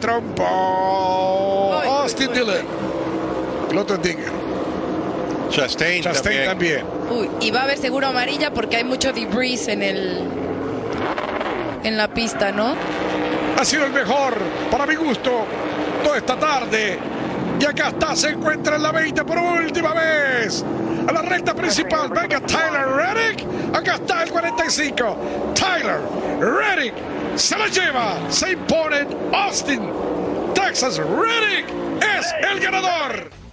Trompo. 0.00 0.44
Austin 1.84 2.32
Dillon. 2.32 2.66
El 3.70 3.78
otro 3.78 3.96
Dinger. 3.96 4.43
Chastain, 5.54 6.02
Chastain 6.02 6.46
también. 6.46 6.84
Uy, 7.10 7.30
y 7.40 7.50
va 7.52 7.60
a 7.60 7.62
haber 7.64 7.78
seguro 7.78 8.08
amarilla 8.08 8.52
porque 8.52 8.76
hay 8.76 8.84
mucho 8.84 9.12
debris 9.12 9.68
en 9.68 9.82
el 9.82 10.20
en 11.84 11.96
la 11.96 12.08
pista, 12.08 12.50
¿no? 12.50 12.74
Ha 13.58 13.64
sido 13.64 13.86
el 13.86 13.92
mejor, 13.92 14.36
para 14.70 14.84
mi 14.86 14.96
gusto, 14.96 15.46
toda 16.02 16.16
esta 16.16 16.36
tarde. 16.36 16.98
Y 17.60 17.64
acá 17.64 17.88
está, 17.88 18.16
se 18.16 18.30
encuentra 18.30 18.76
en 18.76 18.82
la 18.82 18.90
20 18.90 19.24
por 19.24 19.38
última 19.38 19.94
vez. 19.94 20.64
A 21.06 21.12
la 21.12 21.22
recta 21.22 21.54
principal, 21.54 22.08
venga 22.08 22.40
Tyler 22.40 22.88
Reddick. 22.88 23.46
Acá 23.74 23.94
está 23.94 24.24
el 24.24 24.30
45. 24.30 25.16
Tyler 25.54 26.00
Reddick 26.40 26.94
se 27.36 27.56
la 27.56 27.68
lleva, 27.68 28.16
se 28.28 28.52
impone 28.52 29.06
Austin, 29.32 29.88
Texas. 30.54 30.96
Reddick 30.98 31.66
es 32.18 32.34
el 32.50 32.58
ganador. 32.58 33.43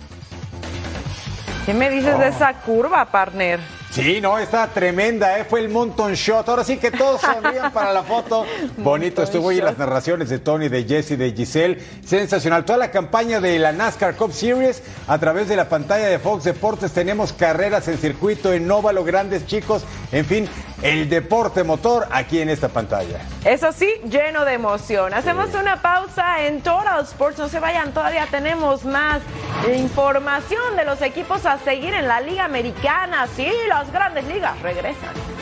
¿Qué 1.65 1.75
me 1.75 1.91
dices 1.91 2.17
de 2.17 2.29
esa 2.29 2.53
curva, 2.55 3.05
partner? 3.05 3.59
Sí, 3.91 4.21
no, 4.21 4.39
está 4.39 4.67
tremenda, 4.67 5.37
¿eh? 5.37 5.43
fue 5.43 5.59
el 5.59 5.67
Monton 5.67 6.13
Shot. 6.13 6.47
Ahora 6.47 6.63
sí 6.63 6.77
que 6.77 6.91
todos 6.91 7.19
sonrían 7.43 7.73
para 7.73 7.91
la 7.91 8.03
foto. 8.03 8.45
Bonito 8.77 9.21
estuvo 9.21 9.51
y 9.51 9.59
las 9.59 9.77
narraciones 9.77 10.29
de 10.29 10.39
Tony, 10.39 10.69
de 10.69 10.85
Jesse, 10.85 11.17
de 11.17 11.33
Giselle. 11.33 11.77
Sensacional. 12.05 12.63
Toda 12.63 12.79
la 12.79 12.89
campaña 12.89 13.41
de 13.41 13.59
la 13.59 13.73
NASCAR 13.73 14.15
Cup 14.15 14.31
Series 14.31 14.81
a 15.07 15.19
través 15.19 15.49
de 15.49 15.57
la 15.57 15.67
pantalla 15.67 16.07
de 16.07 16.19
Fox 16.19 16.45
Deportes. 16.45 16.93
Tenemos 16.93 17.33
carreras 17.33 17.87
en 17.89 17.97
circuito, 17.97 18.53
en 18.53 18.71
óvalo, 18.71 19.03
grandes 19.03 19.45
chicos. 19.45 19.83
En 20.13 20.25
fin, 20.25 20.47
el 20.81 21.09
deporte 21.09 21.63
motor 21.63 22.07
aquí 22.11 22.41
en 22.41 22.49
esta 22.49 22.69
pantalla. 22.69 23.19
Eso 23.45 23.71
sí, 23.71 23.89
lleno 24.05 24.45
de 24.45 24.53
emoción. 24.53 25.13
Hacemos 25.13 25.53
una 25.53 25.81
pausa 25.81 26.45
en 26.45 26.61
Total 26.61 27.03
Sports. 27.03 27.37
No 27.37 27.49
se 27.49 27.59
vayan, 27.59 27.93
todavía 27.93 28.27
tenemos 28.29 28.83
más 28.85 29.21
información 29.75 30.75
de 30.75 30.85
los 30.85 31.01
equipos 31.01 31.45
a 31.45 31.57
seguir 31.59 31.93
en 31.93 32.07
la 32.07 32.21
Liga 32.21 32.45
Americana. 32.45 33.27
Sí, 33.35 33.47
las 33.67 33.91
grandes 33.91 34.25
ligas 34.25 34.59
regresan. 34.61 35.40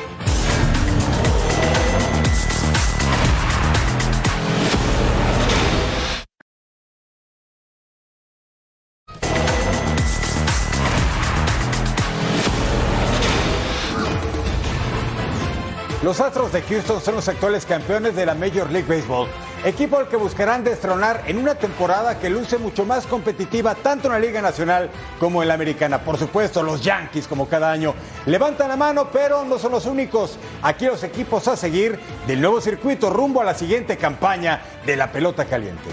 Los 16.10 16.22
Astros 16.22 16.52
de 16.52 16.64
Houston 16.64 17.00
son 17.02 17.14
los 17.18 17.28
actuales 17.28 17.68
campeones 17.68 18.16
de 18.16 18.26
la 18.26 18.34
Major 18.34 18.72
League 18.72 18.88
Baseball, 18.90 19.28
equipo 19.64 20.00
al 20.00 20.08
que 20.08 20.16
buscarán 20.16 20.64
destronar 20.64 21.22
en 21.28 21.38
una 21.38 21.54
temporada 21.54 22.18
que 22.18 22.32
luce 22.32 22.58
mucho 22.58 22.84
más 22.84 23.06
competitiva 23.06 23.76
tanto 23.76 24.08
en 24.08 24.14
la 24.14 24.20
Liga 24.20 24.42
Nacional 24.42 24.90
como 25.20 25.44
en 25.44 25.50
la 25.50 25.54
Americana. 25.54 26.00
Por 26.04 26.18
supuesto, 26.18 26.64
los 26.64 26.82
Yankees, 26.82 27.28
como 27.28 27.48
cada 27.48 27.72
año, 27.72 27.94
levantan 28.26 28.70
la 28.70 28.76
mano, 28.76 29.12
pero 29.12 29.46
no 29.46 29.60
son 29.60 29.72
los 29.72 29.86
únicos. 29.86 30.40
Aquí 30.64 30.88
los 30.88 31.04
equipos 31.04 31.48
a 31.48 31.56
seguir 31.56 32.00
del 32.26 32.42
nuevo 32.42 32.60
circuito 32.60 33.12
rumbo 33.12 33.42
a 33.42 33.44
la 33.44 33.54
siguiente 33.54 33.96
campaña 33.96 34.64
de 34.88 34.96
la 34.96 35.12
pelota 35.12 35.46
caliente. 35.46 35.92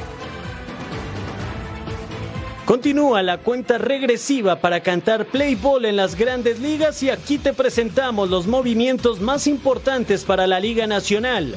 Continúa 2.67 3.23
la 3.23 3.39
cuenta 3.39 3.79
regresiva 3.79 4.57
para 4.57 4.81
cantar 4.81 5.27
play 5.27 5.55
ball 5.55 5.85
en 5.85 5.95
las 5.95 6.17
grandes 6.17 6.59
ligas 6.59 7.01
y 7.05 7.11
aquí 7.11 7.39
te 7.39 7.53
presentamos 7.53 8.29
los 8.29 8.49
movimientos 8.49 9.21
más 9.21 9.47
importantes 9.47 10.25
para 10.25 10.49
la 10.49 10.59
Liga 10.59 10.89
Nacional. 10.89 11.55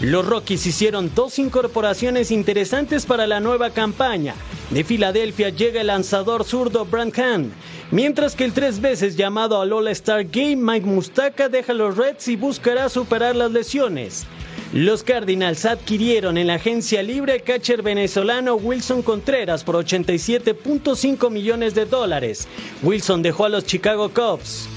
Los 0.00 0.26
Rockies 0.26 0.64
hicieron 0.64 1.14
dos 1.14 1.38
incorporaciones 1.38 2.30
interesantes 2.30 3.04
para 3.04 3.26
la 3.26 3.38
nueva 3.38 3.68
campaña. 3.68 4.34
De 4.70 4.82
Filadelfia 4.82 5.50
llega 5.50 5.82
el 5.82 5.88
lanzador 5.88 6.42
zurdo 6.44 6.86
Brand 6.86 7.12
Hahn, 7.18 7.52
mientras 7.90 8.34
que 8.34 8.44
el 8.44 8.54
tres 8.54 8.80
veces 8.80 9.14
llamado 9.14 9.60
al 9.60 9.74
All-Star 9.74 10.24
Game 10.24 10.56
Mike 10.56 10.86
Mustaka 10.86 11.50
deja 11.50 11.74
los 11.74 11.98
Reds 11.98 12.28
y 12.28 12.36
buscará 12.36 12.88
superar 12.88 13.36
las 13.36 13.52
lesiones. 13.52 14.26
Los 14.72 15.04
Cardinals 15.04 15.64
adquirieron 15.64 16.36
en 16.36 16.48
la 16.48 16.54
agencia 16.54 17.02
libre 17.02 17.34
el 17.36 17.42
catcher 17.42 17.82
venezolano 17.82 18.56
Wilson 18.56 19.02
Contreras 19.02 19.62
por 19.62 19.76
87.5 19.76 21.30
millones 21.30 21.74
de 21.74 21.86
dólares. 21.86 22.48
Wilson 22.82 23.22
dejó 23.22 23.44
a 23.44 23.48
los 23.48 23.64
Chicago 23.64 24.10
Cubs. 24.10 24.68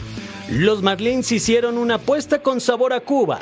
Los 0.51 0.83
Marlins 0.83 1.31
hicieron 1.31 1.77
una 1.77 1.95
apuesta 1.95 2.41
con 2.43 2.61
sabor 2.61 2.93
a 2.93 2.99
Cuba. 2.99 3.39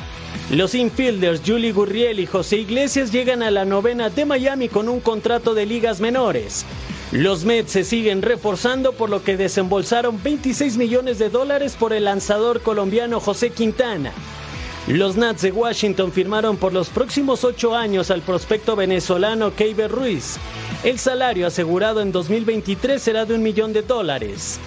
Los 0.50 0.74
infielders 0.74 1.42
Julie 1.46 1.74
Gurriel 1.74 2.20
y 2.22 2.26
José 2.26 2.58
Iglesias 2.58 3.12
llegan 3.12 3.44
a 3.44 3.52
la 3.52 3.66
novena 3.66 4.10
de 4.10 4.26
Miami 4.26 4.70
con 4.70 4.88
un 4.88 5.02
contrato 5.02 5.54
de 5.54 5.66
ligas 5.66 6.00
menores. 6.00 6.66
Los 7.12 7.44
Mets 7.44 7.72
se 7.72 7.84
siguen 7.84 8.22
reforzando 8.22 8.94
por 8.94 9.10
lo 9.10 9.24
que 9.24 9.38
desembolsaron 9.38 10.22
26 10.24 10.78
millones 10.78 11.20
de 11.20 11.30
dólares 11.30 11.76
por 11.78 11.92
el 11.92 12.06
lanzador 12.06 12.62
colombiano 12.62 13.20
José 13.20 13.50
Quintana. 13.50 14.14
Los 14.88 15.18
Nats 15.18 15.42
de 15.42 15.52
Washington 15.52 16.14
firmaron 16.14 16.56
por 16.56 16.72
los 16.72 16.88
próximos 16.88 17.44
ocho 17.44 17.76
años 17.76 18.10
al 18.10 18.22
prospecto 18.22 18.78
venezolano 18.78 19.54
Keiber 19.54 19.92
Ruiz. 19.92 20.38
El 20.82 20.98
salario 20.98 21.46
asegurado 21.46 22.00
en 22.00 22.14
2023 22.14 23.02
será 23.02 23.26
de 23.26 23.34
un 23.34 23.44
millón 23.44 23.74
de 23.74 23.82
dólares. 23.82 24.62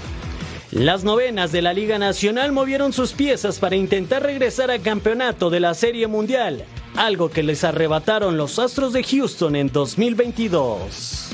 Las 0.72 1.04
novenas 1.04 1.52
de 1.52 1.62
la 1.62 1.72
Liga 1.72 1.98
Nacional 1.98 2.52
movieron 2.52 2.92
sus 2.92 3.12
piezas 3.12 3.58
para 3.58 3.76
intentar 3.76 4.22
regresar 4.22 4.70
al 4.70 4.82
campeonato 4.82 5.48
de 5.48 5.60
la 5.60 5.72
Serie 5.72 6.06
Mundial, 6.06 6.66
algo 6.96 7.30
que 7.30 7.42
les 7.42 7.64
arrebataron 7.64 8.36
los 8.36 8.58
Astros 8.58 8.92
de 8.92 9.02
Houston 9.02 9.56
en 9.56 9.72
2022. 9.72 11.30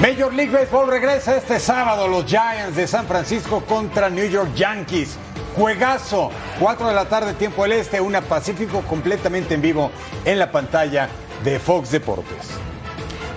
Major 0.00 0.32
League 0.32 0.52
Baseball 0.52 0.88
regresa 0.88 1.36
este 1.36 1.58
sábado 1.58 2.06
los 2.06 2.24
Giants 2.24 2.76
de 2.76 2.86
San 2.86 3.06
Francisco 3.08 3.64
contra 3.66 4.08
New 4.08 4.28
York 4.28 4.54
Yankees. 4.54 5.18
Juegazo, 5.56 6.30
4 6.60 6.88
de 6.88 6.94
la 6.94 7.04
tarde, 7.04 7.34
tiempo 7.34 7.62
del 7.64 7.72
este, 7.72 8.00
una 8.00 8.22
Pacífico 8.22 8.80
completamente 8.82 9.54
en 9.54 9.60
vivo 9.60 9.90
en 10.24 10.38
la 10.38 10.50
pantalla 10.50 11.08
de 11.44 11.58
Fox 11.58 11.90
Deportes. 11.90 12.58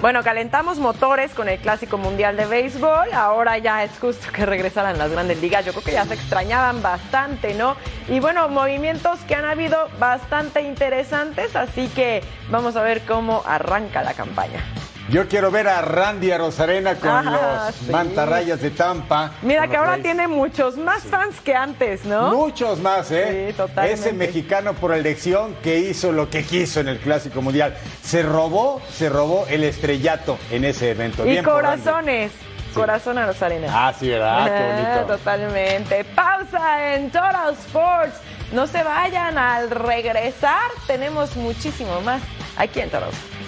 Bueno, 0.02 0.24
calentamos 0.24 0.78
motores 0.78 1.34
con 1.34 1.50
el 1.50 1.60
Clásico 1.60 1.98
Mundial 1.98 2.38
de 2.38 2.46
Béisbol. 2.46 3.12
Ahora 3.14 3.58
ya 3.58 3.84
es 3.84 3.92
justo 4.00 4.28
que 4.32 4.46
regresaran 4.46 4.98
las 4.98 5.12
grandes 5.12 5.42
ligas. 5.42 5.66
Yo 5.66 5.72
creo 5.72 5.84
que 5.84 5.92
ya 5.94 6.06
se 6.06 6.14
extrañaban 6.14 6.82
bastante, 6.82 7.54
¿no? 7.54 7.76
Y 8.08 8.20
bueno, 8.20 8.48
movimientos 8.48 9.20
que 9.22 9.36
han 9.36 9.46
habido 9.46 9.90
bastante 10.00 10.62
interesantes, 10.62 11.56
así 11.56 11.88
que 11.90 12.24
vamos 12.50 12.76
a 12.76 12.84
ver 12.84 13.02
cómo 13.02 13.42
arranca 13.46 14.04
la 14.04 14.14
campaña. 14.14 14.64
Yo 15.10 15.28
quiero 15.28 15.52
ver 15.52 15.68
a 15.68 15.82
Randy 15.84 16.32
a 16.32 16.40
Rosarena 16.40 16.96
con 16.96 17.10
Ah, 17.10 17.68
los 17.68 17.76
sí. 17.76 17.92
mantarrayas 17.92 18.60
de 18.60 18.72
Tampa. 18.72 19.32
Mira 19.44 19.68
que 19.68 19.78
ahora 19.78 19.92
Rays. 19.92 20.04
tiene 20.04 20.28
muchos 20.28 20.78
más 20.78 21.04
fans 21.04 21.40
que 21.42 21.54
antes, 21.54 22.06
¿no? 22.06 22.34
Muchos 22.34 22.80
más, 22.80 23.12
¿eh? 23.12 23.50
Sí, 23.50 23.54
totalmente. 23.58 23.94
Ese 23.94 24.14
mexicano 24.14 24.74
por 24.74 24.94
elección 24.96 25.54
que 25.62 25.78
hizo 25.78 26.12
lo 26.12 26.30
que 26.32 26.44
quiso 26.44 26.80
en 26.80 26.88
el 26.88 26.98
Clásico 27.00 27.44
Mundial. 27.44 27.76
Se 28.02 28.24
robó, 28.24 28.82
se 28.92 29.10
robó 29.10 29.46
el 29.48 29.64
estrellato 29.64 30.40
en 30.50 30.66
ese 30.66 30.90
evento. 30.92 31.24
Y 31.24 31.30
Bien 31.30 31.46
corazones. 31.46 32.32
Corazón 32.74 33.18
a 33.20 33.28
los 33.28 33.42
arenas. 33.42 33.72
Ah, 33.74 33.94
sí, 33.98 34.10
¿verdad? 34.10 34.46
Qué 34.46 34.52
Ah, 34.52 34.96
bonito. 34.98 35.18
Totalmente. 35.18 36.04
Pausa 36.16 36.96
en 36.96 37.12
Total 37.12 37.54
Sports. 37.54 38.16
No 38.52 38.66
se 38.66 38.82
vayan 38.84 39.38
al 39.38 39.70
regresar. 39.70 40.72
Tenemos 40.88 41.36
muchísimo 41.36 42.02
más 42.02 42.22
aquí 42.58 42.80
en 42.80 42.90
Total 42.90 43.10
Sports. 43.10 43.45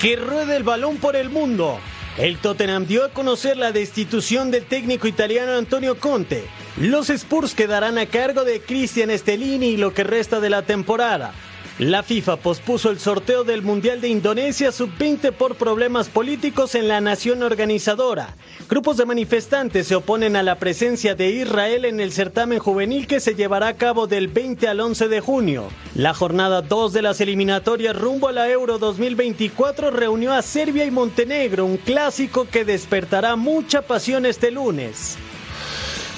Que 0.00 0.14
ruede 0.16 0.56
el 0.56 0.62
balón 0.62 0.98
por 0.98 1.16
el 1.16 1.30
mundo. 1.30 1.78
El 2.18 2.36
Tottenham 2.36 2.86
dio 2.86 3.04
a 3.04 3.08
conocer 3.08 3.56
la 3.56 3.72
destitución 3.72 4.50
del 4.50 4.66
técnico 4.66 5.06
italiano 5.06 5.52
Antonio 5.52 5.98
Conte. 5.98 6.44
Los 6.76 7.08
Spurs 7.08 7.54
quedarán 7.54 7.96
a 7.96 8.04
cargo 8.04 8.44
de 8.44 8.60
Cristian 8.60 9.10
Stellini 9.16 9.78
lo 9.78 9.94
que 9.94 10.04
resta 10.04 10.38
de 10.38 10.50
la 10.50 10.62
temporada. 10.62 11.32
La 11.78 12.02
FIFA 12.02 12.38
pospuso 12.38 12.88
el 12.88 12.98
sorteo 12.98 13.44
del 13.44 13.60
Mundial 13.60 14.00
de 14.00 14.08
Indonesia 14.08 14.72
sub-20 14.72 15.32
por 15.32 15.56
problemas 15.56 16.08
políticos 16.08 16.74
en 16.74 16.88
la 16.88 17.02
nación 17.02 17.42
organizadora. 17.42 18.34
Grupos 18.66 18.96
de 18.96 19.04
manifestantes 19.04 19.86
se 19.86 19.94
oponen 19.94 20.36
a 20.36 20.42
la 20.42 20.54
presencia 20.58 21.14
de 21.14 21.28
Israel 21.28 21.84
en 21.84 22.00
el 22.00 22.12
certamen 22.12 22.60
juvenil 22.60 23.06
que 23.06 23.20
se 23.20 23.34
llevará 23.34 23.68
a 23.68 23.76
cabo 23.76 24.06
del 24.06 24.28
20 24.28 24.68
al 24.68 24.80
11 24.80 25.08
de 25.08 25.20
junio. 25.20 25.68
La 25.94 26.14
jornada 26.14 26.62
2 26.62 26.94
de 26.94 27.02
las 27.02 27.20
eliminatorias 27.20 27.94
rumbo 27.94 28.28
a 28.28 28.32
la 28.32 28.48
Euro 28.48 28.78
2024 28.78 29.90
reunió 29.90 30.32
a 30.32 30.40
Serbia 30.40 30.86
y 30.86 30.90
Montenegro, 30.90 31.66
un 31.66 31.76
clásico 31.76 32.48
que 32.48 32.64
despertará 32.64 33.36
mucha 33.36 33.82
pasión 33.82 34.24
este 34.24 34.50
lunes. 34.50 35.18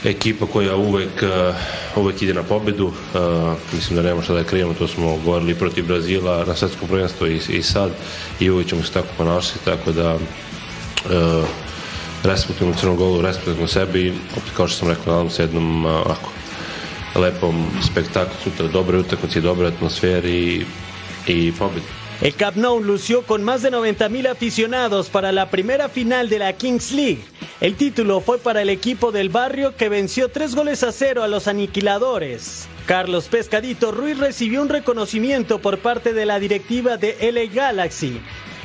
Ekipa 0.04 0.46
koja 0.46 0.76
uvek, 0.76 1.22
uh, 1.22 2.02
uvek 2.02 2.22
ide 2.22 2.34
na 2.34 2.42
pobedu. 2.42 2.86
Uh, 2.86 2.92
mislim 3.72 3.96
da 3.96 4.02
nema 4.02 4.22
šta 4.22 4.34
da 4.34 4.44
krijemo, 4.44 4.74
to 4.74 4.88
smo 4.88 5.16
govorili 5.24 5.54
protiv 5.54 5.86
Brazila 5.86 6.44
na 6.44 6.54
svetskom 6.54 6.88
prvenstvu 6.88 7.26
i, 7.26 7.40
i 7.48 7.62
sad 7.62 7.90
i 8.40 8.50
uvek 8.50 8.66
ćemo 8.66 8.82
se 8.82 8.92
tako 8.92 9.08
ponašati, 9.16 9.64
tako 9.64 9.92
da 9.92 10.14
uh, 10.14 10.20
respektujemo 12.24 12.76
Crnogolu, 12.76 13.22
respektujemo 13.22 13.66
sebe 13.66 14.00
i 14.00 14.12
opet 14.32 14.50
kao 14.56 14.68
što 14.68 14.78
sam 14.78 14.88
rekao, 14.88 15.12
nadam 15.12 15.30
se 15.30 15.42
jednom 15.42 15.86
uh, 15.86 15.92
ako, 16.00 16.30
lepom 17.20 17.66
spektaklu 17.90 18.34
sutra, 18.44 18.66
dobre 18.66 18.98
utakmice 18.98 19.40
dobre 19.40 19.68
atmosferi 19.68 20.32
i, 20.32 20.64
i 21.26 21.52
pobedi. 21.52 21.97
El 22.20 22.34
Camp 22.34 22.56
Nou 22.56 22.82
lució 22.82 23.22
con 23.22 23.44
más 23.44 23.62
de 23.62 23.70
90.000 23.70 24.28
aficionados 24.28 25.08
para 25.08 25.30
la 25.30 25.50
primera 25.50 25.88
final 25.88 26.28
de 26.28 26.40
la 26.40 26.52
Kings 26.52 26.90
League. 26.90 27.22
El 27.60 27.76
título 27.76 28.20
fue 28.20 28.38
para 28.38 28.60
el 28.60 28.70
equipo 28.70 29.12
del 29.12 29.28
barrio 29.28 29.76
que 29.76 29.88
venció 29.88 30.28
tres 30.28 30.56
goles 30.56 30.82
a 30.82 30.90
cero 30.90 31.22
a 31.22 31.28
los 31.28 31.46
aniquiladores. 31.46 32.66
Carlos 32.86 33.28
Pescadito 33.28 33.92
Ruiz 33.92 34.18
recibió 34.18 34.62
un 34.62 34.68
reconocimiento 34.68 35.60
por 35.60 35.78
parte 35.78 36.12
de 36.12 36.26
la 36.26 36.40
directiva 36.40 36.96
de 36.96 37.30
LA 37.30 37.54
Galaxy. 37.54 38.20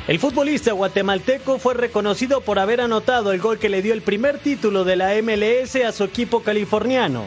El 0.07 0.17
futbolista 0.17 0.71
guatemalteco 0.71 1.59
fue 1.59 1.75
reconocido 1.75 2.41
por 2.41 2.57
haber 2.57 2.81
anotado 2.81 3.33
el 3.33 3.39
gol 3.39 3.59
que 3.59 3.69
le 3.69 3.83
dio 3.83 3.93
el 3.93 4.01
primer 4.01 4.39
título 4.39 4.83
de 4.83 4.95
la 4.95 5.13
MLS 5.21 5.75
a 5.75 5.91
su 5.91 6.05
equipo 6.05 6.41
californiano. 6.41 7.23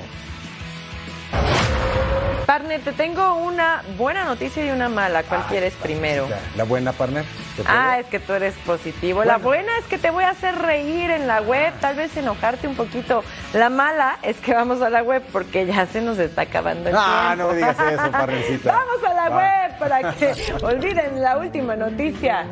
Partner, 2.57 2.80
te 2.80 2.92
tengo 2.92 3.34
una 3.34 3.82
buena 3.98 4.24
noticia 4.24 4.64
y 4.64 4.70
una 4.70 4.88
mala. 4.88 5.22
¿Cuál 5.24 5.42
quieres 5.42 5.74
primero? 5.74 6.26
La 6.57 6.64
buena, 6.64 6.90
partner. 6.94 7.22
¿te 7.54 7.62
Ah, 7.66 7.98
es 7.98 8.07
que 8.07 8.18
tú 8.18 8.32
eres 8.32 8.54
positivo. 8.64 9.24
La 9.24 9.36
buena 9.36 9.76
es 9.78 9.84
que 9.84 9.98
te 9.98 10.11
voy 10.11 10.24
a 10.24 10.30
hacer 10.30 10.57
reír 10.57 11.11
en 11.11 11.26
la 11.26 11.42
web, 11.42 11.74
tal 11.82 11.96
vez 11.96 12.16
enojarte 12.16 12.66
un 12.66 12.74
poquito. 12.74 13.22
La 13.52 13.68
mala 13.68 14.16
es 14.22 14.38
que 14.38 14.54
vamos 14.54 14.80
a 14.80 14.88
la 14.88 15.02
web 15.02 15.22
porque 15.32 15.66
ya 15.66 15.84
se 15.84 16.00
nos 16.00 16.18
está 16.18 16.42
acabando 16.42 16.88
el 16.88 16.94
Ah, 16.98 17.34
tiempo. 17.34 17.42
no 17.44 17.48
me 17.50 17.57
digas 17.59 17.76
eso, 17.78 18.11
partnercita. 18.11 18.72
Vamos 18.86 19.04
a 19.07 19.12
la 19.14 19.28
Va. 19.28 19.36
web 19.36 19.78
para 19.78 20.12
que 20.14 20.34
olviden 20.62 21.20
la 21.22 21.36
última 21.36 21.76
noticia. 21.76 22.46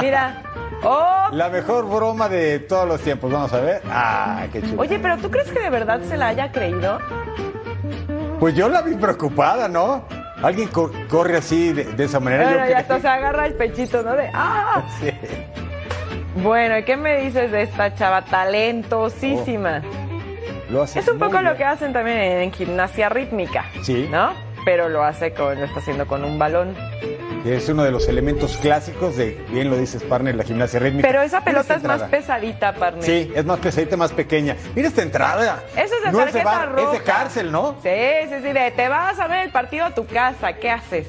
Mira. 0.00 0.42
Oh, 0.82 1.28
La 1.32 1.50
mejor 1.50 1.86
broma 1.86 2.30
de 2.30 2.60
todos 2.60 2.88
los 2.88 3.02
tiempos. 3.02 3.30
Vamos 3.30 3.52
a 3.52 3.60
ver. 3.60 3.82
Ah, 3.90 4.46
qué 4.50 4.62
chulo. 4.62 4.80
oye, 4.80 4.98
pero 4.98 5.18
¿tú 5.18 5.30
crees 5.30 5.52
que 5.52 5.60
de 5.60 5.68
verdad 5.68 6.00
se 6.08 6.16
la 6.16 6.28
haya 6.28 6.50
creído? 6.50 6.98
Pues 8.40 8.54
yo 8.54 8.68
la 8.68 8.82
vi 8.82 8.94
preocupada, 8.96 9.68
¿no? 9.68 10.04
Alguien 10.42 10.68
co- 10.68 10.90
corre 11.08 11.36
así 11.36 11.72
de, 11.72 11.84
de 11.84 12.04
esa 12.04 12.18
manera. 12.18 12.44
Bueno, 12.44 12.64
yo 12.64 12.70
ya 12.70 12.78
hasta 12.78 13.00
se 13.00 13.08
agarra 13.08 13.46
el 13.46 13.54
pechito, 13.54 14.02
¿no? 14.02 14.16
De 14.16 14.30
¡ah! 14.32 14.82
Sí. 15.00 15.10
Bueno, 16.36 16.78
¿y 16.78 16.84
qué 16.84 16.96
me 16.96 17.20
dices 17.20 17.50
de 17.52 17.62
esta 17.62 17.94
chava 17.94 18.24
talentosísima? 18.24 19.82
Lo 20.70 20.82
hace 20.82 21.00
Es 21.00 21.08
un 21.08 21.18
poco 21.18 21.42
lo 21.42 21.56
que 21.56 21.64
hacen 21.64 21.92
también 21.92 22.16
en 22.18 22.52
gimnasia 22.52 23.08
rítmica. 23.08 23.66
Sí. 23.82 24.08
¿No? 24.10 24.30
Pero 24.64 24.88
lo 24.88 25.02
hace 25.02 25.34
con, 25.34 25.58
lo 25.58 25.66
está 25.66 25.80
haciendo 25.80 26.06
con 26.06 26.24
un 26.24 26.38
balón. 26.38 26.74
Es 27.44 27.68
uno 27.68 27.82
de 27.84 27.90
los 27.90 28.06
elementos 28.08 28.56
clásicos 28.58 29.16
de, 29.16 29.42
bien 29.50 29.70
lo 29.70 29.78
dices, 29.78 30.02
partner, 30.02 30.34
la 30.34 30.44
gimnasia 30.44 30.78
rítmica. 30.78 31.08
Pero 31.08 31.22
esa 31.22 31.42
pelota 31.42 31.74
es 31.74 31.82
más 31.82 32.02
pesadita, 32.02 32.74
partner. 32.74 33.04
Sí, 33.04 33.32
es 33.34 33.44
más 33.44 33.58
pesadita, 33.58 33.96
más 33.96 34.12
pequeña. 34.12 34.56
Mira 34.74 34.88
esta 34.88 35.02
entrada. 35.02 35.62
Eso 35.76 35.94
es 35.94 36.02
de 36.04 36.12
no 36.12 36.18
tarjeta 36.18 36.26
es 36.26 36.34
de 36.34 36.44
bar, 36.44 36.72
roja. 36.72 36.92
es 36.92 36.98
de 36.98 37.04
cárcel, 37.04 37.52
¿no? 37.52 37.76
Sí, 37.82 37.88
sí, 38.28 38.34
sí. 38.42 38.52
De, 38.52 38.70
te 38.72 38.88
vas 38.88 39.18
a 39.18 39.26
ver 39.26 39.46
el 39.46 39.52
partido 39.52 39.86
a 39.86 39.94
tu 39.94 40.06
casa. 40.06 40.52
¿Qué 40.52 40.70
haces? 40.70 41.06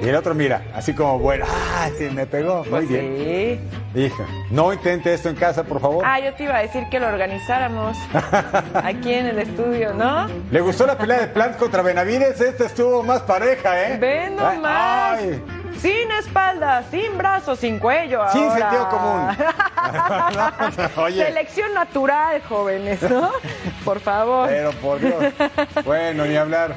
Y 0.00 0.08
el 0.08 0.14
otro, 0.14 0.34
mira, 0.34 0.62
así 0.74 0.94
como 0.94 1.18
bueno. 1.18 1.44
Ah, 1.48 1.88
sí, 1.98 2.08
me 2.10 2.26
pegó. 2.26 2.60
Muy 2.60 2.68
Pues 2.70 2.88
bien. 2.88 3.60
Hija, 3.94 4.24
no 4.50 4.72
intente 4.72 5.12
esto 5.12 5.28
en 5.28 5.34
casa, 5.36 5.64
por 5.64 5.80
favor. 5.80 6.04
Ah, 6.06 6.20
yo 6.20 6.32
te 6.34 6.44
iba 6.44 6.56
a 6.56 6.60
decir 6.62 6.84
que 6.90 7.00
lo 7.00 7.08
organizáramos 7.08 7.96
aquí 8.74 9.12
en 9.14 9.26
el 9.26 9.38
estudio, 9.40 9.92
¿no? 9.94 10.28
¿Le 10.50 10.60
gustó 10.60 10.86
la 10.86 10.96
pelea 10.96 11.20
de 11.20 11.26
Plant 11.28 11.56
contra 11.56 11.82
Benavides? 11.82 12.40
Esta 12.40 12.66
estuvo 12.66 13.02
más 13.02 13.22
pareja, 13.22 13.80
¿eh? 13.88 13.98
Ven 13.98 14.36
nomás. 14.36 15.18
Ay. 15.20 15.42
Sin 15.80 16.10
espalda, 16.12 16.82
sin 16.90 17.16
brazos, 17.16 17.58
sin 17.60 17.78
cuello. 17.78 18.22
Sin 18.32 18.42
ahora. 18.44 18.58
sentido 18.58 18.88
común. 18.88 19.28
Oye. 21.04 21.24
Selección 21.24 21.72
natural, 21.74 22.42
jóvenes, 22.48 23.00
¿no? 23.02 23.30
Por 23.84 24.00
favor. 24.00 24.48
Pero 24.48 24.72
por 24.72 24.98
Dios. 25.00 25.24
Bueno, 25.84 26.24
ni 26.24 26.36
hablar. 26.36 26.74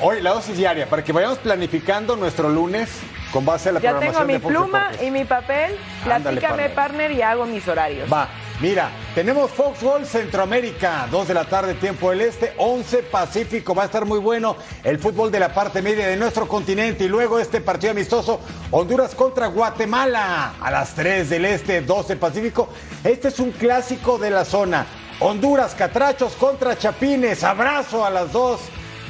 Hoy 0.00 0.20
la 0.20 0.30
dosis 0.30 0.56
diaria, 0.56 0.88
para 0.88 1.04
que 1.04 1.12
vayamos 1.12 1.38
planificando 1.38 2.16
nuestro 2.16 2.48
lunes 2.48 2.90
con 3.32 3.44
base 3.44 3.68
a 3.68 3.72
la 3.72 3.80
ya 3.80 3.90
tengo 3.98 4.12
programación 4.12 4.26
mi 4.26 4.32
de 4.34 4.40
Fox 4.40 4.54
pluma 4.54 4.78
Deportes. 4.90 5.08
y 5.08 5.10
mi 5.10 5.24
papel. 5.24 5.78
Ándale, 6.04 6.40
Platícame, 6.40 6.68
partner, 6.70 7.12
y 7.12 7.22
hago 7.22 7.46
mis 7.46 7.66
horarios. 7.66 8.12
Va, 8.12 8.28
mira, 8.60 8.90
tenemos 9.14 9.50
Fox 9.50 9.82
Gol 9.82 10.04
Centroamérica, 10.04 11.06
2 11.10 11.28
de 11.28 11.34
la 11.34 11.44
tarde, 11.44 11.74
tiempo 11.74 12.10
del 12.10 12.22
Este, 12.22 12.54
11 12.58 13.02
Pacífico, 13.04 13.74
va 13.74 13.82
a 13.82 13.86
estar 13.86 14.04
muy 14.04 14.18
bueno 14.18 14.56
el 14.82 14.98
fútbol 14.98 15.30
de 15.30 15.40
la 15.40 15.54
parte 15.54 15.80
media 15.82 16.06
de 16.08 16.16
nuestro 16.16 16.46
continente 16.48 17.04
y 17.04 17.08
luego 17.08 17.38
este 17.38 17.60
partido 17.60 17.92
amistoso, 17.92 18.40
Honduras 18.70 19.14
contra 19.14 19.46
Guatemala, 19.46 20.54
a 20.60 20.70
las 20.70 20.94
3 20.94 21.30
del 21.30 21.44
Este, 21.44 21.80
12 21.82 22.16
Pacífico. 22.16 22.68
Este 23.02 23.28
es 23.28 23.38
un 23.40 23.52
clásico 23.52 24.18
de 24.18 24.30
la 24.30 24.44
zona. 24.44 24.86
Honduras, 25.20 25.74
Catrachos 25.76 26.34
contra 26.34 26.76
Chapines, 26.76 27.44
abrazo 27.44 28.04
a 28.04 28.10
las 28.10 28.32
dos 28.32 28.60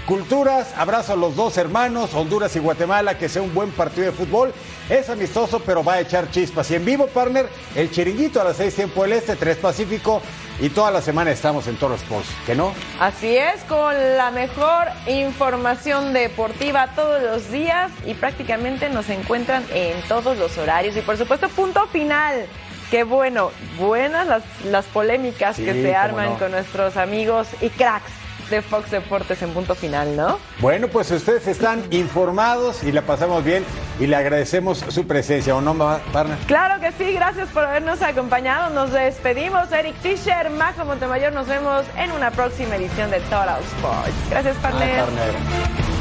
culturas, 0.07 0.73
abrazo 0.77 1.13
a 1.13 1.17
los 1.17 1.35
dos 1.37 1.57
hermanos, 1.57 2.15
Honduras 2.15 2.55
y 2.57 2.59
Guatemala, 2.59 3.19
que 3.19 3.29
sea 3.29 3.43
un 3.43 3.55
buen 3.55 3.71
partido 3.71 4.07
de 4.07 4.13
fútbol. 4.13 4.53
Es 4.89 5.09
amistoso, 5.09 5.61
pero 5.61 5.83
va 5.83 5.95
a 5.95 6.01
echar 6.01 6.31
chispas. 6.31 6.71
Y 6.71 6.75
en 6.77 6.85
vivo, 6.85 7.07
partner, 7.07 7.49
el 7.75 7.91
chiringuito 7.91 8.41
a 8.41 8.45
las 8.45 8.57
6 8.59 8.75
tiempo 8.75 9.03
del 9.03 9.13
Este, 9.15 9.37
3 9.37 9.57
Pacífico. 9.59 10.21
Y 10.61 10.69
toda 10.69 10.91
la 10.93 11.03
semana 11.03 11.33
estamos 11.33 11.67
en 11.67 11.77
Toro 11.77 11.97
Sports, 11.97 12.29
¿que 12.47 12.55
no? 12.55 12.73
Así 13.01 13.37
es, 13.37 13.63
con 13.65 13.93
la 14.17 14.31
mejor 14.31 14.87
información 15.09 16.13
deportiva 16.13 16.89
todos 16.95 17.21
los 17.23 17.51
días 17.51 17.91
y 18.07 18.15
prácticamente 18.15 18.89
nos 18.89 19.09
encuentran 19.11 19.65
en 19.73 20.01
todos 20.07 20.39
los 20.39 20.57
horarios. 20.59 20.97
Y 20.97 21.01
por 21.01 21.17
supuesto, 21.17 21.49
punto 21.49 21.87
final. 21.89 22.47
Qué 22.91 23.03
bueno, 23.03 23.51
buenas 23.79 24.29
las, 24.29 24.43
las 24.67 24.85
polémicas 24.85 25.57
Sí, 25.57 25.65
que 25.65 25.73
se 25.73 25.97
arman 25.97 26.35
no. 26.35 26.39
con 26.39 26.53
nuestros 26.53 26.97
amigos 26.97 27.49
y 27.61 27.71
cracks 27.71 28.13
de 28.51 28.63
Fox 28.63 28.91
Deportes 28.91 29.43
en 29.43 29.51
punto 29.51 29.75
final, 29.75 30.17
¿no? 30.17 30.39
Bueno, 30.61 30.89
pues 30.89 31.11
ustedes 31.11 31.47
están 31.47 31.85
informados 31.91 32.83
y 32.85 32.93
la 32.93 33.03
pasamos 33.03 33.45
bien 33.45 33.65
y 34.01 34.07
le 34.07 34.17
agradecemos 34.17 34.79
su 34.89 35.07
presencia, 35.07 35.55
¿o 35.55 35.61
no, 35.61 35.75
partner? 36.13 36.39
Claro 36.47 36.81
que 36.81 36.93
sí, 36.93 37.13
gracias 37.13 37.49
por 37.51 37.65
habernos 37.65 38.03
acompañado. 38.03 38.71
Nos 38.71 38.93
despedimos. 38.93 39.71
Eric 39.73 39.95
Fisher, 40.03 40.51
Majo 40.51 40.85
Montemayor, 40.85 41.33
nos 41.33 41.47
vemos 41.47 41.85
en 41.97 42.13
una 42.13 42.31
próxima 42.31 42.77
edición 42.77 43.11
de 43.11 43.21
Total 43.21 43.61
Sports. 43.77 44.31
Gracias, 44.31 44.57
partner. 44.57 45.01
Ah. 45.01 45.94